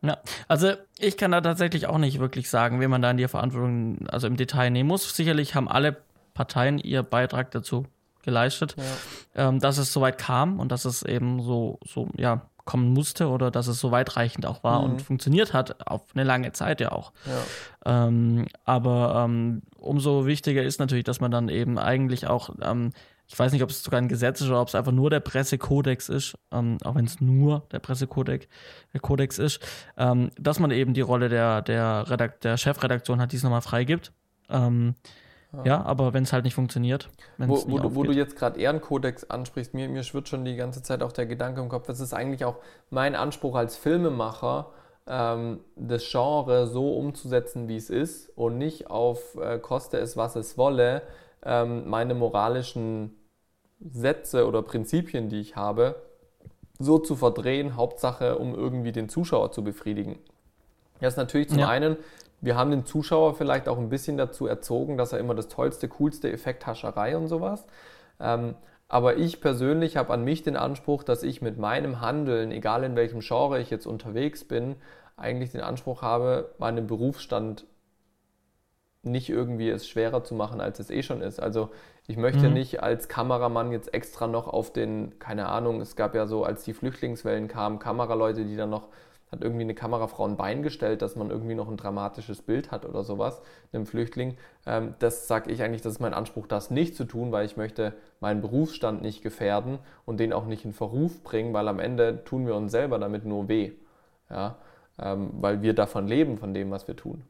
Ja, 0.02 0.18
also 0.48 0.74
ich 1.00 1.18
kann 1.18 1.32
da 1.32 1.42
tatsächlich 1.42 1.88
auch 1.88 1.98
nicht 1.98 2.20
wirklich 2.20 2.50
sagen, 2.50 2.82
wie 2.82 2.88
man 2.88 3.02
da 3.02 3.12
in 3.12 3.18
die 3.18 3.28
Verantwortung, 3.28 4.06
also 4.10 4.28
im 4.28 4.36
Detail 4.36 4.70
nehmen 4.70 4.90
muss. 4.90 5.16
Sicherlich 5.16 5.56
haben 5.56 5.70
alle 5.70 5.98
Parteien 6.34 6.78
ihr 6.78 7.04
Beitrag 7.04 7.52
dazu 7.52 7.86
geleistet, 8.22 8.76
ja. 8.78 9.48
ähm, 9.48 9.60
dass 9.60 9.78
es 9.78 9.94
soweit 9.94 10.18
kam 10.18 10.60
und 10.60 10.72
dass 10.72 10.86
es 10.86 11.04
eben 11.04 11.42
so, 11.42 11.80
so, 11.86 12.10
ja, 12.18 12.50
kommen 12.66 12.94
musste 12.94 13.28
oder 13.28 13.52
dass 13.52 13.68
es 13.68 13.80
so 13.80 13.92
weitreichend 13.92 14.46
auch 14.46 14.64
war 14.64 14.80
mhm. 14.82 14.94
und 14.94 15.02
funktioniert 15.02 15.54
hat, 15.54 15.88
auf 15.88 16.02
eine 16.14 16.24
lange 16.24 16.52
Zeit 16.54 16.80
ja 16.80 16.92
auch. 16.92 17.12
Ja. 17.86 18.08
Ähm, 18.08 18.46
aber 18.64 19.26
ähm, 19.26 19.64
umso 19.78 20.26
wichtiger 20.26 20.64
ist 20.64 20.80
natürlich, 20.80 21.04
dass 21.04 21.20
man 21.20 21.32
dann 21.32 21.50
eben 21.50 21.78
eigentlich 21.78 22.28
auch 22.28 22.52
ähm, 22.62 22.92
ich 23.28 23.40
weiß 23.40 23.52
nicht, 23.52 23.64
ob 23.64 23.70
es 23.70 23.82
sogar 23.82 24.00
ein 24.00 24.10
Gesetz 24.10 24.42
ist 24.42 24.48
oder 24.48 24.62
ob 24.62 24.68
es 24.68 24.76
einfach 24.76 24.92
nur 24.92 25.10
der 25.10 25.20
Pressekodex 25.20 26.10
ist, 26.10 26.38
ähm, 26.52 26.78
auch 26.84 26.96
wenn 26.96 27.06
es 27.06 27.22
nur 27.22 27.66
der 27.72 27.80
Pressekodex 27.80 28.48
der 28.94 29.00
Kodex 29.00 29.40
ist, 29.40 29.60
ähm, 29.98 30.30
dass 30.38 30.60
man 30.60 30.72
eben 30.72 30.94
die 30.94 31.02
Rolle 31.02 31.30
der, 31.30 31.62
der, 31.62 32.10
Redakt 32.10 32.44
der 32.44 32.58
Chefredaktion 32.58 33.20
hat, 33.20 33.32
die 33.32 33.38
es 33.38 33.44
nochmal 33.44 33.62
freigibt. 33.62 34.12
Ähm, 34.50 34.96
ja. 35.54 35.64
ja. 35.66 35.84
aber 35.84 36.14
wenn 36.14 36.24
es 36.24 36.34
halt 36.34 36.44
nicht 36.44 36.56
funktioniert. 36.56 37.10
Wo, 37.38 37.64
wo, 37.68 37.80
du, 37.80 37.96
wo, 37.96 38.04
du, 38.04 38.12
jetzt 38.12 38.36
gerade 38.36 38.60
Ehrenkodex 38.60 39.30
ansprichst, 39.30 39.74
mir, 39.74 39.88
mir 39.90 40.04
schwirrt 40.04 40.30
schon 40.30 40.46
die 40.46 40.56
ganze 40.56 40.82
Zeit 40.82 41.04
auch 41.04 41.12
der 41.12 41.26
Gedanke 41.26 41.62
im 41.62 41.70
Kopf, 41.70 41.88
das 41.88 42.00
ist 42.00 42.14
eigentlich 42.14 42.46
auch 42.46 42.58
mein 42.90 43.16
Anspruch 43.16 43.56
als 43.56 43.76
Filmemacher, 43.78 44.72
ähm, 45.08 45.60
das 45.76 46.10
Genre 46.10 46.68
so 46.68 46.96
umzusetzen, 46.96 47.68
wie 47.68 47.78
es 47.78 47.90
ist 47.90 48.30
und 48.36 48.58
nicht 48.58 48.90
auf 48.90 49.36
äh, 49.36 49.60
koste 49.60 49.98
es, 49.98 50.18
was 50.18 50.36
es 50.36 50.58
wolle, 50.58 51.02
ähm, 51.44 51.90
meine 51.90 52.14
moralischen 52.14 53.16
Sätze 53.80 54.48
oder 54.48 54.62
Prinzipien, 54.62 55.30
die 55.30 55.42
ich 55.42 55.56
habe, 55.56 55.96
so 56.80 57.00
zu 57.00 57.16
verdrehen, 57.16 57.76
Hauptsache, 57.76 58.38
um 58.38 58.56
irgendwie 58.56 58.92
den 58.92 59.10
Zuschauer 59.10 59.52
zu 59.52 59.64
befriedigen. 59.64 60.20
Das 61.00 61.14
ist 61.14 61.18
natürlich 61.18 61.50
zum 61.50 61.60
ja. 61.60 61.68
einen, 61.68 61.98
wir 62.44 62.58
haben 62.58 62.72
den 62.72 62.86
Zuschauer 62.86 63.36
vielleicht 63.36 63.70
auch 63.70 63.78
ein 63.78 63.88
bisschen 63.88 64.18
dazu 64.18 64.48
erzogen, 64.48 64.98
dass 64.98 65.14
er 65.14 65.20
immer 65.20 65.34
das 65.34 65.48
tollste, 65.48 65.88
coolste 65.88 66.30
Effekthascherei 66.30 67.16
und 67.16 67.30
sowas. 67.30 67.66
Ähm, 68.20 68.56
aber 68.90 69.16
ich 69.16 69.40
persönlich 69.40 69.96
habe 69.96 70.14
an 70.14 70.26
mich 70.26 70.44
den 70.44 70.58
Anspruch, 70.58 71.04
dass 71.04 71.24
ich 71.24 71.42
mit 71.42 71.58
meinem 71.58 72.02
Handeln, 72.02 72.52
egal 72.52 72.84
in 72.84 72.98
welchem 72.98 73.22
Genre 73.22 73.62
ich 73.62 73.70
jetzt 73.70 73.88
unterwegs 73.88 74.44
bin, 74.44 74.76
eigentlich 75.16 75.52
den 75.52 75.62
Anspruch 75.62 76.02
habe, 76.02 76.54
meinen 76.58 76.86
Berufsstand 76.86 77.66
nicht 79.04 79.30
irgendwie 79.30 79.70
es 79.70 79.88
schwerer 79.88 80.26
zu 80.26 80.36
machen, 80.36 80.60
als 80.60 80.80
es 80.80 80.90
eh 80.90 81.02
schon 81.02 81.22
ist. 81.22 81.40
Also 81.40 81.70
ich 82.08 82.18
möchte 82.18 82.50
mhm. 82.50 82.56
nicht 82.56 82.84
als 82.84 83.08
Kameramann 83.08 83.72
jetzt 83.72 83.94
extra 83.94 84.28
noch 84.28 84.50
auf 84.50 84.74
den, 84.74 85.18
keine 85.18 85.48
Ahnung, 85.48 85.80
es 85.80 85.96
gab 85.96 86.14
ja 86.14 86.28
so, 86.28 86.44
als 86.44 86.66
die 86.66 86.74
Flüchtlingswellen 86.74 87.48
kamen, 87.48 87.80
Kameraleute, 87.80 88.44
die 88.44 88.58
dann 88.58 88.70
noch, 88.70 88.90
hat 89.34 89.42
irgendwie 89.42 89.64
eine 89.64 89.74
Kamerafrau 89.74 90.26
ein 90.26 90.38
Bein 90.38 90.64
gestellt, 90.64 91.02
dass 91.02 91.16
man 91.16 91.30
irgendwie 91.30 91.56
noch 91.56 91.68
ein 91.68 91.78
dramatisches 91.78 92.42
Bild 92.42 92.72
hat 92.72 92.86
oder 92.86 93.04
sowas, 93.04 93.42
einem 93.74 93.86
Flüchtling. 93.86 94.38
Ähm, 94.66 94.96
das 95.00 95.28
sage 95.28 95.52
ich 95.52 95.62
eigentlich, 95.64 95.82
das 95.82 95.94
ist 95.94 96.00
mein 96.00 96.14
Anspruch, 96.14 96.48
das 96.48 96.72
nicht 96.72 96.96
zu 96.96 97.04
tun, 97.04 97.32
weil 97.32 97.46
ich 97.46 97.58
möchte 97.58 97.94
meinen 98.20 98.42
Berufsstand 98.42 99.02
nicht 99.02 99.22
gefährden 99.22 99.80
und 100.06 100.20
den 100.20 100.32
auch 100.34 100.46
nicht 100.46 100.66
in 100.66 100.74
Verruf 100.74 101.24
bringen, 101.24 101.54
weil 101.54 101.68
am 101.68 101.80
Ende 101.80 102.24
tun 102.24 102.46
wir 102.46 102.56
uns 102.56 102.72
selber 102.72 103.00
damit 103.00 103.26
nur 103.26 103.50
weh. 103.50 103.72
Ja? 104.30 104.56
Ähm, 105.00 105.32
weil 105.34 105.62
wir 105.62 105.74
davon 105.74 106.08
leben, 106.08 106.38
von 106.38 106.54
dem, 106.54 106.70
was 106.72 106.88
wir 106.88 106.96
tun. 106.96 107.24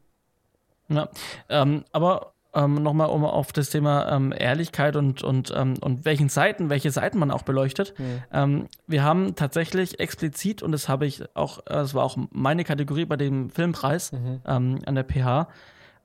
Ja, 0.90 1.08
ähm, 1.48 1.86
aber 1.94 2.33
ähm, 2.54 2.76
nochmal 2.76 3.10
um 3.10 3.26
auf 3.26 3.52
das 3.52 3.70
Thema 3.70 4.12
ähm, 4.12 4.34
Ehrlichkeit 4.38 4.96
und, 4.96 5.24
und, 5.24 5.52
ähm, 5.56 5.76
und 5.82 6.06
welchen 6.06 6.30
Seiten, 6.30 6.70
welche 6.70 6.92
Seiten 6.92 7.18
man 7.18 7.32
auch 7.32 7.44
beleuchtet. 7.44 7.94
Mhm. 7.98 8.24
Ähm, 8.32 8.68
wir 8.88 9.04
haben 9.04 9.36
tatsächlich 9.36 10.00
explizit, 10.00 10.62
und 10.62 10.72
das 10.72 10.88
habe 10.88 11.06
ich 11.06 11.24
auch, 11.36 11.60
äh, 11.60 11.74
das 11.74 11.94
war 11.94 12.04
auch 12.04 12.18
meine 12.32 12.64
Kategorie 12.64 13.06
bei 13.06 13.18
dem 13.18 13.50
Filmpreis 13.50 14.12
mhm. 14.12 14.42
ähm, 14.46 14.80
an 14.86 14.96
der 14.96 15.04
PH, 15.04 15.48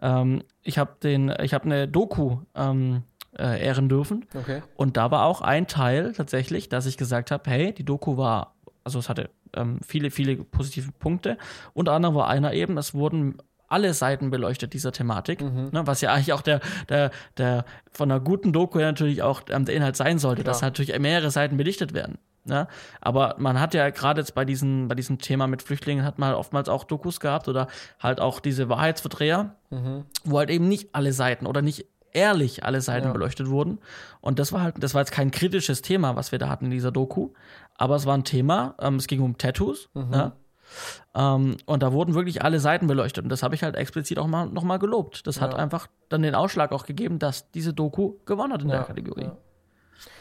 ähm, 0.00 0.42
ich 0.62 0.78
habe 0.78 0.92
den, 1.02 1.32
ich 1.42 1.54
habe 1.54 1.64
eine 1.64 1.88
Doku 1.88 2.38
ähm, 2.54 3.02
äh, 3.36 3.64
ehren 3.64 3.88
dürfen. 3.88 4.26
Okay. 4.34 4.62
Und 4.76 4.96
da 4.96 5.10
war 5.10 5.24
auch 5.24 5.42
ein 5.42 5.66
Teil 5.66 6.12
tatsächlich, 6.12 6.68
dass 6.68 6.86
ich 6.86 6.96
gesagt 6.96 7.30
habe, 7.30 7.50
hey, 7.50 7.72
die 7.72 7.84
Doku 7.84 8.16
war, 8.16 8.54
also 8.84 8.98
es 8.98 9.08
hatte 9.08 9.30
viele, 9.82 10.10
viele 10.10 10.36
positive 10.36 10.92
Punkte. 10.92 11.38
Unter 11.72 11.92
anderem 11.92 12.14
war 12.14 12.28
einer 12.28 12.52
eben, 12.52 12.76
es 12.76 12.92
wurden 12.92 13.38
alle 13.68 13.94
Seiten 13.94 14.30
beleuchtet 14.30 14.72
dieser 14.72 14.92
Thematik, 14.92 15.42
mhm. 15.42 15.70
ne, 15.72 15.86
was 15.86 16.00
ja 16.00 16.12
eigentlich 16.12 16.32
auch 16.32 16.42
der, 16.42 16.60
der, 16.88 17.10
der 17.36 17.64
von 17.90 18.10
einer 18.10 18.20
guten 18.20 18.52
Doku 18.52 18.78
natürlich 18.78 19.22
auch 19.22 19.42
ähm, 19.50 19.64
der 19.64 19.74
Inhalt 19.74 19.96
sein 19.96 20.18
sollte, 20.18 20.42
Klar. 20.42 20.52
dass 20.52 20.62
natürlich 20.62 20.98
mehrere 20.98 21.30
Seiten 21.30 21.56
belichtet 21.56 21.94
werden. 21.94 22.18
Ne? 22.44 22.66
Aber 23.00 23.34
man 23.38 23.60
hat 23.60 23.74
ja 23.74 23.90
gerade 23.90 24.20
jetzt 24.20 24.34
bei, 24.34 24.44
diesen, 24.44 24.88
bei 24.88 24.94
diesem 24.94 25.18
Thema 25.18 25.46
mit 25.46 25.62
Flüchtlingen 25.62 26.04
hat 26.04 26.18
man 26.18 26.30
halt 26.30 26.38
oftmals 26.38 26.68
auch 26.68 26.84
Dokus 26.84 27.20
gehabt 27.20 27.46
oder 27.48 27.68
halt 28.00 28.20
auch 28.20 28.40
diese 28.40 28.68
Wahrheitsverdreher, 28.68 29.54
mhm. 29.70 30.04
wo 30.24 30.38
halt 30.38 30.50
eben 30.50 30.66
nicht 30.66 30.94
alle 30.94 31.12
Seiten 31.12 31.46
oder 31.46 31.62
nicht 31.62 31.86
ehrlich 32.12 32.64
alle 32.64 32.80
Seiten 32.80 33.08
ja. 33.08 33.12
beleuchtet 33.12 33.48
wurden. 33.48 33.78
Und 34.20 34.38
das 34.38 34.52
war 34.52 34.62
halt, 34.62 34.76
das 34.78 34.94
war 34.94 35.02
jetzt 35.02 35.12
kein 35.12 35.30
kritisches 35.30 35.82
Thema, 35.82 36.16
was 36.16 36.32
wir 36.32 36.38
da 36.38 36.48
hatten 36.48 36.66
in 36.66 36.70
dieser 36.70 36.90
Doku, 36.90 37.30
aber 37.74 37.96
es 37.96 38.06
war 38.06 38.16
ein 38.16 38.24
Thema, 38.24 38.74
ähm, 38.80 38.96
es 38.96 39.06
ging 39.06 39.20
um 39.20 39.36
Tattoos, 39.36 39.90
mhm. 39.94 40.10
ne? 40.10 40.32
Ähm, 41.14 41.56
und 41.66 41.82
da 41.82 41.92
wurden 41.92 42.14
wirklich 42.14 42.42
alle 42.42 42.60
Seiten 42.60 42.86
beleuchtet. 42.86 43.24
Und 43.24 43.30
das 43.30 43.42
habe 43.42 43.54
ich 43.54 43.62
halt 43.62 43.76
explizit 43.76 44.18
auch 44.18 44.26
mal 44.26 44.46
nochmal 44.46 44.78
gelobt. 44.78 45.26
Das 45.26 45.36
ja. 45.36 45.42
hat 45.42 45.54
einfach 45.54 45.88
dann 46.08 46.22
den 46.22 46.34
Ausschlag 46.34 46.72
auch 46.72 46.86
gegeben, 46.86 47.18
dass 47.18 47.50
diese 47.50 47.72
Doku 47.72 48.14
gewonnen 48.26 48.52
hat 48.52 48.62
in 48.62 48.68
ja. 48.68 48.76
der 48.76 48.84
Kategorie. 48.84 49.24
Ja. 49.24 49.36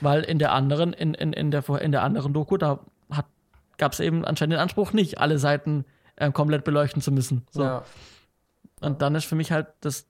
Weil 0.02 0.24
in 0.24 0.40
der 0.40 0.54
anderen, 0.54 0.94
in, 0.94 1.14
in, 1.14 1.34
in, 1.34 1.52
der, 1.52 1.68
in 1.82 1.92
der 1.92 2.04
anderen 2.04 2.34
Doku, 2.34 2.58
da 2.58 2.80
gab 3.78 3.94
es 3.94 4.00
eben 4.00 4.26
anscheinend 4.26 4.54
den 4.54 4.60
Anspruch, 4.60 4.94
nicht 4.94 5.20
alle 5.20 5.38
Seiten 5.38 5.86
äh, 6.16 6.32
komplett 6.32 6.64
beleuchten 6.64 7.02
zu 7.02 7.12
müssen. 7.12 7.46
So. 7.52 7.82
Und 8.82 9.02
dann 9.02 9.16
ist 9.16 9.26
für 9.26 9.36
mich 9.36 9.52
halt 9.52 9.68
das, 9.82 10.08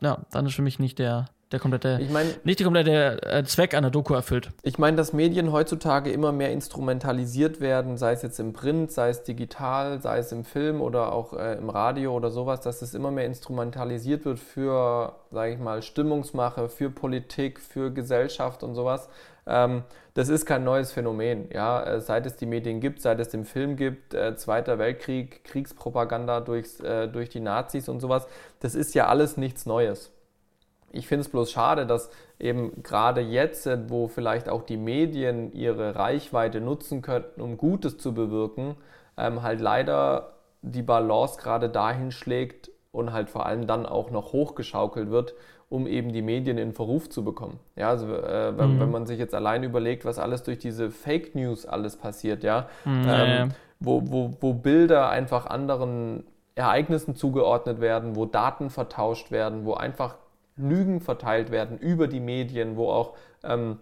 ja, 0.00 0.24
dann 0.30 0.46
ist 0.46 0.54
für 0.54 0.62
mich 0.62 0.78
nicht 0.78 0.98
der, 0.98 1.26
der 1.52 1.58
komplette, 1.58 1.98
ich 2.00 2.10
mein, 2.10 2.26
nicht 2.44 2.60
der 2.60 2.64
komplette 2.64 3.22
äh, 3.22 3.44
Zweck 3.44 3.74
einer 3.74 3.90
Doku 3.90 4.14
erfüllt. 4.14 4.50
Ich 4.62 4.78
meine, 4.78 4.96
dass 4.96 5.12
Medien 5.12 5.50
heutzutage 5.50 6.12
immer 6.12 6.30
mehr 6.30 6.52
instrumentalisiert 6.52 7.60
werden, 7.60 7.96
sei 7.96 8.12
es 8.12 8.22
jetzt 8.22 8.38
im 8.38 8.52
Print, 8.52 8.92
sei 8.92 9.08
es 9.08 9.24
digital, 9.24 10.00
sei 10.00 10.18
es 10.18 10.30
im 10.30 10.44
Film 10.44 10.80
oder 10.80 11.12
auch 11.12 11.32
äh, 11.32 11.54
im 11.54 11.68
Radio 11.68 12.14
oder 12.14 12.30
sowas, 12.30 12.60
dass 12.60 12.82
es 12.82 12.94
immer 12.94 13.10
mehr 13.10 13.26
instrumentalisiert 13.26 14.24
wird 14.24 14.38
für, 14.38 15.16
sage 15.30 15.52
ich 15.52 15.58
mal, 15.58 15.82
Stimmungsmache, 15.82 16.68
für 16.68 16.90
Politik, 16.90 17.60
für 17.60 17.92
Gesellschaft 17.92 18.62
und 18.62 18.74
sowas. 18.74 19.08
Ähm, 19.46 19.82
das 20.14 20.28
ist 20.28 20.46
kein 20.46 20.62
neues 20.64 20.92
Phänomen. 20.92 21.48
Ja? 21.52 21.82
Äh, 21.82 22.00
seit 22.00 22.26
es 22.26 22.36
die 22.36 22.46
Medien 22.46 22.80
gibt, 22.80 23.00
seit 23.02 23.18
es 23.18 23.28
den 23.28 23.44
Film 23.44 23.76
gibt, 23.76 24.14
äh, 24.14 24.36
Zweiter 24.36 24.78
Weltkrieg, 24.78 25.42
Kriegspropaganda 25.44 26.40
durchs, 26.40 26.78
äh, 26.80 27.08
durch 27.08 27.28
die 27.28 27.40
Nazis 27.40 27.88
und 27.88 28.00
sowas, 28.00 28.28
das 28.60 28.74
ist 28.76 28.94
ja 28.94 29.08
alles 29.08 29.36
nichts 29.36 29.66
Neues. 29.66 30.12
Ich 30.92 31.06
finde 31.06 31.22
es 31.22 31.28
bloß 31.28 31.50
schade, 31.50 31.86
dass 31.86 32.10
eben 32.38 32.82
gerade 32.82 33.20
jetzt, 33.20 33.68
wo 33.88 34.08
vielleicht 34.08 34.48
auch 34.48 34.62
die 34.62 34.76
Medien 34.76 35.52
ihre 35.52 35.94
Reichweite 35.94 36.60
nutzen 36.60 37.02
könnten, 37.02 37.40
um 37.40 37.56
Gutes 37.56 37.98
zu 37.98 38.14
bewirken, 38.14 38.76
ähm, 39.16 39.42
halt 39.42 39.60
leider 39.60 40.32
die 40.62 40.82
Balance 40.82 41.38
gerade 41.40 41.68
dahin 41.68 42.10
schlägt 42.10 42.70
und 42.92 43.12
halt 43.12 43.30
vor 43.30 43.46
allem 43.46 43.66
dann 43.66 43.86
auch 43.86 44.10
noch 44.10 44.32
hochgeschaukelt 44.32 45.10
wird, 45.10 45.34
um 45.68 45.86
eben 45.86 46.12
die 46.12 46.22
Medien 46.22 46.58
in 46.58 46.72
Verruf 46.72 47.08
zu 47.08 47.24
bekommen. 47.24 47.60
Ja, 47.76 47.90
also 47.90 48.12
äh, 48.12 48.58
wenn, 48.58 48.76
mhm. 48.76 48.80
wenn, 48.80 48.90
man 48.90 49.06
sich 49.06 49.18
jetzt 49.18 49.34
allein 49.34 49.62
überlegt, 49.62 50.04
was 50.04 50.18
alles 50.18 50.42
durch 50.42 50.58
diese 50.58 50.90
Fake 50.90 51.34
News 51.34 51.64
alles 51.64 51.96
passiert, 51.96 52.42
ja, 52.42 52.68
mhm, 52.84 53.04
ähm, 53.08 53.48
Wo, 53.82 54.02
wo, 54.04 54.36
wo 54.40 54.52
Bilder 54.52 55.08
einfach 55.08 55.46
anderen 55.46 56.24
Ereignissen 56.54 57.14
zugeordnet 57.14 57.80
werden, 57.80 58.14
wo 58.14 58.26
Daten 58.26 58.68
vertauscht 58.68 59.30
werden, 59.30 59.64
wo 59.64 59.72
einfach 59.72 60.16
Lügen 60.60 61.00
verteilt 61.00 61.50
werden 61.50 61.78
über 61.78 62.08
die 62.08 62.20
Medien, 62.20 62.76
wo 62.76 62.90
auch 62.90 63.16
ähm, 63.42 63.78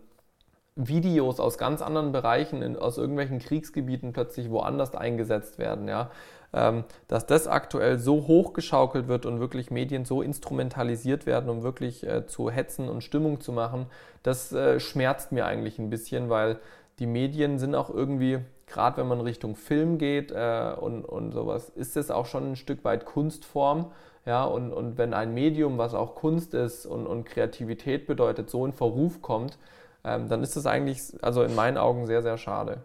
Videos 0.79 1.41
aus 1.41 1.59
ganz 1.59 1.83
anderen 1.83 2.13
Bereichen, 2.13 2.63
in, 2.63 2.77
aus 2.77 2.99
irgendwelchen 2.99 3.41
Kriegsgebieten 3.41 4.13
plötzlich 4.13 4.51
woanders 4.51 4.95
eingesetzt 4.95 5.59
werden, 5.59 5.89
ja. 5.89 6.11
Ähm, 6.55 6.85
dass 7.09 7.27
das 7.27 7.47
aktuell 7.47 7.99
so 7.99 8.27
hochgeschaukelt 8.27 9.07
wird 9.07 9.27
und 9.27 9.39
wirklich 9.39 9.71
Medien 9.71 10.07
so 10.07 10.23
instrumentalisiert 10.23 11.27
werden, 11.27 11.51
um 11.51 11.63
wirklich 11.63 12.07
äh, 12.07 12.27
zu 12.27 12.51
hetzen 12.51 12.89
und 12.89 13.05
Stimmung 13.05 13.41
zu 13.43 13.53
machen, 13.53 13.85
das 14.23 14.51
äh, 14.53 14.81
schmerzt 14.81 15.31
mir 15.31 15.45
eigentlich 15.45 15.79
ein 15.79 15.91
bisschen, 15.91 16.31
weil 16.31 16.59
die 17.01 17.07
Medien 17.07 17.59
sind 17.59 17.75
auch 17.75 17.91
irgendwie, 17.91 18.39
gerade 18.67 18.97
wenn 18.97 19.09
man 19.09 19.21
Richtung 19.21 19.57
Film 19.57 19.99
geht 19.99 20.33
äh, 20.33 20.73
und, 20.81 21.05
und 21.05 21.33
sowas, 21.33 21.69
ist 21.69 21.99
es 21.99 22.11
auch 22.11 22.25
schon 22.25 22.53
ein 22.53 22.57
Stück 22.57 22.83
weit 22.83 23.05
Kunstform. 23.05 23.93
Ja, 24.27 24.45
und, 24.45 24.73
und 24.73 24.99
wenn 24.99 25.15
ein 25.15 25.33
Medium, 25.33 25.79
was 25.79 25.95
auch 25.95 26.15
Kunst 26.15 26.55
ist 26.55 26.87
und, 26.87 27.07
und 27.07 27.25
Kreativität 27.25 28.07
bedeutet, 28.07 28.51
so 28.51 28.65
in 28.67 28.73
Verruf 28.73 29.23
kommt, 29.23 29.59
ähm, 30.05 30.29
dann 30.29 30.43
ist 30.43 30.57
das 30.57 30.67
eigentlich, 30.67 31.01
also 31.23 31.43
in 31.43 31.55
meinen 31.55 31.79
Augen, 31.79 32.07
sehr, 32.07 32.23
sehr 32.23 32.39
schade. 32.39 32.83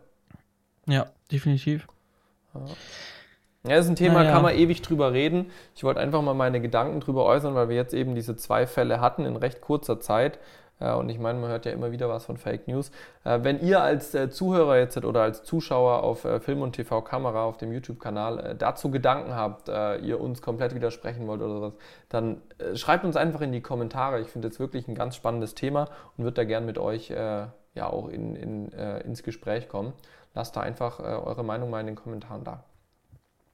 Ja, 0.87 1.07
definitiv. 1.31 1.87
Ja. 2.53 2.61
Ja, 3.65 3.77
das 3.77 3.85
ist 3.85 3.91
ein 3.91 3.95
Thema, 3.95 4.19
Naja. 4.19 4.31
kann 4.31 4.41
man 4.41 4.55
ewig 4.55 4.81
drüber 4.81 5.13
reden. 5.13 5.49
Ich 5.73 5.85
wollte 5.85 6.01
einfach 6.01 6.21
mal 6.21 6.33
meine 6.33 6.59
Gedanken 6.59 6.99
drüber 6.99 7.23
äußern, 7.23 7.55
weil 7.55 7.69
wir 7.69 7.77
jetzt 7.77 7.93
eben 7.93 8.13
diese 8.13 8.35
zwei 8.35 8.67
Fälle 8.67 8.99
hatten 8.99 9.23
in 9.25 9.37
recht 9.37 9.61
kurzer 9.61 10.01
Zeit. 10.01 10.37
Äh, 10.79 10.93
Und 10.93 11.09
ich 11.09 11.19
meine, 11.19 11.39
man 11.39 11.49
hört 11.49 11.65
ja 11.65 11.71
immer 11.71 11.91
wieder 11.91 12.09
was 12.09 12.25
von 12.25 12.37
Fake 12.37 12.67
News. 12.67 12.91
Äh, 13.23 13.39
Wenn 13.43 13.61
ihr 13.61 13.81
als 13.81 14.13
äh, 14.13 14.29
Zuhörer 14.29 14.77
jetzt 14.77 14.97
oder 14.97 15.21
als 15.21 15.43
Zuschauer 15.43 16.03
auf 16.03 16.27
Film 16.41 16.61
und 16.61 16.73
TV 16.73 17.01
Kamera 17.01 17.43
auf 17.43 17.57
dem 17.57 17.71
YouTube-Kanal 17.71 18.55
dazu 18.57 18.91
Gedanken 18.91 19.35
habt, 19.35 19.67
ihr 19.67 20.19
uns 20.19 20.41
komplett 20.41 20.75
widersprechen 20.75 21.27
wollt 21.27 21.41
oder 21.41 21.53
sowas, 21.53 21.73
dann 22.09 22.41
schreibt 22.75 23.05
uns 23.05 23.15
einfach 23.15 23.41
in 23.41 23.51
die 23.51 23.61
Kommentare. 23.61 24.21
Ich 24.21 24.27
finde 24.27 24.47
jetzt 24.47 24.59
wirklich 24.59 24.87
ein 24.87 24.95
ganz 24.95 25.15
spannendes 25.15 25.55
Thema 25.55 25.89
und 26.17 26.23
würde 26.23 26.35
da 26.35 26.43
gern 26.43 26.65
mit 26.65 26.77
euch 26.77 27.09
ja 27.09 27.51
auch 27.75 28.07
in, 28.09 28.35
in, 28.35 28.69
ins 28.69 29.23
Gespräch 29.23 29.67
kommen. 29.67 29.93
Lasst 30.33 30.55
da 30.55 30.61
einfach 30.61 30.99
eure 30.99 31.43
Meinung 31.43 31.69
mal 31.69 31.81
in 31.81 31.87
den 31.87 31.95
Kommentaren 31.95 32.43
da. 32.43 32.63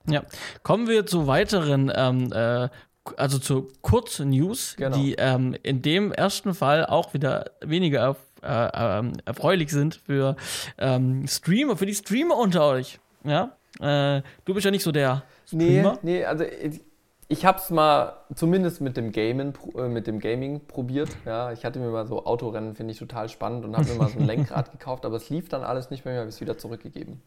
Ja, 0.07 0.23
kommen 0.63 0.87
wir 0.87 1.05
zu 1.05 1.27
weiteren, 1.27 1.91
ähm, 1.93 2.31
äh, 2.31 2.69
also 3.17 3.37
zu 3.39 3.67
Kurznews, 3.81 4.75
Genau. 4.77 4.95
die 4.97 5.15
ähm, 5.17 5.55
in 5.63 5.81
dem 5.81 6.11
ersten 6.11 6.53
Fall 6.53 6.85
auch 6.85 7.13
wieder 7.13 7.45
weniger 7.61 8.15
äh, 8.41 8.69
ähm, 8.73 9.13
erfreulich 9.25 9.69
sind 9.71 9.95
für 10.05 10.35
ähm, 10.77 11.27
Streamer, 11.27 11.75
für 11.77 11.85
die 11.85 11.95
Streamer 11.95 12.37
unter 12.37 12.65
euch. 12.67 12.99
Ja, 13.23 13.55
äh, 13.79 14.21
du 14.45 14.53
bist 14.53 14.65
ja 14.65 14.71
nicht 14.71 14.83
so 14.83 14.91
der 14.91 15.23
Nee, 15.51 15.79
Streamer. 15.79 15.99
nee, 16.03 16.23
also 16.25 16.43
ich, 16.45 16.81
ich 17.27 17.45
habe 17.45 17.57
es 17.59 17.69
mal 17.69 18.13
zumindest 18.33 18.81
mit 18.81 18.95
dem 18.97 19.11
Gamen, 19.11 19.53
äh, 19.77 19.87
mit 19.87 20.07
dem 20.07 20.19
Gaming 20.19 20.61
probiert. 20.67 21.09
Ja, 21.25 21.51
ich 21.51 21.65
hatte 21.65 21.79
mir 21.79 21.89
mal 21.89 22.07
so 22.07 22.25
Autorennen, 22.25 22.75
finde 22.75 22.93
ich 22.93 22.99
total 22.99 23.29
spannend 23.29 23.65
und 23.65 23.75
habe 23.75 23.87
mir 23.89 23.95
mal 23.95 24.09
so 24.09 24.19
ein 24.19 24.25
Lenkrad 24.27 24.71
gekauft, 24.71 25.05
aber 25.05 25.17
es 25.17 25.29
lief 25.29 25.49
dann 25.49 25.63
alles 25.63 25.89
nicht 25.89 26.05
mehr, 26.05 26.17
habe 26.19 26.29
ich 26.29 26.35
es 26.35 26.41
wieder 26.41 26.57
zurückgegeben. 26.57 27.21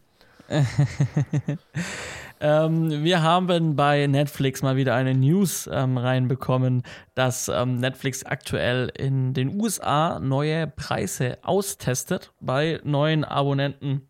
Ähm, 2.43 3.05
wir 3.05 3.21
haben 3.21 3.77
bei 3.77 4.05
Netflix 4.05 4.61
mal 4.61 4.75
wieder 4.75 4.95
eine 4.95 5.15
News 5.15 5.69
ähm, 5.71 5.97
reinbekommen, 5.97 6.83
dass 7.15 7.47
ähm, 7.47 7.77
Netflix 7.77 8.25
aktuell 8.25 8.91
in 8.97 9.33
den 9.33 9.61
USA 9.61 10.19
neue 10.19 10.67
Preise 10.67 11.37
austestet 11.41 12.33
bei 12.41 12.81
neuen 12.83 13.23
Abonnenten. 13.23 14.09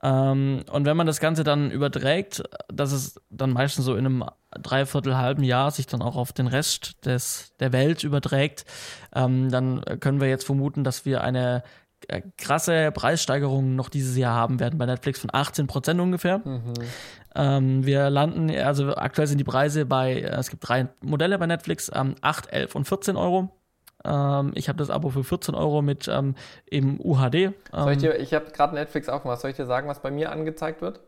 Ähm, 0.00 0.62
und 0.70 0.84
wenn 0.84 0.96
man 0.96 1.08
das 1.08 1.18
Ganze 1.18 1.42
dann 1.42 1.72
überträgt, 1.72 2.44
dass 2.72 2.92
es 2.92 3.20
dann 3.30 3.50
meistens 3.50 3.84
so 3.84 3.96
in 3.96 4.06
einem 4.06 4.24
dreiviertel 4.52 5.16
halben 5.16 5.42
Jahr 5.42 5.72
sich 5.72 5.88
dann 5.88 6.02
auch 6.02 6.14
auf 6.14 6.32
den 6.32 6.46
Rest 6.46 7.04
des, 7.04 7.52
der 7.58 7.72
Welt 7.72 8.04
überträgt, 8.04 8.64
ähm, 9.12 9.50
dann 9.50 9.84
können 9.98 10.20
wir 10.20 10.28
jetzt 10.28 10.46
vermuten, 10.46 10.84
dass 10.84 11.04
wir 11.04 11.24
eine 11.24 11.64
krasse 12.38 12.90
Preissteigerung 12.92 13.76
noch 13.76 13.88
dieses 13.88 14.16
Jahr 14.16 14.34
haben 14.34 14.60
werden 14.60 14.78
bei 14.78 14.86
Netflix 14.86 15.20
von 15.20 15.30
18 15.32 15.66
Prozent 15.66 16.00
ungefähr. 16.00 16.40
Ähm, 17.34 17.86
wir 17.86 18.10
landen, 18.10 18.50
also 18.50 18.94
aktuell 18.96 19.28
sind 19.28 19.38
die 19.38 19.44
Preise 19.44 19.86
bei, 19.86 20.14
äh, 20.14 20.38
es 20.38 20.50
gibt 20.50 20.66
drei 20.68 20.88
Modelle 21.00 21.38
bei 21.38 21.46
Netflix, 21.46 21.90
ähm, 21.94 22.16
8, 22.20 22.52
11 22.52 22.74
und 22.74 22.88
14 22.88 23.16
Euro. 23.16 23.50
Ähm, 24.04 24.52
ich 24.54 24.68
habe 24.68 24.78
das 24.78 24.90
Abo 24.90 25.10
für 25.10 25.22
14 25.24 25.54
Euro 25.54 25.82
mit 25.82 26.08
ähm, 26.08 26.34
eben 26.68 26.98
UHD. 27.00 27.34
Ähm, 27.34 27.52
Soll 27.72 27.92
ich 27.92 27.98
dir, 27.98 28.18
ich 28.18 28.34
habe 28.34 28.50
gerade 28.50 28.74
Netflix 28.74 29.08
aufgemacht, 29.08 29.40
soll 29.40 29.50
ich 29.50 29.56
dir 29.56 29.66
sagen, 29.66 29.88
was 29.88 30.00
bei 30.00 30.10
mir 30.10 30.32
angezeigt 30.32 30.80
wird? 30.80 31.00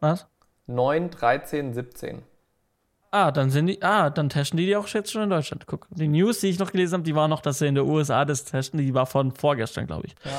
was? 0.00 0.26
9, 0.66 1.10
13, 1.10 1.74
17. 1.74 2.22
Ah, 3.12 3.32
dann 3.32 3.50
sind 3.50 3.66
die, 3.66 3.82
ah, 3.82 4.08
dann 4.10 4.28
testen 4.28 4.56
die 4.56 4.66
die 4.66 4.76
auch 4.76 4.86
jetzt 4.88 5.10
schon 5.10 5.22
in 5.22 5.30
Deutschland. 5.30 5.66
Guck, 5.66 5.88
die 5.90 6.06
News, 6.06 6.40
die 6.40 6.46
ich 6.48 6.58
noch 6.60 6.70
gelesen 6.70 6.94
habe, 6.94 7.02
die 7.02 7.14
war 7.16 7.26
noch, 7.26 7.40
dass 7.40 7.58
sie 7.58 7.66
in 7.66 7.74
der 7.74 7.84
USA 7.84 8.24
das 8.24 8.44
testen, 8.44 8.78
die 8.78 8.94
war 8.94 9.06
von 9.06 9.32
vorgestern, 9.32 9.86
glaube 9.86 10.06
ich. 10.06 10.14
Ja. 10.24 10.30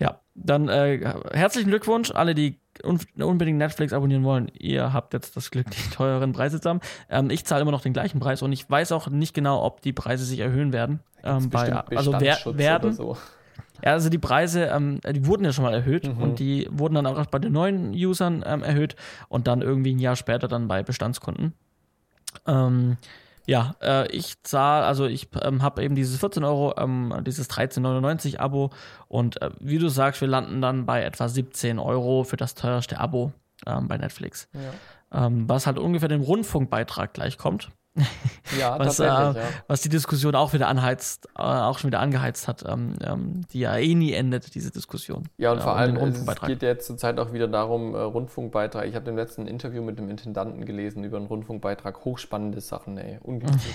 Ja, 0.00 0.20
dann 0.36 0.68
äh, 0.68 1.12
herzlichen 1.32 1.70
Glückwunsch, 1.70 2.12
alle, 2.12 2.34
die 2.36 2.60
un 2.84 3.00
unbedingt 3.20 3.58
Netflix 3.58 3.92
abonnieren 3.92 4.22
wollen. 4.22 4.48
Ihr 4.56 4.92
habt 4.92 5.12
jetzt 5.12 5.36
das 5.36 5.50
Glück, 5.50 5.68
die 5.72 5.90
teuren 5.90 6.32
Preise 6.32 6.60
zu 6.60 6.68
haben. 6.68 6.80
Ähm, 7.10 7.30
ich 7.30 7.44
zahle 7.44 7.62
immer 7.62 7.72
noch 7.72 7.80
den 7.80 7.92
gleichen 7.94 8.20
Preis 8.20 8.42
und 8.42 8.52
ich 8.52 8.68
weiß 8.70 8.92
auch 8.92 9.08
nicht 9.08 9.34
genau, 9.34 9.64
ob 9.64 9.80
die 9.82 9.92
Preise 9.92 10.24
sich 10.24 10.38
erhöhen 10.38 10.72
werden. 10.72 11.00
Ähm, 11.24 11.50
bei, 11.50 11.72
also 11.72 12.12
wer, 12.20 12.38
werden. 12.44 12.86
oder 12.90 12.92
so. 12.92 13.16
Ja, 13.84 13.92
also 13.92 14.08
die 14.08 14.18
Preise, 14.18 14.66
ähm, 14.66 15.00
die 15.08 15.26
wurden 15.26 15.44
ja 15.44 15.52
schon 15.52 15.64
mal 15.64 15.74
erhöht 15.74 16.06
Mhm. 16.06 16.22
und 16.22 16.38
die 16.38 16.68
wurden 16.70 16.94
dann 16.94 17.06
auch 17.06 17.16
erst 17.18 17.30
bei 17.32 17.38
den 17.40 17.52
neuen 17.52 17.90
Usern 17.92 18.44
ähm, 18.46 18.62
erhöht 18.62 18.94
und 19.28 19.48
dann 19.48 19.62
irgendwie 19.62 19.94
ein 19.94 19.98
Jahr 19.98 20.14
später 20.16 20.46
dann 20.46 20.68
bei 20.68 20.82
Bestandskunden. 20.84 21.54
Ähm, 22.46 22.96
ja, 23.46 23.74
äh, 23.80 24.10
ich 24.10 24.42
zahle, 24.42 24.84
also 24.84 25.06
ich 25.06 25.28
ähm, 25.40 25.62
habe 25.62 25.82
eben 25.82 25.94
dieses 25.94 26.18
14 26.20 26.44
Euro, 26.44 26.74
ähm, 26.76 27.14
dieses 27.26 27.48
13,99 27.48 28.38
Abo 28.38 28.70
und 29.08 29.40
äh, 29.40 29.50
wie 29.58 29.78
du 29.78 29.88
sagst, 29.88 30.20
wir 30.20 30.28
landen 30.28 30.60
dann 30.60 30.84
bei 30.84 31.02
etwa 31.02 31.28
17 31.28 31.78
Euro 31.78 32.24
für 32.24 32.36
das 32.36 32.54
teuerste 32.54 33.00
Abo 33.00 33.32
ähm, 33.66 33.88
bei 33.88 33.96
Netflix. 33.96 34.48
Ja, 34.52 35.26
Ähm, 35.26 35.48
was 35.48 35.66
halt 35.66 35.78
ungefähr 35.78 36.10
dem 36.10 36.20
Rundfunkbeitrag 36.20 37.14
gleichkommt 37.14 37.70
ja 38.58 38.78
was, 38.78 39.00
äh, 39.00 39.04
ja. 39.06 39.34
was 39.66 39.80
die 39.80 39.88
Diskussion 39.88 40.34
auch 40.34 40.52
wieder 40.52 40.68
anheizt, 40.68 41.26
äh, 41.36 41.42
auch 41.42 41.78
schon 41.78 41.88
wieder 41.88 42.00
angeheizt 42.00 42.48
hat, 42.48 42.64
ähm, 42.66 42.94
ähm, 43.02 43.42
die 43.52 43.60
ja 43.60 43.76
eh 43.76 43.94
nie 43.94 44.12
endet, 44.12 44.54
diese 44.54 44.70
Diskussion. 44.70 45.28
Ja, 45.36 45.52
und 45.52 45.58
äh, 45.58 45.62
vor 45.62 45.72
um 45.72 45.78
allem, 45.78 45.96
es 45.96 46.02
Rundfunkbeitrag. 46.02 46.48
geht 46.48 46.62
ja 46.62 46.68
jetzt 46.68 46.86
zurzeit 46.86 47.18
auch 47.18 47.32
wieder 47.32 47.48
darum, 47.48 47.94
äh, 47.94 47.98
Rundfunkbeitrag. 47.98 48.86
Ich 48.86 48.94
habe 48.94 49.10
im 49.10 49.16
letzten 49.16 49.46
Interview 49.46 49.82
mit 49.82 49.98
dem 49.98 50.08
Intendanten 50.08 50.64
gelesen 50.64 51.04
über 51.04 51.16
einen 51.16 51.26
Rundfunkbeitrag. 51.26 52.04
Hochspannende 52.04 52.60
Sachen, 52.60 52.98
ey. 52.98 53.18
Unglaublich. 53.22 53.62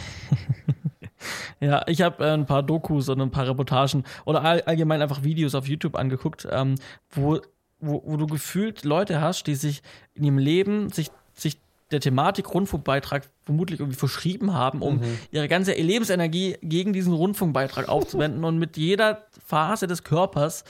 Ja, 1.60 1.84
ich 1.88 2.02
habe 2.02 2.26
äh, 2.26 2.32
ein 2.32 2.46
paar 2.46 2.64
Dokus 2.64 3.10
und 3.10 3.22
ein 3.22 3.32
paar 3.32 3.48
Reportagen 3.48 4.04
oder 4.26 4.44
all, 4.44 4.62
allgemein 4.64 5.02
einfach 5.02 5.24
Videos 5.24 5.56
auf 5.56 5.68
YouTube 5.68 5.96
angeguckt, 5.96 6.48
ähm, 6.52 6.76
wo, 7.10 7.40
wo, 7.80 8.04
wo 8.06 8.18
du 8.18 8.28
gefühlt 8.28 8.84
Leute 8.84 9.22
hast, 9.22 9.48
die 9.48 9.56
sich 9.56 9.82
in 10.14 10.24
ihrem 10.24 10.38
Leben 10.38 10.90
sich, 10.90 11.10
sich 11.34 11.58
der 11.94 12.00
Thematik 12.02 12.54
Rundfunkbeitrag 12.54 13.30
vermutlich 13.46 13.80
irgendwie 13.80 13.98
verschrieben 13.98 14.54
haben, 14.54 14.82
um 14.82 15.02
ihre 15.32 15.48
ganze 15.48 15.74
Lebensenergie 15.74 16.58
gegen 16.62 16.94
diesen 16.94 17.14
Rundfunkbeitrag 17.14 17.88
aufzuwenden 17.90 18.44
und 18.44 18.58
mit 18.58 18.78
jeder 18.78 19.24
Phase 19.46 19.88
des 19.88 20.04
Körpers 20.04 20.64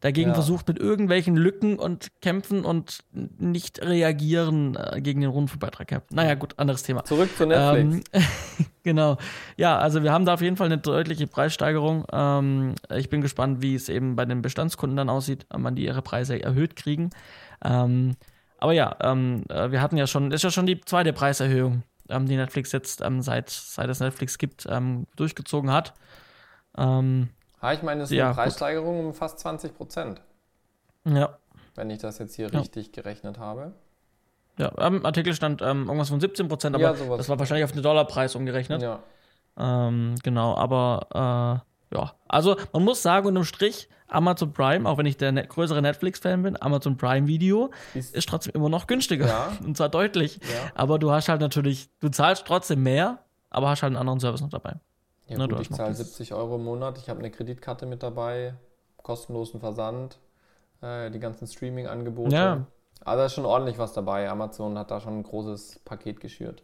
dagegen 0.00 0.28
Ja. 0.30 0.34
versucht, 0.34 0.68
mit 0.68 0.78
irgendwelchen 0.78 1.34
Lücken 1.36 1.78
und 1.78 2.08
Kämpfen 2.20 2.64
und 2.64 2.98
nicht 3.12 3.80
reagieren 3.80 4.76
äh, 4.76 5.00
gegen 5.00 5.20
den 5.22 5.30
Rundfunkbeitrag 5.30 5.88
kämpfen. 5.88 6.14
Naja, 6.14 6.34
gut, 6.34 6.58
anderes 6.58 6.82
Thema. 6.82 7.04
Zurück 7.04 7.30
zu 7.36 7.46
Netflix. 7.46 8.04
Ähm, 8.12 8.22
genau. 8.82 9.16
Ja, 9.56 9.78
also 9.78 10.02
wir 10.02 10.12
haben 10.12 10.26
da 10.26 10.34
auf 10.34 10.42
jeden 10.42 10.56
Fall 10.56 10.66
eine 10.66 10.78
deutliche 10.78 11.26
Preissteigerung. 11.26 12.04
Ähm, 12.12 12.74
ich 12.94 13.08
bin 13.08 13.22
gespannt, 13.22 13.62
wie 13.62 13.74
es 13.74 13.88
eben 13.88 14.14
bei 14.14 14.24
den 14.26 14.42
Bestandskunden 14.42 14.96
dann 14.96 15.08
aussieht, 15.08 15.46
wann 15.50 15.74
die 15.74 15.84
ihre 15.84 16.02
Preise 16.02 16.40
erhöht 16.42 16.76
kriegen. 16.76 17.10
Ähm, 17.64 18.16
aber 18.64 18.72
ja, 18.72 18.96
ähm, 19.02 19.44
äh, 19.50 19.70
wir 19.70 19.82
hatten 19.82 19.98
ja 19.98 20.06
schon, 20.06 20.30
das 20.30 20.38
ist 20.38 20.44
ja 20.44 20.50
schon 20.50 20.64
die 20.64 20.80
zweite 20.80 21.12
Preiserhöhung, 21.12 21.82
ähm, 22.08 22.24
die 22.26 22.36
Netflix 22.36 22.72
jetzt 22.72 23.02
ähm, 23.02 23.20
seit, 23.20 23.50
seit 23.50 23.90
es 23.90 24.00
Netflix 24.00 24.38
gibt, 24.38 24.66
ähm, 24.70 25.06
durchgezogen 25.16 25.70
hat. 25.70 25.92
Ähm, 26.78 27.28
ha, 27.60 27.74
ich 27.74 27.82
meine, 27.82 28.04
es 28.04 28.10
ist 28.10 28.16
ja, 28.16 28.24
eine 28.24 28.34
gut. 28.34 28.42
Preissteigerung 28.42 29.04
um 29.04 29.12
fast 29.12 29.38
20 29.40 29.76
Prozent, 29.76 30.22
ja. 31.04 31.36
wenn 31.74 31.90
ich 31.90 31.98
das 31.98 32.16
jetzt 32.16 32.36
hier 32.36 32.48
Ja. 32.50 32.60
richtig 32.60 32.92
gerechnet 32.92 33.38
habe. 33.38 33.74
Ja, 34.58 34.68
im 34.86 35.04
Artikel 35.04 35.34
stand 35.34 35.60
ähm, 35.60 35.84
irgendwas 35.84 36.08
von 36.08 36.20
17 36.20 36.48
Prozent, 36.48 36.74
aber 36.74 36.96
Ja, 36.96 37.16
das 37.18 37.28
war 37.28 37.38
wahrscheinlich 37.38 37.64
auf 37.64 37.72
den 37.72 37.82
Dollarpreis 37.82 38.34
umgerechnet. 38.34 38.80
Ja. 38.80 39.00
Ähm, 39.58 40.14
genau, 40.22 40.56
aber 40.56 41.62
äh, 41.62 41.73
ja. 41.94 42.12
Also 42.28 42.56
man 42.72 42.84
muss 42.84 43.02
sagen, 43.02 43.26
unterm 43.26 43.44
Strich, 43.44 43.88
Amazon 44.08 44.52
Prime, 44.52 44.88
auch 44.88 44.98
wenn 44.98 45.06
ich 45.06 45.16
der 45.16 45.32
net 45.32 45.48
größere 45.48 45.80
Netflix-Fan 45.82 46.42
bin, 46.42 46.60
Amazon 46.62 46.96
Prime 46.96 47.26
Video 47.26 47.70
Ist- 47.94 48.14
ist 48.14 48.28
trotzdem 48.28 48.52
immer 48.54 48.68
noch 48.68 48.86
günstiger. 48.86 49.26
Ja. 49.26 49.52
Und 49.64 49.76
zwar 49.76 49.88
deutlich. 49.88 50.36
Ja. 50.42 50.70
Aber 50.74 50.98
du 50.98 51.10
hast 51.10 51.28
halt 51.28 51.40
natürlich, 51.40 51.88
du 52.00 52.08
zahlst 52.10 52.44
trotzdem 52.46 52.82
mehr, 52.82 53.18
aber 53.50 53.68
hast 53.70 53.82
halt 53.82 53.90
einen 53.90 53.96
anderen 53.98 54.20
Service 54.20 54.40
noch 54.42 54.50
dabei. 54.50 54.74
Ja, 55.26 55.38
Na, 55.38 55.46
gut, 55.46 55.60
ich 55.60 55.70
zahle 55.70 55.90
dieses- 55.90 56.08
70 56.16 56.34
Euro 56.34 56.56
im 56.56 56.64
Monat. 56.64 56.98
Ich 56.98 57.08
habe 57.08 57.18
eine 57.20 57.30
Kreditkarte 57.30 57.86
mit 57.86 58.02
dabei, 58.02 58.54
kostenlosen 59.02 59.58
Versand, 59.60 60.18
äh, 60.82 61.10
die 61.10 61.18
ganzen 61.18 61.46
Streaming-Angebote. 61.46 62.34
Ja. 62.36 62.66
Aber 63.06 63.16
da 63.16 63.26
ist 63.26 63.34
schon 63.34 63.44
ordentlich 63.46 63.78
was 63.78 63.92
dabei. 63.94 64.28
Amazon 64.30 64.78
hat 64.78 64.90
da 64.90 65.00
schon 65.00 65.18
ein 65.18 65.22
großes 65.22 65.80
Paket 65.84 66.20
geschürt. 66.20 66.62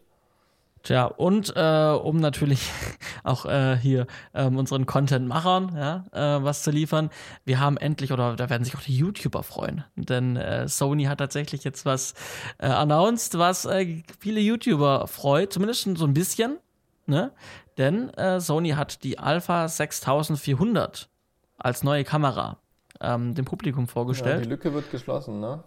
Tja, 0.82 1.04
und 1.04 1.52
äh, 1.56 1.92
um 2.02 2.16
natürlich 2.16 2.70
auch 3.24 3.44
äh, 3.44 3.76
hier 3.76 4.06
ähm, 4.32 4.56
unseren 4.56 4.86
Content-Machern 4.86 5.76
ja, 5.76 6.04
äh, 6.12 6.42
was 6.42 6.62
zu 6.62 6.70
liefern, 6.70 7.10
wir 7.44 7.60
haben 7.60 7.76
endlich, 7.76 8.12
oder 8.12 8.34
da 8.36 8.48
werden 8.48 8.64
sich 8.64 8.74
auch 8.76 8.80
die 8.80 8.96
YouTuber 8.96 9.42
freuen, 9.42 9.84
denn 9.94 10.36
äh, 10.36 10.68
Sony 10.68 11.04
hat 11.04 11.18
tatsächlich 11.18 11.64
jetzt 11.64 11.84
was 11.84 12.14
äh, 12.58 12.66
announced, 12.66 13.36
was 13.38 13.66
äh, 13.66 14.02
viele 14.18 14.40
YouTuber 14.40 15.06
freut, 15.06 15.52
zumindest 15.52 15.82
so 15.98 16.06
ein 16.06 16.14
bisschen, 16.14 16.58
ne? 17.06 17.32
Denn 17.78 18.12
Sony 18.40 18.70
hat 18.70 19.04
die 19.04 19.18
Alpha 19.18 19.66
6400 19.66 21.08
als 21.56 21.82
neue 21.82 22.04
Kamera 22.04 22.58
ähm, 23.00 23.34
dem 23.34 23.46
Publikum 23.46 23.84
Ja, 23.84 23.90
vorgestellt. 23.90 24.44
die 24.44 24.48
Lücke 24.48 24.74
wird 24.74 24.90
geschlossen, 24.90 25.40
ne? 25.40 25.64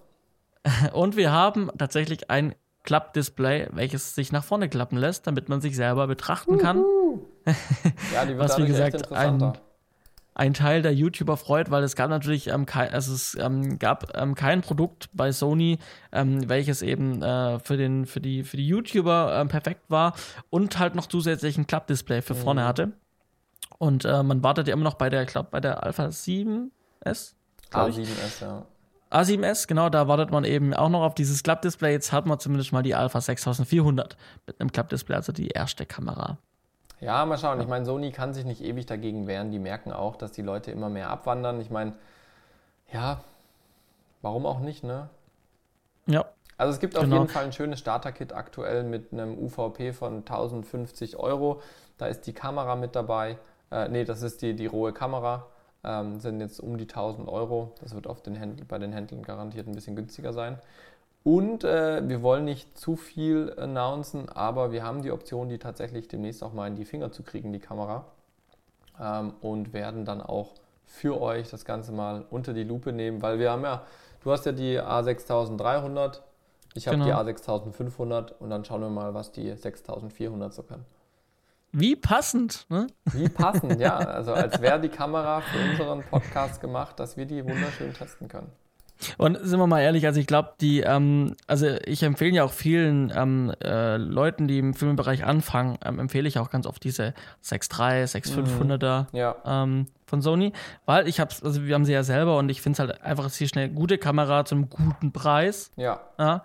Und 0.94 1.16
wir 1.18 1.32
haben 1.32 1.70
tatsächlich 1.78 2.30
ein 2.30 2.54
Klappdisplay, 2.84 3.68
welches 3.72 4.16
sich 4.16 4.32
nach 4.32 4.44
vorne 4.44 4.70
klappen 4.70 4.98
lässt, 4.98 5.26
damit 5.28 5.50
man 5.50 5.62
sich 5.62 5.76
selber 5.76 6.08
betrachten 6.08 6.58
kann. 6.58 6.84
Ja, 8.14 8.24
die 8.26 8.30
wird 8.38 8.40
Was, 8.40 8.58
wie 8.58 8.66
gesagt, 8.66 8.96
interessanter. 8.96 9.54
ein 10.34 10.54
Teil 10.54 10.82
der 10.82 10.94
YouTuber 10.94 11.36
freut, 11.38 11.70
weil 11.72 11.84
es 11.84 11.96
gab 11.98 12.10
natürlich 12.10 12.48
ähm, 12.48 12.66
kein, 12.66 12.90
also 12.94 13.14
es 13.14 13.36
ähm, 13.40 13.78
gab 13.80 14.18
ähm, 14.18 14.34
kein 14.34 14.62
Produkt 14.62 15.10
bei 15.14 15.32
Sony, 15.34 15.78
ähm, 16.14 16.48
welches 16.50 16.82
eben 16.82 17.22
äh, 17.22 17.60
für 17.60 17.76
den 17.76 18.06
für 18.06 18.22
die 18.22 18.44
für 18.44 18.56
die 18.58 18.66
YouTuber 18.68 19.38
ähm, 19.42 19.50
perfekt 19.50 19.82
war 19.90 20.14
und 20.50 20.80
halt 20.80 20.96
noch 20.96 21.08
zusätzlich 21.08 21.58
ein 21.58 21.68
Klappdisplay 21.68 22.22
für 22.22 22.34
vorne 22.34 22.62
Mhm. 22.62 22.66
hatte. 22.66 22.92
Und 23.78 24.06
äh, 24.06 24.24
man 24.24 24.42
wartet 24.42 24.68
ja 24.70 24.74
immer 24.74 24.84
noch 24.86 24.94
bei 24.96 25.10
der, 25.10 25.26
glaub, 25.26 25.52
bei 25.52 25.60
der 25.60 25.84
Alpha 25.84 26.06
7S. 26.06 27.34
glaub 27.70 27.90
ich. 27.90 27.98
A7S, 27.98 28.42
ja. 28.42 28.66
A7S, 29.14 29.68
genau, 29.68 29.90
da 29.90 30.08
wartet 30.08 30.32
man 30.32 30.44
eben 30.44 30.74
auch 30.74 30.90
noch 30.90 31.04
auf 31.04 31.14
dieses 31.14 31.44
Klappdisplay. 31.44 31.92
Jetzt 31.92 32.12
hat 32.12 32.26
man 32.26 32.40
zumindest 32.40 32.72
mal 32.74 32.82
die 32.84 32.96
Alpha 32.96 33.22
6400 33.22 34.18
mit 34.48 34.60
einem 34.60 34.72
Klappdisplay, 34.72 35.16
also 35.16 35.32
die 35.32 35.50
erste 35.50 35.86
Kamera. 35.86 36.38
Ja, 37.00 37.26
mal 37.26 37.38
schauen. 37.38 37.60
Ich 37.62 37.68
meine, 37.68 37.86
Sony 37.86 38.12
kann 38.12 38.34
sich 38.34 38.46
nicht 38.46 38.62
ewig 38.64 38.86
dagegen 38.86 39.28
wehren. 39.28 39.52
Die 39.52 39.60
merken 39.60 39.92
auch, 39.92 40.16
dass 40.16 40.32
die 40.32 40.42
Leute 40.42 40.72
immer 40.72 40.90
mehr 40.90 41.10
abwandern. 41.10 41.60
Ich 41.62 41.70
meine, 41.70 41.94
ja, 42.92 43.22
warum 44.22 44.46
auch 44.46 44.60
nicht, 44.60 44.84
ne? 44.84 45.10
Ja, 46.06 46.26
Also 46.58 46.72
es 46.74 46.80
gibt 46.80 46.96
auf 46.98 47.04
Genau. 47.04 47.18
jeden 47.18 47.28
Fall 47.30 47.44
ein 47.46 47.52
schönes 47.54 47.80
Starter-Kit 47.80 48.32
aktuell 48.34 48.84
mit 48.84 49.12
einem 49.12 49.38
UVP 49.38 49.92
von 49.94 50.18
1050 50.20 51.18
Euro. 51.18 51.62
Da 51.98 52.08
ist 52.08 52.22
die 52.28 52.34
Kamera 52.34 52.76
mit 52.76 52.96
dabei. 52.96 53.38
Äh, 53.72 53.90
nee, 53.90 54.06
das 54.06 54.22
ist 54.22 54.42
die, 54.42 54.56
die 54.56 54.66
rohe 54.68 54.94
Kamera. 54.94 55.46
Ähm, 55.84 56.20
sind 56.20 56.40
jetzt 56.40 56.60
um 56.60 56.78
die 56.78 56.84
1000 56.88 57.28
Euro. 57.28 57.74
Das 57.82 57.94
wird 57.94 58.08
auf 58.08 58.22
den 58.22 58.36
Händl 58.36 58.66
bei 58.66 58.80
den 58.80 58.94
Händlern 58.94 59.22
garantiert 59.24 59.68
ein 59.68 59.76
bisschen 59.76 59.96
günstiger 59.96 60.32
sein. 60.34 60.58
Und 61.24 61.64
äh, 61.64 62.08
wir 62.08 62.22
wollen 62.22 62.46
nicht 62.46 62.78
zu 62.78 62.96
viel 62.98 63.54
announcen, 63.58 64.28
aber 64.30 64.72
wir 64.72 64.84
haben 64.84 65.02
die 65.02 65.12
Option, 65.12 65.48
die 65.50 65.58
tatsächlich 65.58 66.08
demnächst 66.08 66.44
auch 66.44 66.54
mal 66.54 66.68
in 66.68 66.76
die 66.76 66.86
Finger 66.86 67.12
zu 67.12 67.24
kriegen, 67.24 67.54
die 67.54 67.60
Kamera. 67.60 68.06
Ähm, 69.00 69.34
und 69.42 69.74
werden 69.74 70.06
dann 70.06 70.22
auch 70.22 70.54
für 70.86 71.20
euch 71.22 71.50
das 71.50 71.66
Ganze 71.66 71.92
mal 71.92 72.26
unter 72.30 72.54
die 72.54 72.64
Lupe 72.64 72.92
nehmen, 72.94 73.22
weil 73.22 73.40
wir 73.40 73.52
haben 73.52 73.64
ja, 73.64 73.84
du 74.24 74.32
hast 74.32 74.46
ja 74.46 74.52
die 74.52 74.80
A6300, 74.80 76.20
ich 76.76 76.88
habe 76.88 76.98
Genau. 76.98 77.24
die 77.24 77.34
A6500 77.34 78.34
und 78.40 78.50
dann 78.50 78.66
schauen 78.66 78.82
wir 78.82 78.90
mal, 78.90 79.14
was 79.14 79.32
die 79.32 79.56
6400 79.56 80.54
so 80.54 80.64
kann. 80.64 80.86
Wie 81.74 81.96
passend, 81.96 82.66
ne? 82.70 82.88
Wie 83.14 83.28
passend, 83.30 83.80
ja. 83.80 83.98
Also 83.98 84.34
als 84.34 84.62
wäre 84.62 84.80
die 84.80 84.90
Kamera 84.90 85.42
für 85.42 85.72
unseren 85.72 86.04
Podcast 86.04 86.62
gemacht, 86.62 87.00
dass 87.00 87.18
wir 87.18 87.26
die 87.26 87.44
wunderschön 87.44 87.94
testen 87.94 88.28
können. 88.28 88.52
Und 89.18 89.38
sind 89.42 89.60
wir 89.60 89.68
mal 89.68 89.82
ehrlich, 89.82 90.06
also 90.06 90.20
ich 90.20 90.28
glaube, 90.28 90.54
die, 90.62 90.82
ähm, 90.82 91.36
also 91.48 91.68
ich 91.86 92.04
empfehle 92.04 92.36
ja 92.36 92.44
auch 92.44 92.52
vielen 92.52 93.12
ähm, 93.14 93.52
äh, 93.62 93.98
Leuten, 93.98 94.48
die 94.48 94.60
im 94.60 94.74
Filmbereich 94.74 95.26
anfangen, 95.26 95.78
ähm, 95.84 96.00
empfehle 96.00 96.28
ich 96.28 96.40
auch 96.40 96.50
ganz 96.50 96.66
oft 96.66 96.84
diese 96.84 97.14
6.3, 97.44 98.06
6.500er 98.06 99.08
Ja, 99.12 99.36
ähm, 99.46 99.88
von 100.06 100.22
Sony, 100.22 100.54
weil 100.86 101.08
ich 101.08 101.20
hab's, 101.20 101.44
also 101.44 101.66
wir 101.66 101.74
haben 101.76 101.86
sie 101.86 101.92
ja 101.92 102.04
selber 102.04 102.38
und 102.38 102.50
ich 102.50 102.62
finde 102.62 102.76
es 102.76 102.80
halt 102.80 103.02
einfach 103.02 103.30
sehr 103.30 103.48
schnell 103.48 103.68
gute 103.70 103.98
Kamera 103.98 104.46
zum 104.46 104.70
guten 104.70 105.12
Preis. 105.12 105.72
ja, 105.76 106.00
Ja. 106.18 106.44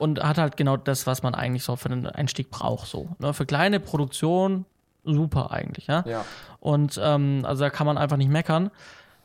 Und 0.00 0.22
hat 0.22 0.38
halt 0.38 0.56
genau 0.56 0.78
das, 0.78 1.06
was 1.06 1.22
man 1.22 1.34
eigentlich 1.34 1.62
so 1.62 1.76
für 1.76 1.90
den 1.90 2.06
Einstieg 2.06 2.50
braucht. 2.50 2.88
So. 2.88 3.10
Ne? 3.18 3.34
Für 3.34 3.44
kleine 3.44 3.80
Produktion 3.80 4.64
super 5.04 5.50
eigentlich, 5.50 5.86
ja. 5.88 6.04
ja. 6.06 6.24
Und 6.58 6.98
ähm, 7.02 7.42
also 7.44 7.64
da 7.64 7.70
kann 7.70 7.86
man 7.86 7.98
einfach 7.98 8.16
nicht 8.16 8.30
meckern. 8.30 8.70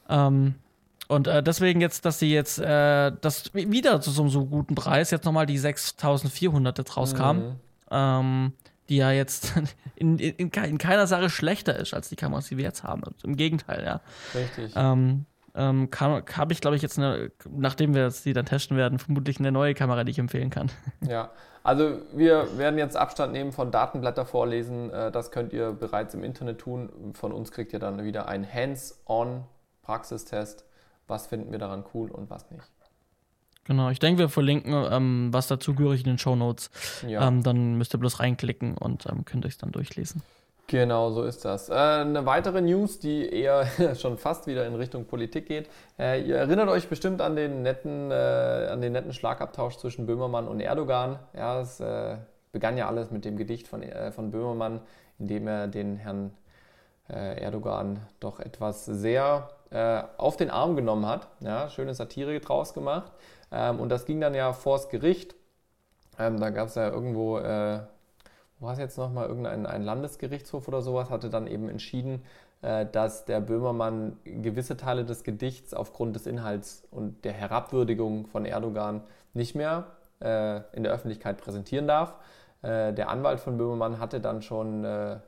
Ähm, 0.09 0.55
und 1.07 1.27
äh, 1.27 1.41
deswegen 1.41 1.79
jetzt, 1.79 2.03
dass 2.05 2.19
sie 2.19 2.33
jetzt 2.33 2.59
äh, 2.59 3.11
das 3.21 3.53
wieder 3.53 4.01
zu 4.01 4.11
so 4.11 4.23
einem 4.23 4.31
so 4.31 4.45
guten 4.45 4.75
Preis 4.75 5.11
jetzt 5.11 5.23
nochmal 5.25 5.45
die 5.45 5.57
6400 5.57 6.77
jetzt 6.77 6.97
rauskam, 6.97 7.37
Mhm. 7.37 7.55
ähm, 7.91 8.53
die 8.89 8.97
ja 8.97 9.11
jetzt 9.11 9.53
in, 9.95 10.19
in, 10.19 10.49
in 10.49 10.77
keiner 10.77 11.07
Sache 11.07 11.29
schlechter 11.29 11.77
ist 11.77 11.93
als 11.93 12.09
die 12.09 12.15
Kameras, 12.17 12.47
die 12.47 12.57
wir 12.57 12.65
jetzt 12.65 12.83
haben. 12.83 13.03
Also 13.03 13.27
Im 13.27 13.37
Gegenteil, 13.37 13.83
ja. 13.85 14.01
Richtig. 14.33 14.73
Ähm, 14.75 15.25
ähm, 15.55 15.89
habe 15.99 16.53
ich, 16.53 16.61
glaube 16.61 16.75
ich, 16.75 16.81
jetzt, 16.81 16.97
eine, 16.99 17.31
nachdem 17.49 17.93
wir 17.95 18.03
jetzt 18.03 18.25
die 18.25 18.33
dann 18.33 18.45
testen 18.45 18.77
werden, 18.77 18.99
vermutlich 18.99 19.39
eine 19.39 19.51
neue 19.51 19.73
Kamera, 19.73 20.03
die 20.03 20.11
ich 20.11 20.19
empfehlen 20.19 20.49
kann. 20.49 20.69
Ja, 21.07 21.31
also 21.63 21.97
wir 22.13 22.57
werden 22.57 22.77
jetzt 22.77 22.95
Abstand 22.95 23.33
nehmen 23.33 23.51
von 23.51 23.71
Datenblätter 23.71 24.25
vorlesen. 24.25 24.91
Äh, 24.91 25.11
Das 25.11 25.31
könnt 25.31 25.53
ihr 25.53 25.71
bereits 25.71 26.13
im 26.13 26.23
Internet 26.23 26.59
tun. 26.59 27.13
Von 27.13 27.31
uns 27.31 27.51
kriegt 27.51 27.73
ihr 27.73 27.79
dann 27.79 28.03
wieder 28.03 28.27
einen 28.27 28.51
Hands-on-Praxistest. 28.51 30.65
Was 31.07 31.27
finden 31.27 31.51
wir 31.51 31.59
daran 31.59 31.83
cool 31.93 32.11
und 32.11 32.29
was 32.29 32.49
nicht. 32.51 32.63
Genau, 33.65 33.89
ich 33.89 33.99
denke, 33.99 34.19
wir 34.19 34.29
verlinken 34.29 34.73
ähm, 34.91 35.29
was 35.31 35.47
dazugehörig 35.47 36.01
in 36.01 36.07
den 36.07 36.17
Show 36.19 36.35
Notes. 36.35 36.69
Ja, 37.07 37.27
Ähm, 37.27 37.41
dann 37.41 37.77
müsst 37.77 37.95
ihr 37.95 37.99
bloß 37.99 38.19
reinklicken 38.19 38.77
und 38.77 39.07
ähm, 39.07 39.25
könnt 39.25 39.45
euch 39.45 39.57
dann 39.57 39.71
durchlesen. 39.71 40.21
Genau 40.67 41.11
so 41.11 41.23
ist 41.23 41.45
das. 41.45 41.69
Äh, 41.69 41.73
Eine 41.73 42.25
weitere 42.25 42.61
News, 42.61 42.99
die 42.99 43.29
eher 43.29 43.65
schon 43.95 44.17
fast 44.17 44.47
wieder 44.47 44.65
in 44.65 44.75
Richtung 44.75 45.05
Politik 45.05 45.47
geht. 45.47 45.69
Äh, 45.99 46.21
Ihr 46.21 46.37
erinnert 46.37 46.69
euch 46.69 46.87
bestimmt 46.87 47.21
an 47.21 47.35
den 47.35 47.61
netten, 47.61 48.11
äh, 48.11 48.67
an 48.71 48.81
den 48.81 48.93
netten 48.93 49.13
Schlagabtausch 49.13 49.77
zwischen 49.77 50.05
Böhmermann 50.05 50.47
und 50.47 50.59
Erdogan. 50.59 51.19
Ja, 51.33 51.61
es 51.61 51.81
begann 52.51 52.77
ja 52.77 52.87
alles 52.87 53.11
mit 53.11 53.25
dem 53.25 53.35
Gedicht 53.37 53.67
von, 53.67 53.83
von 54.11 54.31
Böhmermann, 54.31 54.79
in 55.19 55.27
dem 55.27 55.47
er 55.47 55.67
den 55.67 55.97
Herrn 55.97 56.31
Erdogan 57.07 57.99
doch 58.19 58.39
etwas 58.39 58.85
sehr 58.85 59.49
auf 60.17 60.37
den 60.37 60.49
Arm 60.49 60.75
genommen 60.75 61.05
hat. 61.05 61.27
Ja, 61.41 61.69
schöne 61.69 61.93
Satire 61.93 62.39
draus 62.39 62.73
gemacht. 62.73 63.11
Ähm, 63.51 63.79
und 63.79 63.89
das 63.89 64.05
ging 64.05 64.21
dann 64.21 64.33
ja 64.33 64.53
vors 64.53 64.89
Gericht. 64.89 65.35
Ähm, 66.19 66.39
da 66.39 66.49
gab 66.49 66.67
es 66.67 66.75
ja 66.75 66.89
irgendwo, 66.89 67.39
wo 68.59 68.69
es 68.69 68.79
jetzt 68.79 68.97
nochmal, 68.97 69.27
irgendein 69.27 69.65
ein 69.65 69.83
Landesgerichtshof 69.83 70.67
oder 70.67 70.81
sowas, 70.81 71.09
hatte 71.09 71.29
dann 71.29 71.47
eben 71.47 71.69
entschieden, 71.69 72.23
äh, 72.61 72.85
dass 72.85 73.25
der 73.25 73.41
Böhmermann 73.41 74.17
gewisse 74.23 74.77
Teile 74.77 75.05
des 75.05 75.23
Gedichts 75.23 75.73
aufgrund 75.73 76.15
des 76.15 76.25
Inhalts 76.25 76.87
und 76.91 77.25
der 77.25 77.33
Herabwürdigung 77.33 78.27
von 78.27 78.45
Erdogan 78.45 79.03
nicht 79.33 79.55
mehr 79.55 79.87
äh, 80.21 80.61
in 80.73 80.83
der 80.83 80.93
Öffentlichkeit 80.93 81.37
präsentieren 81.37 81.87
darf. 81.87 82.15
Äh, 82.61 82.93
der 82.93 83.09
Anwalt 83.09 83.39
von 83.39 83.57
Böhmermann 83.57 83.99
hatte 83.99 84.21
dann 84.21 84.41
schon 84.41 84.83
äh, 84.83 85.19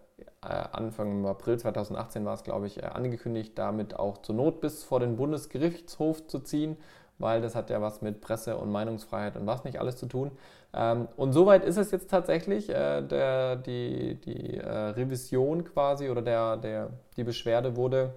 äh, 0.41 0.47
Anfang 0.71 1.25
April 1.25 1.59
2018 1.59 2.25
war 2.25 2.33
es, 2.33 2.43
glaube 2.43 2.67
ich, 2.67 2.81
äh, 2.81 2.85
angekündigt, 2.85 3.53
damit 3.57 3.95
auch 3.95 4.19
zur 4.19 4.35
Not 4.35 4.61
bis 4.61 4.83
vor 4.83 4.99
den 4.99 5.15
Bundesgerichtshof 5.15 6.27
zu 6.27 6.39
ziehen, 6.39 6.77
weil 7.19 7.41
das 7.41 7.55
hat 7.55 7.69
ja 7.69 7.81
was 7.81 8.01
mit 8.01 8.21
Presse- 8.21 8.57
und 8.57 8.71
Meinungsfreiheit 8.71 9.35
und 9.37 9.47
was 9.47 9.63
nicht 9.63 9.79
alles 9.79 9.97
zu 9.97 10.05
tun. 10.05 10.31
Ähm, 10.73 11.07
und 11.15 11.33
soweit 11.33 11.63
ist 11.63 11.77
es 11.77 11.91
jetzt 11.91 12.09
tatsächlich, 12.09 12.69
äh, 12.69 13.01
der, 13.01 13.55
die, 13.55 14.15
die 14.15 14.57
äh, 14.57 14.69
Revision 14.69 15.63
quasi 15.63 16.09
oder 16.09 16.21
der, 16.21 16.57
der, 16.57 16.89
die 17.15 17.23
Beschwerde 17.23 17.75
wurde 17.75 18.13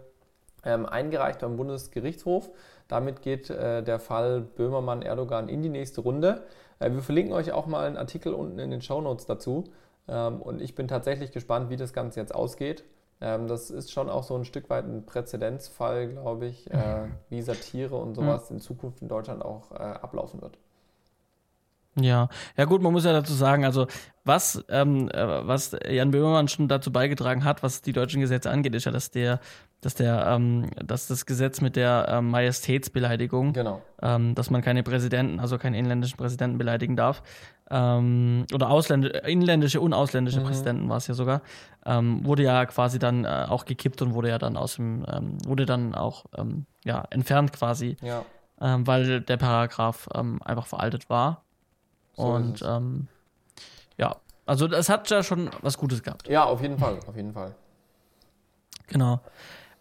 ähm, 0.65 0.87
eingereicht 0.87 1.41
beim 1.41 1.57
Bundesgerichtshof. 1.57 2.51
Damit 2.89 3.23
geht 3.23 3.51
äh, 3.51 3.83
der 3.83 3.99
Fall 4.01 4.41
Böhmermann-Erdogan 4.41 5.49
in 5.49 5.63
die 5.63 5.69
nächste 5.69 6.01
Runde. 6.01 6.43
Äh, 6.81 6.91
wir 6.93 7.03
verlinken 7.03 7.33
euch 7.33 7.53
auch 7.53 7.67
mal 7.67 7.87
einen 7.87 7.97
Artikel 7.97 8.35
unten 8.35 8.59
in 8.59 8.71
den 8.71 8.83
Shownotes 8.83 9.27
dazu. 9.27 9.65
Ähm, 10.09 10.43
und 10.43 10.61
ich 10.61 10.75
bin 10.75 10.89
tatsächlich 10.89 11.33
gespannt, 11.33 11.71
wie 11.71 11.77
das 11.77 11.93
Ganze 11.93 12.21
jetzt 12.21 12.35
ausgeht. 12.35 12.85
Ähm, 13.21 13.49
das 13.49 13.71
ist 13.71 13.93
schon 13.93 14.09
auch 14.09 14.25
so 14.25 14.35
ein 14.35 14.45
Stück 14.45 14.71
weit 14.71 14.87
ein 14.87 15.05
Präzedenzfall, 15.05 16.09
glaube 16.09 16.47
ich, 16.47 16.71
äh, 16.71 17.09
wie 17.29 17.43
Satire 17.43 17.97
und 17.97 18.15
sowas 18.15 18.51
in 18.51 18.61
Zukunft 18.61 19.03
in 19.03 19.09
Deutschland 19.09 19.45
auch 19.45 19.73
äh, 19.73 19.77
ablaufen 19.77 20.41
wird. 20.41 20.59
Ja, 21.97 22.29
ja 22.57 22.65
gut, 22.65 22.83
man 22.83 22.93
muss 22.93 23.05
ja 23.05 23.13
dazu 23.13 23.35
sagen, 23.35 23.65
also 23.65 23.87
was, 24.25 24.65
ähm, 24.69 25.09
äh, 25.11 25.47
was 25.47 25.77
Jan 25.89 26.13
Böhmermann 26.13 26.49
schon 26.49 26.69
dazu 26.69 26.93
beigetragen 26.93 27.45
hat, 27.45 27.63
was 27.63 27.83
die 27.83 27.93
deutschen 27.93 28.21
Gesetze 28.21 28.51
angeht, 28.51 28.75
ist 28.75 28.85
ja, 28.85 28.93
dass 28.93 29.11
der, 29.11 29.41
dass 29.81 29.95
der, 29.95 30.27
ähm, 30.27 30.71
dass 30.85 31.07
das 31.07 31.25
Gesetz 31.25 31.61
mit 31.61 31.75
der 31.77 32.07
ähm, 32.09 32.31
Majestätsbeleidigung, 32.31 33.53
Genau. 33.55 33.81
ähm, 34.03 34.35
dass 34.35 34.51
man 34.51 34.61
keine 34.63 34.83
Präsidenten, 34.83 35.41
also 35.41 35.57
keinen 35.59 35.75
inländischen 35.75 36.17
Präsidenten 36.19 36.59
beleidigen 36.59 36.97
darf, 36.97 37.23
ähm, 37.71 38.45
oder 38.53 38.69
ausländische, 38.71 39.17
inländische 39.27 39.81
und 39.81 39.95
ausländische 39.95 40.41
Mhm. 40.41 40.45
Präsidenten 40.45 40.89
war 40.89 40.99
es 40.99 41.07
ja 41.07 41.15
sogar, 41.15 41.41
ähm, 41.87 42.25
wurde 42.27 42.43
ja 42.43 42.67
quasi 42.67 42.99
dann 42.99 43.25
äh, 43.25 43.47
auch 43.49 43.65
gekippt 43.65 44.03
und 44.03 44.13
wurde 44.13 44.29
ja 44.29 44.39
dann 44.39 44.57
aus 44.57 44.77
dem, 44.77 45.07
ähm, 45.11 45.39
wurde 45.47 45.65
dann 45.67 45.95
auch 45.95 46.27
ja 46.85 47.05
entfernt 47.11 47.53
quasi, 47.53 47.97
Ja. 48.03 48.25
weil 48.59 49.21
der 49.23 49.37
Paragraph 49.37 50.09
einfach 50.09 50.67
veraltet 50.67 51.09
war. 51.09 51.45
So 52.15 52.25
und 52.25 52.61
ja, 53.97 54.17
also 54.47 54.67
das 54.67 54.89
hat 54.89 55.09
ja 55.11 55.23
schon 55.23 55.51
was 55.63 55.79
Gutes 55.79 56.03
gehabt. 56.03 56.29
Ja, 56.29 56.45
auf 56.45 56.61
jeden 56.61 56.77
Fall, 56.79 56.99
auf 57.07 57.17
jeden 57.17 57.33
Fall. 57.33 57.55
Genau. 58.89 59.21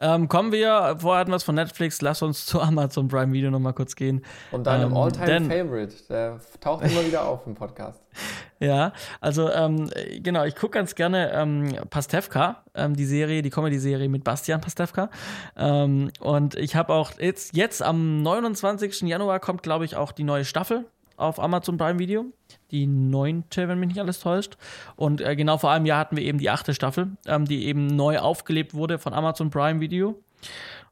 Ähm, 0.02 0.30
kommen 0.30 0.52
wir, 0.52 0.96
vorher 1.00 1.20
hatten 1.22 1.32
wir 1.32 1.36
es 1.36 1.44
von 1.44 1.56
Netflix, 1.56 2.02
lass 2.02 2.22
uns 2.22 2.46
zu 2.48 2.62
Amazon 2.62 3.08
Prime 3.08 3.34
Video 3.34 3.52
nochmal 3.52 3.74
kurz 3.74 3.96
gehen. 3.96 4.24
Und 4.52 4.66
deinem 4.66 4.92
Ähm, 4.92 4.98
All-Time 4.98 5.26
denn- 5.26 5.52
Favorite, 5.52 5.94
der 6.10 6.40
taucht 6.62 6.86
immer 6.86 7.06
wieder 7.06 7.26
auf 7.28 7.46
im 7.48 7.56
Podcast. 7.56 8.02
Ja, 8.62 8.92
also 9.22 9.50
ähm, 9.50 9.90
genau, 10.22 10.44
ich 10.44 10.54
gucke 10.54 10.72
ganz 10.72 10.94
gerne 10.94 11.32
ähm, 11.32 11.78
Pastewka, 11.90 12.62
ähm, 12.76 12.94
die 12.94 13.06
Serie, 13.06 13.42
die 13.42 13.50
Comedy-Serie 13.52 14.10
mit 14.10 14.26
Bastian 14.26 14.60
Pastewka. 14.60 15.10
Ähm, 15.56 16.12
und 16.20 16.56
ich 16.56 16.76
habe 16.76 16.92
auch 16.94 17.12
jetzt, 17.20 17.56
jetzt 17.56 17.82
am 17.82 18.22
29. 18.22 19.04
Januar 19.04 19.40
kommt, 19.40 19.64
glaube 19.64 19.86
ich, 19.86 19.96
auch 19.96 20.12
die 20.12 20.26
neue 20.26 20.44
Staffel 20.44 20.84
auf 21.20 21.40
Amazon 21.40 21.78
Prime 21.78 22.00
Video. 22.00 22.26
Die 22.72 22.88
neunte, 22.88 23.68
wenn 23.68 23.80
mich 23.80 23.90
nicht 23.90 24.00
alles 24.00 24.20
täuscht. 24.20 24.58
Und 24.96 25.22
äh, 25.22 25.36
genau 25.36 25.58
vor 25.58 25.72
einem 25.72 25.86
Jahr 25.86 26.00
hatten 26.00 26.18
wir 26.18 26.24
eben 26.24 26.40
die 26.40 26.50
achte 26.50 26.74
Staffel, 26.74 27.18
ähm, 27.26 27.46
die 27.46 27.66
eben 27.66 27.88
neu 27.88 28.20
aufgelebt 28.20 28.74
wurde 28.74 29.00
von 29.00 29.14
Amazon 29.14 29.50
Prime 29.50 29.80
Video. 29.80 30.22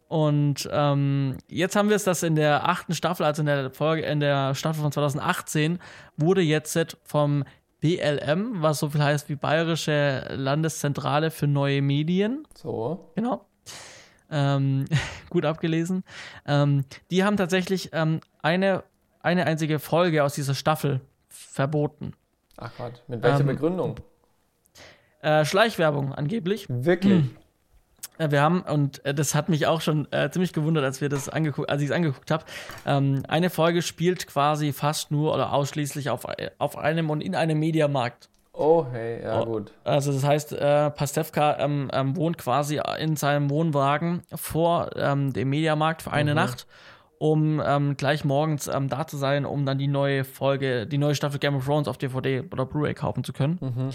Und 0.08 0.70
ähm, 0.72 1.38
jetzt 1.50 1.76
haben 1.76 1.90
wir 1.90 1.96
es, 1.96 2.06
dass 2.06 2.24
in 2.24 2.36
der 2.36 2.68
achten 2.70 2.94
Staffel, 2.94 3.26
also 3.26 3.42
in 3.42 3.46
der 3.46 3.72
Folge, 3.72 4.04
in 4.04 4.20
der 4.20 4.56
Staffel 4.56 4.82
von 4.82 4.92
2018, 4.92 5.80
wurde 6.16 6.42
jetzt 6.42 6.98
vom 7.04 7.44
BLM, 7.80 8.62
was 8.62 8.80
so 8.80 8.90
viel 8.90 9.04
heißt 9.04 9.30
wie 9.30 9.36
Bayerische 9.36 10.28
Landeszentrale 10.36 11.30
für 11.30 11.48
neue 11.48 11.82
Medien. 11.82 12.48
So. 12.56 13.12
Genau. 13.16 13.46
Ähm, 14.32 14.86
gut 15.30 15.46
abgelesen. 15.46 16.04
Ähm, 16.46 16.86
die 17.12 17.24
haben 17.24 17.38
tatsächlich 17.38 17.90
ähm, 17.94 18.22
eine, 18.42 18.84
eine 19.22 19.46
einzige 19.46 19.80
Folge 19.80 20.24
aus 20.24 20.34
dieser 20.34 20.56
Staffel 20.56 21.02
verboten. 21.30 22.14
Ach 22.58 22.72
Gott, 22.78 23.04
mit 23.08 23.22
welcher 23.24 23.42
Ähm, 23.42 23.48
Begründung? 23.48 23.96
Äh, 25.22 25.46
Schleichwerbung 25.46 26.14
angeblich. 26.14 26.66
Wirklich? 26.70 27.26
Äh, 28.18 28.32
Wir 28.32 28.42
haben, 28.42 28.62
und 28.62 29.04
äh, 29.06 29.14
das 29.14 29.36
hat 29.36 29.50
mich 29.50 29.68
auch 29.68 29.82
schon 29.82 30.12
äh, 30.12 30.30
ziemlich 30.32 30.54
gewundert, 30.54 30.84
als 30.84 31.02
wir 31.02 31.10
das 31.10 31.30
angeguckt, 31.30 31.70
als 31.70 31.82
ich 31.82 31.90
es 31.90 31.96
angeguckt 31.96 32.32
habe. 32.32 32.46
Ähm, 32.86 33.24
eine 33.28 33.50
Folge 33.50 33.82
spielt 33.82 34.28
quasi 34.28 34.74
fast 34.74 35.12
nur 35.12 35.34
oder 35.34 35.54
ausschließlich 35.54 36.10
auf, 36.10 36.26
äh, 36.38 36.50
auf 36.58 36.78
einem 36.78 37.10
und 37.10 37.22
in 37.22 37.36
einem 37.36 37.60
Mediamarkt. 37.60 38.30
Oh, 38.54 38.86
hey, 38.92 39.22
ja 39.22 39.42
Oh. 39.42 39.46
gut. 39.46 39.72
Also 39.84 40.12
das 40.12 40.24
heißt, 40.24 40.54
äh, 40.54 40.90
Pastewka 40.90 41.58
ähm, 41.60 41.92
ähm, 41.94 42.16
wohnt 42.16 42.40
quasi 42.40 42.82
in 43.00 43.16
seinem 43.16 43.52
Wohnwagen 43.52 44.24
vor 44.34 44.96
ähm, 44.96 45.32
dem 45.34 45.50
Mediamarkt 45.52 46.02
für 46.04 46.12
eine 46.12 46.32
Mhm. 46.32 46.36
Nacht, 46.38 46.66
um 47.20 47.62
ähm, 47.66 47.98
gleich 47.98 48.24
morgens 48.24 48.68
ähm, 48.68 48.90
da 48.90 49.08
zu 49.08 49.18
sein, 49.18 49.46
um 49.46 49.66
dann 49.66 49.78
die 49.78 49.88
neue 49.88 50.24
Folge, 50.24 50.86
die 50.88 50.98
neue 50.98 51.16
Staffel 51.16 51.40
Game 51.40 51.56
of 51.56 51.66
Thrones 51.66 51.88
auf 51.88 51.98
DVD 51.98 52.44
oder 52.52 52.66
Blu-ray 52.66 52.94
kaufen 52.94 53.24
zu 53.24 53.34
können. 53.34 53.58
Mhm. 53.62 53.90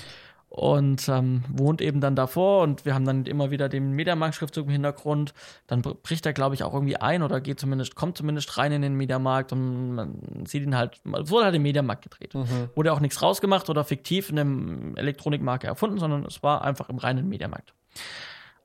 Und 0.48 1.08
ähm, 1.08 1.44
wohnt 1.48 1.80
eben 1.80 2.02
dann 2.02 2.14
davor 2.14 2.62
und 2.62 2.84
wir 2.84 2.94
haben 2.94 3.06
dann 3.06 3.24
immer 3.24 3.50
wieder 3.50 3.70
den 3.70 3.92
Mediamarkt-Schriftzug 3.92 4.66
im 4.66 4.72
Hintergrund. 4.72 5.32
Dann 5.66 5.80
br- 5.80 5.94
bricht 5.94 6.26
er, 6.26 6.34
glaube 6.34 6.54
ich, 6.54 6.62
auch 6.62 6.74
irgendwie 6.74 6.96
ein 6.98 7.22
oder 7.22 7.40
geht 7.40 7.58
zumindest, 7.58 7.94
kommt 7.94 8.18
zumindest 8.18 8.58
rein 8.58 8.70
in 8.70 8.82
den 8.82 8.94
Mediamarkt 8.94 9.52
und 9.52 9.94
man 9.94 10.44
sieht 10.46 10.62
ihn 10.62 10.76
halt, 10.76 11.00
es 11.22 11.30
wurde 11.30 11.46
halt 11.46 11.54
im 11.54 11.62
Mediamarkt 11.62 12.02
gedreht. 12.02 12.34
Mhm. 12.34 12.68
Wurde 12.74 12.92
auch 12.92 13.00
nichts 13.00 13.22
rausgemacht 13.22 13.70
oder 13.70 13.82
fiktiv 13.82 14.28
in 14.28 14.38
einem 14.38 14.94
Elektronikmarke 14.96 15.66
erfunden, 15.66 15.98
sondern 15.98 16.26
es 16.26 16.42
war 16.42 16.62
einfach 16.62 16.90
im 16.90 16.98
reinen 16.98 17.30
Mediamarkt. 17.30 17.72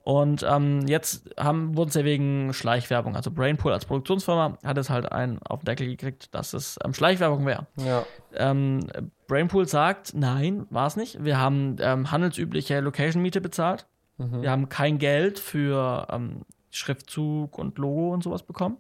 Und 0.08 0.46
ähm, 0.48 0.88
jetzt 0.88 1.30
haben, 1.38 1.76
wurden 1.76 1.90
sie 1.90 2.06
wegen 2.06 2.54
Schleichwerbung, 2.54 3.18
also 3.18 3.30
Brainpool 3.30 3.74
als 3.74 3.84
Produktionsfirma 3.84 4.58
hat 4.64 4.78
es 4.78 4.90
halt 4.90 5.12
einen 5.12 5.40
auf 5.40 5.60
den 5.60 5.66
Deckel 5.66 5.86
gekriegt, 5.86 6.34
dass 6.34 6.54
es 6.54 6.80
ähm, 6.82 6.94
Schleichwerbung 6.94 7.46
wäre. 7.46 7.68
Ja. 7.76 8.06
Ähm, 8.34 8.88
Brainpool 9.28 9.68
sagt, 9.68 10.14
nein, 10.16 10.66
war 10.70 10.88
es 10.88 10.96
nicht. 10.96 11.22
Wir 11.26 11.38
haben 11.38 11.76
ähm, 11.82 12.10
handelsübliche 12.10 12.80
Location-Miete 12.80 13.42
bezahlt. 13.42 13.86
Mhm. 14.18 14.44
Wir 14.44 14.50
haben 14.50 14.70
kein 14.70 14.98
Geld 14.98 15.40
für 15.40 16.08
ähm, 16.10 16.44
Schriftzug 16.72 17.58
und 17.60 17.78
Logo 17.78 18.14
und 18.14 18.24
sowas 18.24 18.44
bekommen, 18.44 18.78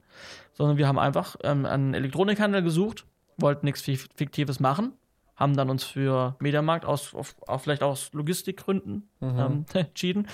sondern 0.54 0.78
wir 0.78 0.88
haben 0.88 0.98
einfach 0.98 1.36
ähm, 1.44 1.66
einen 1.66 1.94
Elektronikhandel 1.94 2.64
gesucht, 2.64 3.06
wollten 3.36 3.66
nichts 3.66 3.82
Fi- 3.82 4.00
Fiktives 4.16 4.62
machen, 4.62 4.94
haben 5.38 5.56
dann 5.56 5.70
uns 5.70 5.84
für 5.84 6.36
Mediamarkt 6.40 6.84
aus, 6.86 7.14
auf, 7.16 7.36
auch 7.48 7.62
vielleicht 7.62 7.84
aus 7.84 8.12
Logistikgründen 8.14 9.08
Mhm. 9.22 9.40
ähm, 9.40 9.66
entschieden 9.74 10.28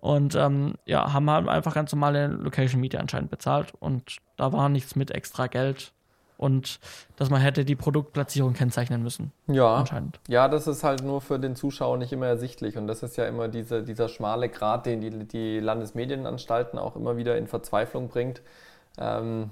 und 0.00 0.34
ähm, 0.34 0.74
ja, 0.86 1.12
haben 1.12 1.28
halt 1.30 1.48
einfach 1.48 1.74
ganz 1.74 1.92
normale 1.92 2.28
Location-Miete 2.28 2.98
anscheinend 2.98 3.30
bezahlt 3.30 3.72
und 3.80 4.16
da 4.36 4.52
war 4.52 4.68
nichts 4.68 4.96
mit 4.96 5.10
extra 5.10 5.46
Geld 5.48 5.92
und 6.36 6.80
dass 7.16 7.30
man 7.30 7.40
hätte 7.40 7.64
die 7.64 7.76
Produktplatzierung 7.76 8.54
kennzeichnen 8.54 9.02
müssen, 9.04 9.30
Ja. 9.46 9.76
anscheinend. 9.76 10.18
Ja, 10.28 10.48
das 10.48 10.66
ist 10.66 10.82
halt 10.82 11.02
nur 11.04 11.20
für 11.20 11.38
den 11.38 11.54
Zuschauer 11.54 11.96
nicht 11.96 12.12
immer 12.12 12.26
ersichtlich. 12.26 12.76
Und 12.76 12.88
das 12.88 13.04
ist 13.04 13.16
ja 13.16 13.26
immer 13.26 13.46
diese, 13.46 13.84
dieser 13.84 14.08
schmale 14.08 14.48
Grat, 14.48 14.84
den 14.86 15.00
die, 15.00 15.10
die 15.28 15.60
Landesmedienanstalten 15.60 16.76
auch 16.78 16.96
immer 16.96 17.16
wieder 17.16 17.38
in 17.38 17.46
Verzweiflung 17.46 18.08
bringt. 18.08 18.42
Ähm, 18.98 19.50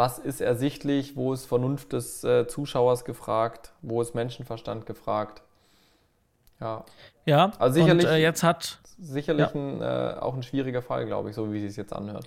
was 0.00 0.18
ist 0.18 0.40
ersichtlich? 0.40 1.14
Wo 1.14 1.34
ist 1.34 1.44
Vernunft 1.44 1.92
des 1.92 2.24
äh, 2.24 2.46
Zuschauers 2.48 3.04
gefragt? 3.04 3.72
Wo 3.82 4.00
ist 4.00 4.14
Menschenverstand 4.14 4.86
gefragt? 4.86 5.42
Ja, 6.58 6.86
Ja, 7.26 7.52
Also 7.58 7.74
sicherlich- 7.82 8.06
und 8.06 8.12
äh, 8.12 8.16
jetzt 8.16 8.42
hat 8.42 8.78
sicherlich 8.98 9.54
ein, 9.54 9.82
äh, 9.82 10.14
auch 10.18 10.32
ein 10.34 10.42
schwieriger 10.42 10.80
Fall, 10.80 11.04
glaube 11.04 11.28
ich, 11.28 11.36
so 11.36 11.52
wie 11.52 11.60
sie 11.60 11.66
es 11.66 11.76
jetzt 11.76 11.92
anhört. 11.92 12.24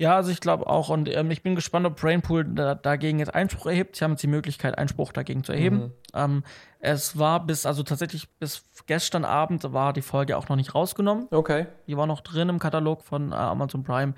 Ja, 0.00 0.16
also 0.16 0.30
ich 0.30 0.40
glaube 0.40 0.66
auch. 0.66 0.88
Und 0.88 1.14
ähm, 1.14 1.30
ich 1.30 1.42
bin 1.42 1.54
gespannt, 1.54 1.84
ob 1.84 2.00
Brainpool 2.00 2.46
da, 2.46 2.74
dagegen 2.74 3.18
jetzt 3.18 3.34
Einspruch 3.34 3.66
erhebt. 3.66 3.96
Sie 3.96 4.02
haben 4.04 4.12
jetzt 4.12 4.22
die 4.22 4.28
Möglichkeit, 4.28 4.78
Einspruch 4.78 5.12
dagegen 5.12 5.44
zu 5.44 5.52
erheben. 5.52 5.76
Mhm. 5.76 5.92
Ähm, 6.14 6.44
es 6.78 7.18
war 7.18 7.44
bis, 7.44 7.66
also 7.66 7.82
tatsächlich 7.82 8.26
bis 8.38 8.64
gestern 8.86 9.26
Abend 9.26 9.62
war 9.74 9.92
die 9.92 10.00
Folge 10.00 10.38
auch 10.38 10.48
noch 10.48 10.56
nicht 10.56 10.74
rausgenommen. 10.74 11.28
Okay. 11.30 11.66
Die 11.86 11.98
war 11.98 12.06
noch 12.06 12.22
drin 12.22 12.48
im 12.48 12.58
Katalog 12.58 13.02
von 13.02 13.32
äh, 13.32 13.34
Amazon 13.34 13.84
Prime. 13.84 14.14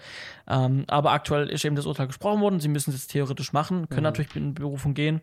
Ähm, 0.48 0.84
aber 0.86 1.10
aktuell 1.10 1.48
ist 1.48 1.64
eben 1.64 1.74
das 1.74 1.86
Urteil 1.86 2.06
gesprochen 2.06 2.40
worden. 2.40 2.60
Sie 2.60 2.68
müssen 2.68 2.90
es 2.90 2.98
jetzt 3.00 3.10
theoretisch 3.10 3.52
machen, 3.52 3.88
können 3.88 4.02
Mhm. 4.02 4.04
natürlich 4.04 4.36
in 4.36 4.54
Berufung 4.54 4.94
gehen. 4.94 5.20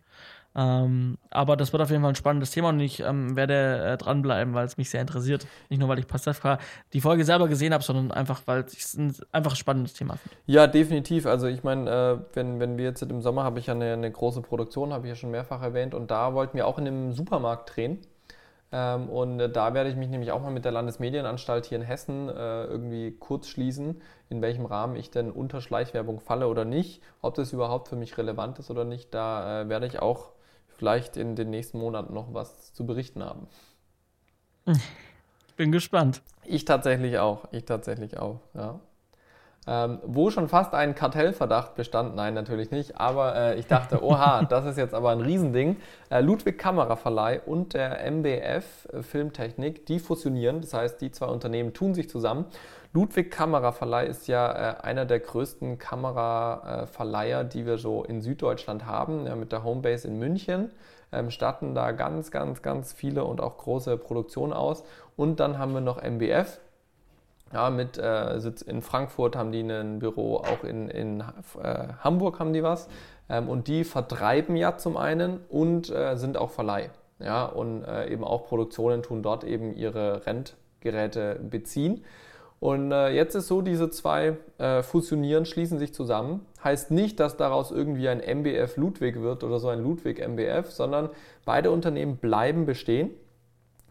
Ähm, 0.54 1.16
aber 1.30 1.56
das 1.56 1.72
wird 1.72 1.80
auf 1.80 1.90
jeden 1.90 2.02
Fall 2.02 2.10
ein 2.10 2.16
spannendes 2.16 2.50
Thema 2.50 2.70
und 2.70 2.80
ich 2.80 3.00
ähm, 3.00 3.36
werde 3.36 3.84
äh, 3.84 3.96
dranbleiben, 3.96 4.52
weil 4.52 4.66
es 4.66 4.76
mich 4.76 4.90
sehr 4.90 5.00
interessiert. 5.00 5.46
Nicht 5.68 5.78
nur, 5.78 5.88
weil 5.88 6.00
ich 6.00 6.08
Pastewka 6.08 6.58
die 6.92 7.00
Folge 7.00 7.24
selber 7.24 7.46
gesehen 7.46 7.72
habe, 7.72 7.84
sondern 7.84 8.10
einfach, 8.10 8.42
weil 8.46 8.64
es 8.64 8.94
ein, 8.94 9.14
einfach 9.30 9.52
ein 9.52 9.56
spannendes 9.56 9.94
Thema 9.94 10.16
finde. 10.16 10.36
Ja, 10.46 10.66
definitiv. 10.66 11.26
Also 11.26 11.46
ich 11.46 11.62
meine, 11.62 11.90
äh, 11.90 12.18
wenn, 12.34 12.58
wenn 12.58 12.78
wir 12.78 12.86
jetzt 12.86 13.02
im 13.02 13.22
Sommer 13.22 13.44
habe 13.44 13.60
ich 13.60 13.66
ja 13.66 13.74
eine, 13.74 13.92
eine 13.92 14.10
große 14.10 14.42
Produktion, 14.42 14.92
habe 14.92 15.06
ich 15.06 15.10
ja 15.10 15.16
schon 15.16 15.30
mehrfach 15.30 15.62
erwähnt, 15.62 15.94
und 15.94 16.10
da 16.10 16.34
wollten 16.34 16.56
wir 16.56 16.66
auch 16.66 16.78
in 16.78 16.86
einem 16.88 17.12
Supermarkt 17.12 17.76
drehen. 17.76 18.00
Ähm, 18.72 19.08
und 19.08 19.38
äh, 19.38 19.48
da 19.48 19.72
werde 19.74 19.90
ich 19.90 19.96
mich 19.96 20.08
nämlich 20.08 20.32
auch 20.32 20.42
mal 20.42 20.50
mit 20.50 20.64
der 20.64 20.72
Landesmedienanstalt 20.72 21.66
hier 21.66 21.78
in 21.78 21.84
Hessen 21.84 22.28
äh, 22.28 22.64
irgendwie 22.64 23.12
kurz 23.12 23.48
schließen, 23.48 24.00
in 24.28 24.42
welchem 24.42 24.64
Rahmen 24.64 24.96
ich 24.96 25.10
denn 25.10 25.30
unter 25.30 25.60
Schleichwerbung 25.60 26.20
falle 26.20 26.48
oder 26.48 26.64
nicht, 26.64 27.02
ob 27.20 27.34
das 27.34 27.52
überhaupt 27.52 27.88
für 27.88 27.96
mich 27.96 28.16
relevant 28.18 28.58
ist 28.58 28.70
oder 28.70 28.84
nicht. 28.84 29.12
Da 29.14 29.62
äh, 29.62 29.68
werde 29.68 29.86
ich 29.86 30.00
auch 30.00 30.32
vielleicht 30.80 31.18
in 31.18 31.36
den 31.36 31.50
nächsten 31.50 31.78
Monaten 31.78 32.14
noch 32.14 32.32
was 32.32 32.72
zu 32.72 32.86
berichten 32.86 33.22
haben. 33.22 33.46
Bin 35.56 35.72
gespannt. 35.72 36.22
Ich 36.46 36.64
tatsächlich 36.64 37.18
auch. 37.18 37.44
Ich 37.52 37.66
tatsächlich 37.66 38.18
auch, 38.18 38.40
ja. 38.54 38.80
Ähm, 39.66 39.98
wo 40.04 40.30
schon 40.30 40.48
fast 40.48 40.72
ein 40.72 40.94
Kartellverdacht 40.94 41.74
bestand, 41.74 42.16
nein, 42.16 42.32
natürlich 42.32 42.70
nicht, 42.70 42.98
aber 42.98 43.36
äh, 43.36 43.58
ich 43.58 43.66
dachte, 43.66 44.02
oha, 44.02 44.42
das 44.44 44.64
ist 44.64 44.78
jetzt 44.78 44.94
aber 44.94 45.10
ein 45.10 45.20
Riesending. 45.20 45.76
Äh, 46.08 46.22
Ludwig 46.22 46.58
Kameraverleih 46.58 47.42
und 47.44 47.74
der 47.74 48.02
MBF 48.10 48.88
äh, 48.90 49.02
Filmtechnik, 49.02 49.84
die 49.84 49.98
fusionieren, 49.98 50.62
das 50.62 50.72
heißt, 50.72 51.02
die 51.02 51.12
zwei 51.12 51.26
Unternehmen 51.26 51.74
tun 51.74 51.92
sich 51.92 52.08
zusammen. 52.08 52.46
Ludwig 52.92 53.30
Kameraverleih 53.30 54.06
ist 54.06 54.26
ja 54.26 54.52
äh, 54.52 54.80
einer 54.82 55.04
der 55.04 55.20
größten 55.20 55.78
Kameraverleiher, 55.78 57.44
die 57.44 57.64
wir 57.64 57.78
so 57.78 58.02
in 58.02 58.20
Süddeutschland 58.20 58.84
haben, 58.84 59.26
ja, 59.26 59.36
mit 59.36 59.52
der 59.52 59.62
Homebase 59.62 60.08
in 60.08 60.18
München. 60.18 60.72
Ähm, 61.12 61.30
statten 61.30 61.74
da 61.74 61.92
ganz, 61.92 62.30
ganz, 62.30 62.62
ganz 62.62 62.92
viele 62.92 63.24
und 63.24 63.40
auch 63.40 63.58
große 63.58 63.96
Produktionen 63.96 64.52
aus. 64.52 64.84
Und 65.16 65.40
dann 65.40 65.58
haben 65.58 65.72
wir 65.72 65.80
noch 65.80 66.02
MBF, 66.02 66.60
ja, 67.52 67.70
mit 67.70 67.98
äh, 67.98 68.38
Sitz 68.38 68.62
in 68.62 68.80
Frankfurt 68.80 69.34
haben 69.34 69.50
die 69.50 69.60
ein 69.60 69.98
Büro, 69.98 70.36
auch 70.36 70.62
in, 70.62 70.88
in 70.88 71.20
äh, 71.20 71.88
Hamburg 72.00 72.38
haben 72.38 72.52
die 72.52 72.62
was. 72.62 72.88
Ähm, 73.28 73.48
und 73.48 73.66
die 73.66 73.84
vertreiben 73.84 74.56
ja 74.56 74.76
zum 74.76 74.96
einen 74.96 75.40
und 75.48 75.90
äh, 75.90 76.16
sind 76.16 76.36
auch 76.36 76.50
Verleih. 76.50 76.90
Ja, 77.18 77.44
und 77.44 77.84
äh, 77.84 78.08
eben 78.08 78.24
auch 78.24 78.46
Produktionen 78.46 79.02
tun 79.02 79.22
dort 79.22 79.44
eben 79.44 79.74
ihre 79.74 80.24
Rentgeräte 80.26 81.38
beziehen. 81.42 82.04
Und 82.60 82.92
äh, 82.92 83.08
jetzt 83.08 83.34
ist 83.34 83.48
so, 83.48 83.62
diese 83.62 83.88
zwei 83.88 84.36
äh, 84.58 84.82
fusionieren, 84.82 85.46
schließen 85.46 85.78
sich 85.78 85.94
zusammen. 85.94 86.46
Heißt 86.62 86.90
nicht, 86.90 87.18
dass 87.18 87.38
daraus 87.38 87.70
irgendwie 87.70 88.06
ein 88.08 88.20
MBF 88.20 88.76
Ludwig 88.76 89.22
wird 89.22 89.42
oder 89.44 89.58
so 89.58 89.68
ein 89.68 89.82
Ludwig 89.82 90.20
MBF, 90.20 90.70
sondern 90.70 91.08
beide 91.46 91.70
Unternehmen 91.70 92.18
bleiben 92.18 92.66
bestehen. 92.66 93.10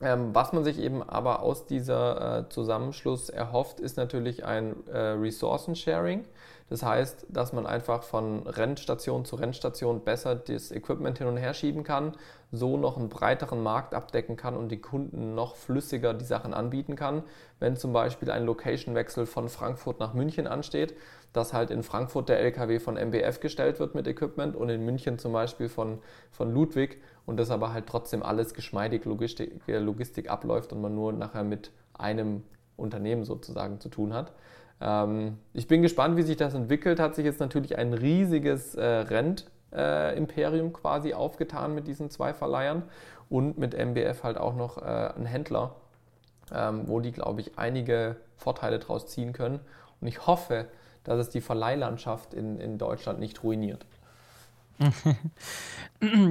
Ähm, 0.02 0.30
was 0.34 0.54
man 0.54 0.64
sich 0.64 0.80
eben 0.80 1.02
aber 1.02 1.42
aus 1.42 1.66
dieser 1.66 2.40
äh, 2.46 2.50
Zusammenschluss 2.50 3.30
erhofft, 3.30 3.80
ist 3.80 3.98
natürlich 3.98 4.46
ein 4.46 4.76
äh, 4.88 4.98
Ressourcen-Sharing. 4.98 6.24
Das 6.70 6.84
heißt, 6.84 7.26
dass 7.30 7.52
man 7.52 7.66
einfach 7.66 8.04
von 8.04 8.46
Rennstation 8.46 9.26
zu 9.26 9.36
Rennstation 9.36 10.04
besser 10.04 10.36
das 10.36 10.72
Equipment 10.72 11.18
hin 11.18 11.28
und 11.28 11.38
her 11.38 11.54
schieben 11.54 11.84
kann, 11.84 12.14
so 12.52 12.78
noch 12.78 12.98
einen 12.98 13.10
breiteren 13.10 13.62
Markt 13.62 13.96
abdecken 13.96 14.36
kann 14.36 14.56
und 14.56 14.70
die 14.70 14.80
Kunden 14.80 15.34
noch 15.34 15.56
flüssiger 15.56 16.14
die 16.14 16.26
Sachen 16.26 16.54
anbieten 16.54 16.96
kann. 16.96 17.24
Wenn 17.60 17.76
zum 17.76 17.92
Beispiel 17.92 18.30
ein 18.30 18.46
Location-Wechsel 18.46 19.26
von 19.26 19.50
Frankfurt 19.50 20.00
nach 20.00 20.14
München 20.14 20.46
ansteht, 20.48 20.96
dass 21.34 21.54
halt 21.54 21.72
in 21.72 21.84
Frankfurt 21.84 22.30
der 22.30 22.40
LKW 22.40 22.80
von 22.80 22.98
MBF 22.98 23.40
gestellt 23.40 23.80
wird 23.80 23.96
mit 23.96 24.08
Equipment 24.08 24.56
und 24.56 24.70
in 24.70 24.86
München 24.86 25.20
zum 25.20 25.34
Beispiel 25.34 25.70
von, 25.70 26.00
von 26.32 26.52
Ludwig 26.52 27.02
und 27.26 27.38
das 27.38 27.52
aber 27.52 27.74
halt 27.74 27.88
trotzdem 27.88 28.24
alles 28.24 28.54
geschmeidig 28.54 29.06
Logistik, 29.06 29.62
Logistik 29.68 30.30
abläuft 30.30 30.72
und 30.74 30.82
man 30.82 30.96
nur 30.96 31.14
nachher 31.14 31.44
mit 31.44 31.72
einem 31.94 32.44
Unternehmen 32.78 33.26
sozusagen 33.26 33.80
zu 33.80 33.90
tun 33.90 34.14
hat. 34.14 34.34
Ähm, 34.82 35.38
ich 35.54 35.68
bin 35.68 35.82
gespannt, 35.82 36.18
wie 36.18 36.24
sich 36.24 36.38
das 36.38 36.54
entwickelt. 36.54 37.00
Hat 37.00 37.16
sich 37.16 37.26
jetzt 37.26 37.40
natürlich 37.40 37.78
ein 37.78 37.94
riesiges 37.94 38.76
äh, 38.76 39.04
äh, 39.74 40.18
Imperium 40.18 40.74
quasi 40.74 41.14
aufgetan 41.14 41.76
mit 41.76 41.88
diesen 41.88 42.10
zwei 42.10 42.34
Verleihern 42.34 42.84
und 43.30 43.58
mit 43.58 43.74
MBF 43.74 44.24
halt 44.24 44.38
auch 44.38 44.56
noch 44.56 44.78
äh, 44.78 45.12
ein 45.16 45.26
Händler, 45.26 45.76
ähm, 46.54 46.84
wo 46.88 47.00
die, 47.00 47.12
glaube 47.12 47.42
ich, 47.42 47.58
einige 47.58 48.16
Vorteile 48.38 48.80
draus 48.80 49.08
ziehen 49.08 49.34
können. 49.34 49.60
Und 50.02 50.08
ich 50.08 50.26
hoffe, 50.26 50.66
dass 51.04 51.20
es 51.20 51.30
die 51.30 51.42
Verleihlandschaft 51.42 52.34
in, 52.34 52.60
in 52.60 52.78
Deutschland 52.78 53.20
nicht 53.20 53.44
ruiniert. 53.44 53.86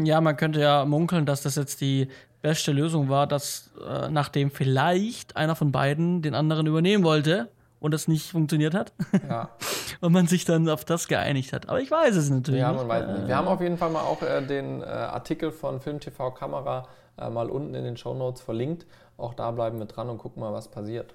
ja, 0.05 0.21
man 0.23 0.37
könnte 0.37 0.61
ja 0.61 0.87
munkeln, 0.87 1.27
dass 1.27 1.43
das 1.43 1.57
jetzt 1.57 1.83
die 1.83 2.09
beste 2.41 2.73
Lösung 2.73 3.11
war, 3.11 3.27
dass 3.27 3.71
äh, 3.87 4.09
nachdem 4.09 4.51
vielleicht 4.51 5.37
einer 5.37 5.55
von 5.55 5.71
beiden 5.71 6.23
den 6.23 6.35
anderen 6.35 6.67
übernehmen 6.67 7.05
wollte 7.05 7.51
und 7.81 7.93
das 7.93 8.09
nicht 8.09 8.31
funktioniert 8.31 8.75
hat. 8.75 8.93
Ja. 9.29 9.51
und 10.01 10.13
man 10.13 10.27
sich 10.27 10.45
dann 10.45 10.69
auf 10.69 10.85
das 10.85 11.09
geeinigt 11.09 11.53
hat. 11.53 11.69
Aber 11.69 11.81
ich 11.81 11.91
weiß 11.91 12.17
es 12.17 12.31
natürlich. 12.31 12.61
Ja, 12.61 12.73
man 12.73 12.89
weiß 12.89 13.07
nicht. 13.07 13.29
Wir 13.29 13.37
haben 13.37 13.49
auf 13.49 13.61
jeden 13.61 13.79
Fall 13.79 13.91
mal 13.91 14.03
auch 14.03 14.23
äh, 14.23 14.43
den 14.43 14.83
äh, 14.83 14.87
Artikel 14.87 15.53
von 15.53 15.81
Film 15.81 16.01
TV 16.01 16.31
Kamera 16.33 16.89
äh, 17.19 17.29
mal 17.31 17.51
unten 17.51 17.75
in 17.75 17.85
den 17.85 17.97
Show 17.97 18.15
Notes 18.15 18.41
verlinkt. 18.41 18.87
Auch 19.17 19.35
da 19.35 19.51
bleiben 19.51 19.79
wir 19.79 19.87
dran 19.87 20.09
und 20.09 20.19
gucken 20.19 20.41
mal, 20.41 20.53
was 20.53 20.69
passiert. 20.69 21.15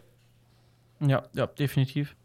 Ja, 0.99 1.23
ja, 1.33 1.47
definitiv. 1.47 2.15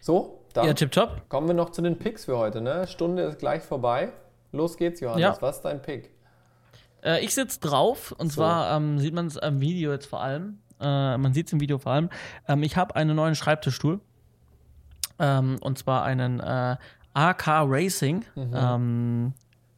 So, 0.00 0.40
dann 0.52 0.66
ja, 0.66 0.74
tipptopp. 0.74 1.28
kommen 1.28 1.46
wir 1.46 1.54
noch 1.54 1.70
zu 1.70 1.82
den 1.82 1.98
Picks 1.98 2.26
für 2.26 2.36
heute. 2.36 2.60
Ne? 2.60 2.86
Stunde 2.86 3.22
ist 3.22 3.38
gleich 3.38 3.62
vorbei. 3.62 4.12
Los 4.52 4.76
geht's, 4.76 5.00
Johannes. 5.00 5.22
Ja. 5.22 5.36
Was 5.40 5.56
ist 5.56 5.62
dein 5.62 5.82
Pick? 5.82 6.10
Äh, 7.02 7.24
ich 7.24 7.34
sitze 7.34 7.60
drauf 7.60 8.12
und 8.12 8.28
so. 8.28 8.36
zwar 8.36 8.76
ähm, 8.76 8.98
sieht 8.98 9.14
man 9.14 9.26
es 9.26 9.36
im 9.36 9.60
Video 9.60 9.92
jetzt 9.92 10.06
vor 10.06 10.20
allem. 10.20 10.58
Äh, 10.80 11.18
man 11.18 11.32
sieht 11.34 11.46
es 11.46 11.52
im 11.52 11.60
Video 11.60 11.78
vor 11.78 11.92
allem. 11.92 12.10
Ähm, 12.48 12.62
ich 12.62 12.76
habe 12.76 12.96
einen 12.96 13.16
neuen 13.16 13.34
Schreibtischstuhl. 13.34 14.00
Ähm, 15.18 15.58
und 15.60 15.78
zwar 15.78 16.04
einen 16.04 16.40
äh, 16.40 16.76
AK 17.14 17.46
Racing. 17.46 18.24
Mhm. 18.34 18.52
Ähm, 18.54 19.34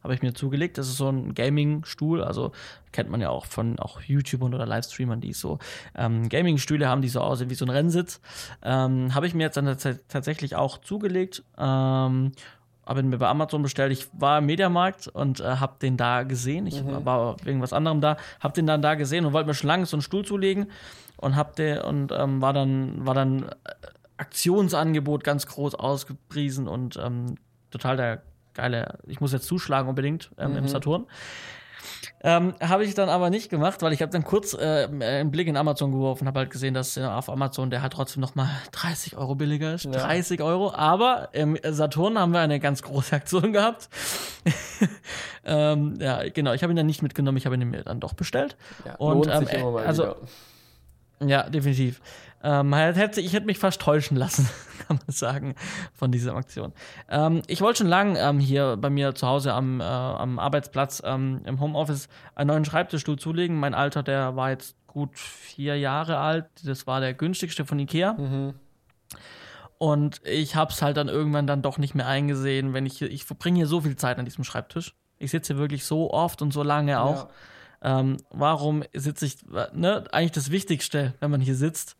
habe 0.07 0.15
ich 0.15 0.21
mir 0.21 0.33
zugelegt. 0.33 0.77
Das 0.77 0.87
ist 0.87 0.97
so 0.97 1.09
ein 1.09 1.33
Gaming-Stuhl, 1.33 2.23
also 2.23 2.53
kennt 2.93 3.09
man 3.09 3.19
ja 3.19 3.29
auch 3.29 3.45
von 3.45 3.77
auch 3.77 3.99
YouTubern 4.01 4.53
oder 4.53 4.65
Livestreamern, 4.65 5.19
die 5.19 5.33
so 5.33 5.59
ähm, 5.95 6.29
Gaming-Stühle 6.29 6.87
haben, 6.87 7.01
die 7.01 7.09
so 7.09 7.19
aussehen 7.19 7.49
wie 7.49 7.55
so 7.55 7.65
ein 7.65 7.69
Rennsitz. 7.69 8.21
Ähm, 8.63 9.13
habe 9.13 9.27
ich 9.27 9.33
mir 9.33 9.43
jetzt 9.43 9.57
dann 9.57 9.65
tatsächlich 10.07 10.55
auch 10.55 10.77
zugelegt. 10.77 11.43
Ähm, 11.57 12.31
habe 12.87 13.01
ihn 13.01 13.09
mir 13.09 13.17
bei 13.17 13.27
Amazon 13.27 13.61
bestellt. 13.61 13.91
Ich 13.91 14.07
war 14.13 14.39
im 14.39 14.45
Mediamarkt 14.45 15.07
und 15.07 15.39
äh, 15.39 15.43
habe 15.43 15.75
den 15.81 15.97
da 15.97 16.23
gesehen. 16.23 16.65
Ich 16.67 16.81
mhm. 16.83 17.05
war 17.05 17.35
wegen 17.43 17.61
was 17.61 17.73
anderem 17.73 18.01
da, 18.01 18.17
habe 18.39 18.53
den 18.53 18.65
dann 18.65 18.81
da 18.81 18.95
gesehen 18.95 19.25
und 19.25 19.33
wollte 19.33 19.47
mir 19.47 19.53
schon 19.53 19.67
lange 19.67 19.85
so 19.85 19.97
einen 19.97 20.01
Stuhl 20.01 20.25
zulegen 20.25 20.71
und 21.17 21.35
hab 21.35 21.55
den 21.55 21.79
und 21.79 22.11
ähm, 22.11 22.41
war 22.41 22.53
dann 22.53 23.05
war 23.05 23.13
dann 23.13 23.43
äh, 23.43 23.49
Aktionsangebot 24.17 25.23
ganz 25.23 25.45
groß 25.45 25.75
ausgepriesen 25.75 26.67
und 26.67 26.97
ähm, 26.97 27.35
total 27.69 27.97
der 27.97 28.21
geile, 28.53 28.97
ich 29.05 29.21
muss 29.21 29.31
jetzt 29.31 29.47
zuschlagen 29.47 29.87
unbedingt 29.87 30.31
ähm, 30.37 30.51
mhm. 30.51 30.57
im 30.57 30.67
Saturn. 30.67 31.05
Ähm, 32.21 32.53
habe 32.61 32.83
ich 32.83 32.93
dann 32.93 33.09
aber 33.09 33.29
nicht 33.29 33.49
gemacht, 33.49 33.81
weil 33.81 33.93
ich 33.93 34.01
habe 34.01 34.11
dann 34.11 34.23
kurz 34.23 34.53
äh, 34.53 34.87
einen 34.89 35.31
Blick 35.31 35.47
in 35.47 35.55
Amazon 35.55 35.91
geworfen, 35.91 36.27
habe 36.27 36.39
halt 36.39 36.49
gesehen, 36.49 36.73
dass 36.73 36.97
äh, 36.97 37.03
auf 37.03 37.29
Amazon 37.29 37.69
der 37.69 37.81
halt 37.81 37.93
trotzdem 37.93 38.21
noch 38.21 38.35
mal 38.35 38.49
30 38.71 39.17
Euro 39.17 39.35
billiger 39.35 39.73
ist. 39.73 39.85
Ja. 39.85 39.91
30 39.91 40.41
Euro. 40.41 40.73
Aber 40.73 41.29
im 41.33 41.57
Saturn 41.63 42.17
haben 42.17 42.31
wir 42.31 42.39
eine 42.39 42.59
ganz 42.59 42.81
große 42.81 43.15
Aktion 43.15 43.53
gehabt. 43.53 43.89
ähm, 45.45 45.97
ja, 45.99 46.27
genau. 46.29 46.53
Ich 46.53 46.63
habe 46.63 46.73
ihn 46.73 46.77
dann 46.77 46.87
nicht 46.87 47.01
mitgenommen. 47.01 47.37
Ich 47.37 47.45
habe 47.45 47.55
ihn 47.55 47.69
mir 47.69 47.83
dann 47.83 47.99
doch 47.99 48.13
bestellt. 48.13 48.57
Ja, 48.85 48.95
und 48.95 49.27
ähm, 49.27 49.47
also 49.77 50.03
wieder. 50.03 50.17
Ja, 51.19 51.49
definitiv. 51.49 51.99
Ähm, 52.43 52.73
hätte, 52.73 53.19
ich 53.19 53.33
hätte 53.33 53.45
mich 53.45 53.57
fast 53.57 53.81
täuschen 53.81 54.15
lassen, 54.15 54.47
kann 54.87 54.99
man 55.05 55.13
sagen, 55.13 55.55
von 55.93 56.11
dieser 56.11 56.35
Aktion. 56.35 56.73
Ähm, 57.09 57.41
ich 57.47 57.61
wollte 57.61 57.79
schon 57.79 57.87
lange 57.87 58.19
ähm, 58.19 58.39
hier 58.39 58.77
bei 58.77 58.89
mir 58.89 59.15
zu 59.15 59.27
Hause 59.27 59.53
am, 59.53 59.81
äh, 59.81 59.83
am 59.83 60.37
Arbeitsplatz 60.37 61.01
ähm, 61.03 61.41
im 61.45 61.59
Homeoffice 61.59 62.07
einen 62.35 62.49
neuen 62.49 62.65
Schreibtischstuhl 62.65 63.17
zulegen. 63.17 63.59
Mein 63.59 63.73
Alter, 63.73 64.03
der 64.03 64.35
war 64.35 64.51
jetzt 64.51 64.75
gut 64.85 65.17
vier 65.17 65.77
Jahre 65.77 66.19
alt. 66.19 66.45
Das 66.63 66.87
war 66.87 66.99
der 66.99 67.13
günstigste 67.13 67.65
von 67.65 67.79
Ikea. 67.79 68.13
Mhm. 68.13 68.53
Und 69.79 70.21
ich 70.25 70.55
habe 70.55 70.71
es 70.71 70.81
halt 70.81 70.97
dann 70.97 71.07
irgendwann 71.07 71.45
dann 71.47 71.61
doch 71.61 71.77
nicht 71.77 71.93
mehr 71.93 72.07
eingesehen, 72.07 72.73
wenn 72.73 72.85
ich 72.85 73.01
ich 73.01 73.25
verbringe 73.25 73.57
hier 73.57 73.67
so 73.67 73.81
viel 73.81 73.95
Zeit 73.95 74.17
an 74.17 74.25
diesem 74.25 74.43
Schreibtisch. 74.43 74.95
Ich 75.19 75.31
sitze 75.31 75.53
hier 75.53 75.61
wirklich 75.61 75.85
so 75.85 76.11
oft 76.11 76.41
und 76.41 76.51
so 76.51 76.63
lange 76.63 76.99
auch. 76.99 77.29
Ja. 77.83 77.99
Ähm, 77.99 78.17
warum 78.31 78.83
sitze 78.93 79.25
ich, 79.25 79.37
ne, 79.73 80.03
eigentlich 80.11 80.31
das 80.31 80.49
Wichtigste, 80.49 81.13
wenn 81.19 81.29
man 81.29 81.41
hier 81.41 81.55
sitzt, 81.55 81.95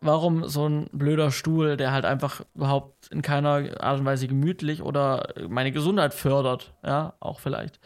warum 0.00 0.48
so 0.48 0.68
ein 0.68 0.88
blöder 0.92 1.30
Stuhl, 1.30 1.76
der 1.76 1.92
halt 1.92 2.04
einfach 2.04 2.42
überhaupt 2.54 3.08
in 3.08 3.22
keiner 3.22 3.82
Art 3.82 4.00
und 4.00 4.06
Weise 4.06 4.28
gemütlich 4.28 4.82
oder 4.82 5.34
meine 5.48 5.72
Gesundheit 5.72 6.14
fördert, 6.14 6.72
ja, 6.84 7.14
auch 7.20 7.40
vielleicht. 7.40 7.78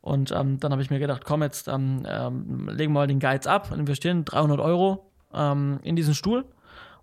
Und 0.00 0.32
ähm, 0.32 0.58
dann 0.60 0.72
habe 0.72 0.82
ich 0.82 0.90
mir 0.90 0.98
gedacht, 0.98 1.24
komm, 1.24 1.42
jetzt 1.42 1.68
ähm, 1.68 2.06
ähm, 2.08 2.68
legen 2.68 2.92
wir 2.92 3.00
mal 3.00 3.06
den 3.06 3.20
Geiz 3.20 3.46
ab 3.46 3.70
und 3.70 3.78
investieren 3.78 4.24
300 4.24 4.58
Euro 4.60 5.10
ähm, 5.34 5.78
in 5.82 5.96
diesen 5.96 6.14
Stuhl 6.14 6.44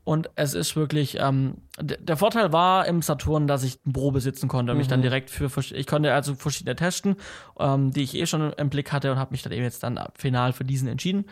und 0.07 0.29
es 0.35 0.53
ist 0.53 0.77
wirklich, 0.77 1.17
ähm, 1.19 1.55
der 1.81 2.15
Vorteil 2.15 2.53
war 2.53 2.85
im 2.87 3.01
Saturn, 3.01 3.45
dass 3.45 3.65
ich 3.65 3.77
eine 3.83 3.91
Probe 3.91 4.21
sitzen 4.21 4.47
konnte 4.47 4.71
und 4.71 4.77
mhm. 4.77 4.79
mich 4.79 4.87
dann 4.87 5.01
mhm. 5.01 5.03
direkt 5.03 5.29
für, 5.29 5.51
ich 5.73 5.85
konnte 5.85 6.13
also 6.13 6.33
verschiedene 6.33 6.77
testen, 6.77 7.17
ähm, 7.59 7.91
die 7.91 8.03
ich 8.03 8.15
eh 8.15 8.25
schon 8.25 8.53
im 8.53 8.69
Blick 8.69 8.93
hatte 8.93 9.11
und 9.11 9.19
habe 9.19 9.31
mich 9.31 9.41
dann 9.41 9.51
eben 9.51 9.63
jetzt 9.63 9.83
dann 9.83 9.99
final 10.17 10.53
für 10.53 10.63
diesen 10.63 10.87
entschieden. 10.87 11.25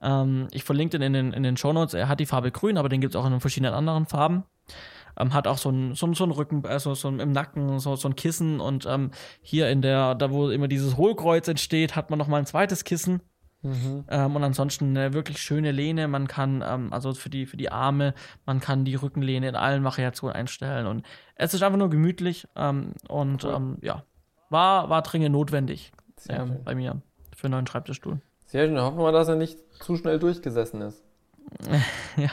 Ähm, 0.00 0.46
ich 0.52 0.62
verlinke 0.62 0.96
den 0.96 1.02
in 1.02 1.12
den, 1.12 1.32
in 1.32 1.42
den 1.42 1.56
Show 1.56 1.72
Notes. 1.72 1.92
Er 1.92 2.08
hat 2.08 2.20
die 2.20 2.26
Farbe 2.26 2.52
grün, 2.52 2.78
aber 2.78 2.88
den 2.88 3.00
gibt 3.00 3.16
es 3.16 3.20
auch 3.20 3.26
in 3.26 3.40
verschiedenen 3.40 3.74
anderen 3.74 4.06
Farben. 4.06 4.44
Ähm, 5.18 5.34
hat 5.34 5.48
auch 5.48 5.58
so 5.58 5.70
ein, 5.70 5.96
so, 5.96 6.14
so 6.14 6.22
ein 6.22 6.30
Rücken, 6.30 6.64
also 6.64 6.94
so 6.94 7.08
im 7.08 7.32
Nacken, 7.32 7.80
so, 7.80 7.96
so 7.96 8.06
ein 8.06 8.14
Kissen 8.14 8.60
und 8.60 8.86
ähm, 8.86 9.10
hier 9.42 9.68
in 9.70 9.82
der, 9.82 10.14
da 10.14 10.30
wo 10.30 10.50
immer 10.50 10.68
dieses 10.68 10.96
Hohlkreuz 10.96 11.48
entsteht, 11.48 11.96
hat 11.96 12.10
man 12.10 12.18
noch 12.20 12.28
mal 12.28 12.38
ein 12.38 12.46
zweites 12.46 12.84
Kissen 12.84 13.22
Mhm. 13.62 14.04
Ähm, 14.08 14.36
und 14.36 14.44
ansonsten 14.44 14.96
eine 14.96 15.12
wirklich 15.12 15.38
schöne 15.38 15.70
Lehne. 15.70 16.08
Man 16.08 16.28
kann, 16.28 16.64
ähm, 16.66 16.92
also 16.92 17.12
für 17.12 17.28
die, 17.28 17.46
für 17.46 17.56
die 17.56 17.70
Arme, 17.70 18.14
man 18.46 18.60
kann 18.60 18.84
die 18.84 18.94
Rückenlehne 18.94 19.48
in 19.48 19.56
allen 19.56 19.84
Variationen 19.84 20.34
einstellen. 20.34 20.86
Und 20.86 21.04
es 21.34 21.52
ist 21.54 21.62
einfach 21.62 21.78
nur 21.78 21.90
gemütlich 21.90 22.48
ähm, 22.56 22.94
und 23.08 23.44
cool. 23.44 23.54
Ähm, 23.54 23.78
ja, 23.82 24.04
war, 24.48 24.88
war 24.88 25.02
dringend 25.02 25.32
notwendig 25.32 25.92
ähm, 26.28 26.60
bei 26.64 26.74
mir 26.74 27.02
für 27.36 27.46
einen 27.46 27.52
neuen 27.52 27.66
Schreibtischstuhl. 27.66 28.20
Sehr 28.46 28.66
schön. 28.66 28.80
Hoffen 28.80 28.98
wir, 28.98 29.12
dass 29.12 29.28
er 29.28 29.36
nicht 29.36 29.58
zu 29.82 29.96
schnell 29.96 30.18
durchgesessen 30.18 30.82
ist. 30.82 31.02
ja. 32.16 32.30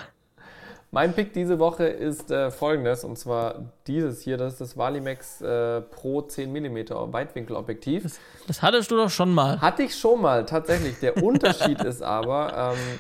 Mein 0.91 1.13
Pick 1.13 1.33
diese 1.33 1.59
Woche 1.59 1.85
ist 1.85 2.31
äh, 2.31 2.49
folgendes, 2.49 3.03
und 3.03 3.17
zwar 3.17 3.73
dieses 3.88 4.21
hier, 4.21 4.38
das 4.38 4.53
ist 4.53 4.61
das 4.61 4.77
Valimax 4.77 5.41
äh, 5.41 5.81
Pro 5.81 6.21
10 6.21 6.51
mm 6.51 6.77
Weitwinkelobjektiv. 7.11 8.03
Das, 8.03 8.19
das, 8.47 8.61
hattest 8.61 8.89
du 8.91 8.95
doch 8.95 9.09
schon 9.09 9.33
mal. 9.33 9.59
Hatte 9.59 9.83
ich 9.83 9.95
schon 9.95 10.21
mal, 10.21 10.45
tatsächlich. 10.45 10.99
Der 10.99 11.17
Unterschied 11.23 11.81
ist 11.81 12.01
aber, 12.01 12.73
ähm, 12.73 12.99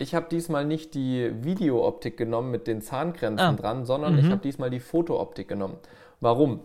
ich 0.00 0.16
habe 0.16 0.26
diesmal 0.28 0.64
nicht 0.64 0.94
die 0.94 1.30
Videooptik 1.44 2.16
genommen 2.16 2.50
mit 2.50 2.66
den 2.66 2.82
Zahngrenzen 2.82 3.38
ah. 3.38 3.52
dran, 3.52 3.84
sondern 3.84 4.14
mhm. 4.14 4.18
ich 4.18 4.30
habe 4.30 4.40
diesmal 4.40 4.70
die 4.70 4.80
Fotooptik 4.80 5.46
genommen. 5.46 5.78
Warum? 6.20 6.60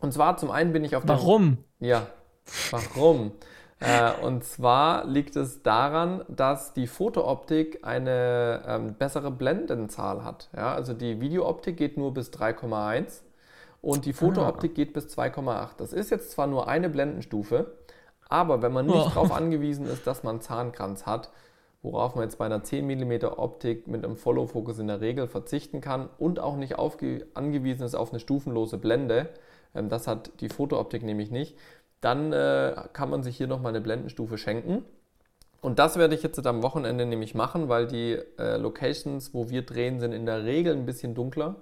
Und 0.00 0.12
zwar 0.12 0.38
zum 0.38 0.50
einen 0.50 0.72
bin 0.72 0.84
ich 0.84 0.96
auf 0.96 1.04
der... 1.04 1.16
Warum? 1.16 1.58
Ja, 1.80 2.06
warum? 2.70 3.32
Äh, 3.80 4.12
und 4.22 4.44
zwar 4.44 5.06
liegt 5.06 5.36
es 5.36 5.62
daran, 5.62 6.24
dass 6.28 6.72
die 6.72 6.86
Fotooptik 6.86 7.80
eine 7.82 8.62
ähm, 8.66 8.94
bessere 8.94 9.30
Blendenzahl 9.30 10.24
hat. 10.24 10.48
Ja? 10.56 10.74
Also 10.74 10.94
die 10.94 11.20
Videooptik 11.20 11.76
geht 11.76 11.96
nur 11.96 12.12
bis 12.12 12.30
3,1 12.30 13.22
und 13.80 14.04
die 14.04 14.12
Fotooptik 14.12 14.72
ah. 14.72 14.74
geht 14.74 14.92
bis 14.92 15.06
2,8. 15.06 15.70
Das 15.76 15.92
ist 15.92 16.10
jetzt 16.10 16.32
zwar 16.32 16.48
nur 16.48 16.66
eine 16.66 16.88
Blendenstufe, 16.88 17.72
aber 18.28 18.62
wenn 18.62 18.72
man 18.72 18.86
nicht 18.86 18.96
oh. 18.96 19.08
darauf 19.08 19.32
angewiesen 19.36 19.86
ist, 19.86 20.06
dass 20.06 20.24
man 20.24 20.40
Zahnkranz 20.40 21.06
hat, 21.06 21.30
worauf 21.82 22.16
man 22.16 22.24
jetzt 22.24 22.38
bei 22.38 22.46
einer 22.46 22.64
10 22.64 22.84
mm 22.84 23.26
Optik 23.36 23.86
mit 23.86 24.04
einem 24.04 24.16
Follow-Focus 24.16 24.80
in 24.80 24.88
der 24.88 25.00
Regel 25.00 25.28
verzichten 25.28 25.80
kann 25.80 26.08
und 26.18 26.40
auch 26.40 26.56
nicht 26.56 26.76
angewiesen 26.76 27.84
ist 27.84 27.94
auf 27.94 28.10
eine 28.10 28.18
stufenlose 28.18 28.78
Blende, 28.78 29.28
ähm, 29.74 29.88
das 29.88 30.06
hat 30.06 30.32
die 30.40 30.48
Fotooptik 30.48 31.02
nämlich 31.02 31.30
nicht, 31.30 31.56
dann 32.00 32.32
äh, 32.32 32.74
kann 32.92 33.10
man 33.10 33.22
sich 33.22 33.36
hier 33.36 33.46
nochmal 33.46 33.70
eine 33.70 33.80
Blendenstufe 33.80 34.38
schenken. 34.38 34.84
Und 35.60 35.78
das 35.78 35.98
werde 35.98 36.14
ich 36.14 36.22
jetzt 36.22 36.44
am 36.46 36.62
Wochenende 36.62 37.04
nämlich 37.04 37.34
machen, 37.34 37.68
weil 37.68 37.86
die 37.86 38.18
äh, 38.38 38.56
Locations, 38.56 39.34
wo 39.34 39.50
wir 39.50 39.62
drehen, 39.62 39.98
sind 39.98 40.12
in 40.12 40.24
der 40.24 40.44
Regel 40.44 40.74
ein 40.74 40.86
bisschen 40.86 41.14
dunkler. 41.14 41.56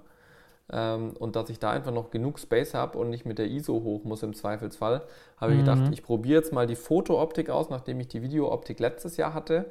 Ähm, 0.71 1.13
und 1.17 1.35
dass 1.35 1.49
ich 1.49 1.59
da 1.59 1.71
einfach 1.71 1.93
noch 1.93 2.11
genug 2.11 2.39
Space 2.39 2.73
habe 2.73 2.97
und 2.97 3.09
nicht 3.09 3.25
mit 3.25 3.39
der 3.39 3.47
ISO 3.47 3.73
hoch 3.73 4.03
muss 4.03 4.21
im 4.21 4.33
Zweifelsfall, 4.33 5.01
habe 5.37 5.53
mhm. 5.53 5.59
ich 5.59 5.65
gedacht, 5.65 5.93
ich 5.93 6.03
probiere 6.03 6.41
jetzt 6.41 6.53
mal 6.53 6.67
die 6.67 6.75
Fotooptik 6.75 7.49
aus, 7.49 7.69
nachdem 7.69 7.99
ich 7.99 8.09
die 8.09 8.21
Videooptik 8.21 8.79
letztes 8.79 9.17
Jahr 9.17 9.33
hatte. 9.33 9.65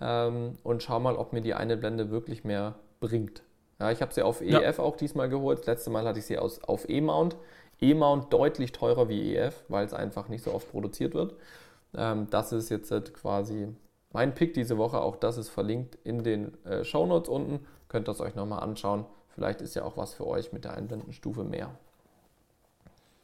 Ähm, 0.00 0.56
und 0.64 0.82
schau 0.82 0.98
mal, 1.00 1.16
ob 1.16 1.32
mir 1.32 1.42
die 1.42 1.54
eine 1.54 1.76
Blende 1.76 2.10
wirklich 2.10 2.44
mehr 2.44 2.76
bringt. 3.00 3.42
Ja, 3.78 3.92
ich 3.92 4.02
habe 4.02 4.12
sie 4.12 4.22
auf 4.22 4.40
EF 4.40 4.78
ja. 4.78 4.84
auch 4.84 4.96
diesmal 4.96 5.28
geholt. 5.28 5.60
Das 5.60 5.66
letzte 5.66 5.90
Mal 5.90 6.04
hatte 6.04 6.18
ich 6.18 6.26
sie 6.26 6.38
aus, 6.38 6.62
auf 6.64 6.88
E-Mount. 6.88 7.36
E-Mount 7.80 8.32
deutlich 8.32 8.72
teurer 8.72 9.08
wie 9.08 9.34
EF, 9.34 9.64
weil 9.68 9.86
es 9.86 9.94
einfach 9.94 10.28
nicht 10.28 10.44
so 10.44 10.52
oft 10.52 10.70
produziert 10.70 11.14
wird. 11.14 11.34
Ähm, 11.94 12.28
das 12.30 12.52
ist 12.52 12.68
jetzt 12.68 12.90
halt 12.90 13.14
quasi 13.14 13.68
mein 14.12 14.34
Pick 14.34 14.54
diese 14.54 14.78
Woche. 14.78 15.00
Auch 15.00 15.16
das 15.16 15.36
ist 15.38 15.48
verlinkt 15.48 15.98
in 16.04 16.22
den 16.22 16.64
äh, 16.64 16.84
Show 16.84 17.06
Notes 17.06 17.28
unten. 17.28 17.66
Könnt 17.88 18.08
ihr 18.08 18.12
es 18.12 18.20
euch 18.20 18.34
nochmal 18.34 18.60
anschauen. 18.60 19.04
Vielleicht 19.28 19.60
ist 19.60 19.74
ja 19.74 19.84
auch 19.84 19.96
was 19.96 20.14
für 20.14 20.26
euch 20.26 20.52
mit 20.52 20.64
der 20.64 20.74
Einblendenstufe 20.74 21.44
mehr. 21.44 21.70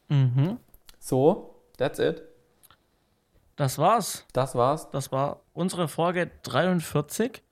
Mhm. 0.08 0.58
So, 1.00 1.54
that's 1.76 1.98
it. 1.98 2.22
Das 3.56 3.78
war's. 3.78 4.24
Das 4.32 4.54
war's. 4.54 4.90
Das 4.90 5.12
war 5.12 5.40
unsere 5.52 5.88
Folge 5.88 6.30
43. 6.42 7.42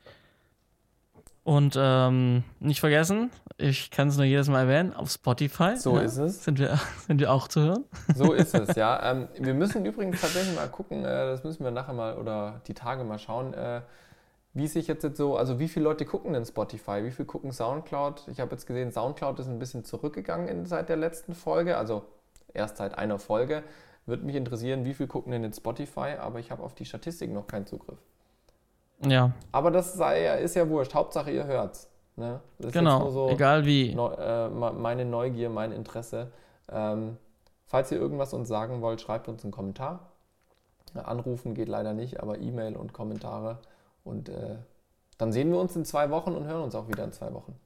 Und 1.45 1.77
ähm, 1.77 2.45
nicht 2.61 2.79
vergessen, 2.79 3.31
ich 3.59 3.91
kann 3.91 4.09
es 4.09 4.17
nur 4.17 4.27
jedes 4.27 4.49
Mal 4.49 4.61
erwähnen, 4.61 4.93
auf 4.95 5.11
Spotify 5.11 5.77
So 5.77 5.97
ja, 5.97 6.03
ist 6.03 6.17
es. 6.17 6.45
Sind, 6.45 6.61
wir, 6.61 6.79
sind 7.07 7.21
wir 7.21 7.33
auch 7.33 7.49
zu 7.49 7.61
hören. 7.61 7.85
So 8.15 8.33
ist 8.33 8.55
es, 8.55 8.77
ja. 8.77 9.11
Ähm, 9.11 9.29
wir 9.39 9.55
müssen 9.55 9.85
übrigens 9.85 10.21
tatsächlich 10.21 10.55
mal 10.55 10.69
gucken, 10.69 11.05
äh, 11.05 11.27
das 11.27 11.43
müssen 11.43 11.65
wir 11.65 11.73
nachher 11.73 11.95
mal 11.95 12.17
oder 12.17 12.61
die 12.69 12.75
Tage 12.75 13.03
mal 13.03 13.19
schauen, 13.19 13.55
äh, 13.55 13.81
wie 14.55 14.69
sich 14.69 14.87
jetzt, 14.87 15.03
jetzt 15.03 15.17
so, 15.17 15.37
also 15.37 15.59
wie 15.59 15.67
viele 15.67 15.85
Leute 15.85 16.05
gucken 16.05 16.33
denn 16.35 16.45
Spotify, 16.45 17.05
wie 17.05 17.11
viele 17.11 17.27
gucken 17.27 17.53
Soundcloud? 17.53 18.29
Ich 18.29 18.39
habe 18.39 18.53
jetzt 18.53 18.67
gesehen, 18.67 18.93
Soundcloud 18.93 19.41
ist 19.41 19.49
ein 19.49 19.59
bisschen 19.59 19.85
zurückgegangen 19.85 20.47
in, 20.47 20.67
seit 20.67 20.89
der 20.89 20.97
letzten 20.97 21.35
Folge, 21.35 21.77
also 21.77 22.05
erst 22.55 22.77
seit 22.77 22.97
einer 22.97 23.19
Folge. 23.19 23.65
Würde 24.05 24.25
mich 24.25 24.37
interessieren, 24.37 24.85
wie 24.85 24.95
viel 24.95 25.07
gucken 25.07 25.33
denn 25.33 25.43
in 25.43 25.53
Spotify, 25.53 26.17
aber 26.21 26.39
ich 26.39 26.51
habe 26.51 26.63
auf 26.63 26.75
die 26.75 26.85
Statistik 26.85 27.33
noch 27.33 27.47
keinen 27.47 27.67
Zugriff. 27.67 27.99
Ja, 29.05 29.33
Aber 29.51 29.71
das 29.71 29.95
sei, 29.95 30.39
ist 30.41 30.55
ja 30.57 30.69
wurscht. 30.69 30.95
Hauptsache 30.95 31.31
ihr 31.31 31.45
hört's. 31.45 31.91
Ne? 32.17 32.41
Das 32.59 32.59
ist 32.59 32.65
jetzt 32.67 32.73
genau. 32.75 33.09
so 33.11 33.29
Egal 33.31 33.65
wie. 33.67 33.95
neu, 33.95 34.13
äh, 34.15 34.49
me- 34.49 34.73
meine 34.73 35.05
Neugier, 35.05 35.49
mein 35.51 35.73
Interesse. 35.73 36.31
Ähm, 36.71 37.17
falls 37.67 37.91
ihr 37.91 37.99
irgendwas 37.99 38.33
uns 38.35 38.49
sagen 38.49 38.81
wollt, 38.83 39.01
schreibt 39.01 39.29
uns 39.29 39.43
einen 39.45 39.53
Kommentar. 39.53 40.11
Anrufen 40.95 41.55
geht 41.55 41.69
leider 41.69 41.95
nicht, 41.95 42.21
aber 42.23 42.39
E-Mail 42.39 42.77
und 42.77 42.93
Kommentare. 42.93 43.59
Und 44.05 44.29
äh, 44.29 44.57
dann 45.17 45.33
sehen 45.33 45.51
wir 45.51 45.59
uns 45.59 45.75
in 45.75 45.85
zwei 45.87 46.11
Wochen 46.11 46.33
und 46.35 46.45
hören 46.45 46.63
uns 46.63 46.75
auch 46.75 46.89
wieder 46.89 47.03
in 47.05 47.13
zwei 47.13 47.33
Wochen. 47.33 47.59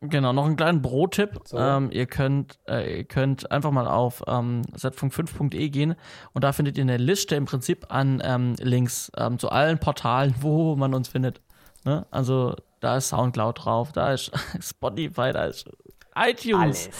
Genau, 0.00 0.32
noch 0.32 0.46
einen 0.46 0.56
kleinen 0.56 0.80
Pro-Tipp. 0.80 1.40
So. 1.44 1.58
Ähm, 1.58 1.90
ihr, 1.90 2.06
könnt, 2.06 2.58
äh, 2.68 2.98
ihr 2.98 3.04
könnt 3.04 3.50
einfach 3.50 3.72
mal 3.72 3.88
auf 3.88 4.22
ähm, 4.28 4.62
z.5.de 4.76 5.68
gehen 5.70 5.96
und 6.32 6.44
da 6.44 6.52
findet 6.52 6.78
ihr 6.78 6.82
eine 6.82 6.98
Liste 6.98 7.34
im 7.34 7.46
Prinzip 7.46 7.86
an 7.88 8.22
ähm, 8.24 8.54
Links 8.60 9.10
ähm, 9.16 9.38
zu 9.38 9.50
allen 9.50 9.78
Portalen, 9.78 10.34
wo 10.40 10.76
man 10.76 10.94
uns 10.94 11.08
findet. 11.08 11.40
Ne? 11.84 12.06
Also 12.10 12.54
da 12.80 12.96
ist 12.98 13.08
Soundcloud 13.08 13.64
drauf, 13.64 13.92
da 13.92 14.12
ist 14.12 14.30
Spotify, 14.60 15.32
da 15.32 15.46
ist 15.46 15.68
iTunes, 16.14 16.90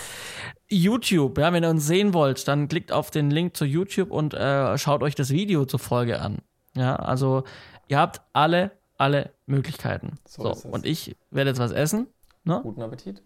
YouTube. 0.68 1.38
Ja, 1.38 1.52
wenn 1.52 1.62
ihr 1.62 1.70
uns 1.70 1.86
sehen 1.86 2.14
wollt, 2.14 2.46
dann 2.48 2.68
klickt 2.68 2.92
auf 2.92 3.10
den 3.10 3.30
Link 3.30 3.56
zu 3.56 3.64
YouTube 3.64 4.10
und 4.10 4.34
äh, 4.34 4.76
schaut 4.76 5.02
euch 5.02 5.14
das 5.14 5.30
Video 5.30 5.64
zur 5.64 5.80
Folge 5.80 6.20
an. 6.20 6.38
Ja, 6.76 6.96
also 6.96 7.44
ihr 7.88 7.98
habt 7.98 8.20
alle, 8.32 8.72
alle 8.96 9.32
Möglichkeiten. 9.46 10.18
So 10.26 10.52
So, 10.54 10.68
und 10.68 10.84
ich 10.84 11.16
werde 11.30 11.50
jetzt 11.50 11.60
was 11.60 11.72
essen. 11.72 12.08
Ne? 12.48 12.60
Guten 12.62 12.80
Appetit. 12.82 13.22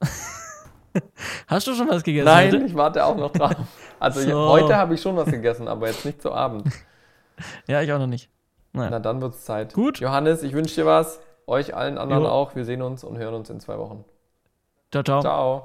Hast 1.46 1.66
du 1.68 1.74
schon 1.74 1.88
was 1.88 2.02
gegessen? 2.02 2.24
Nein, 2.26 2.52
heute? 2.52 2.64
ich 2.64 2.74
warte 2.74 3.04
auch 3.04 3.16
noch 3.16 3.30
drauf. 3.30 3.54
Also 4.00 4.20
So. 4.20 4.48
heute 4.48 4.76
habe 4.76 4.94
ich 4.94 5.02
schon 5.02 5.16
was 5.16 5.28
gegessen, 5.28 5.66
aber 5.66 5.88
jetzt 5.88 6.04
nicht 6.04 6.20
zu 6.22 6.32
Abend. 6.32 6.64
Ja, 7.68 7.82
ich 7.82 7.92
auch 7.92 8.00
noch 8.00 8.08
nicht. 8.08 8.30
Nein. 8.72 8.88
Na 8.90 8.98
dann 8.98 9.20
wird's 9.20 9.44
Zeit. 9.44 9.72
Gut. 9.74 10.00
Johannes, 10.00 10.42
ich 10.42 10.52
wünsche 10.54 10.74
dir 10.74 10.86
was. 10.86 11.20
Euch 11.46 11.72
allen 11.76 11.96
anderen 11.98 12.24
Jo. 12.24 12.28
auch. 12.28 12.56
Wir 12.56 12.64
sehen 12.64 12.82
uns 12.82 13.04
und 13.04 13.16
hören 13.16 13.34
uns 13.34 13.48
in 13.48 13.60
zwei 13.60 13.78
Wochen. 13.78 14.04
Ciao, 14.90 15.04
ciao. 15.04 15.20
Ciao. 15.20 15.56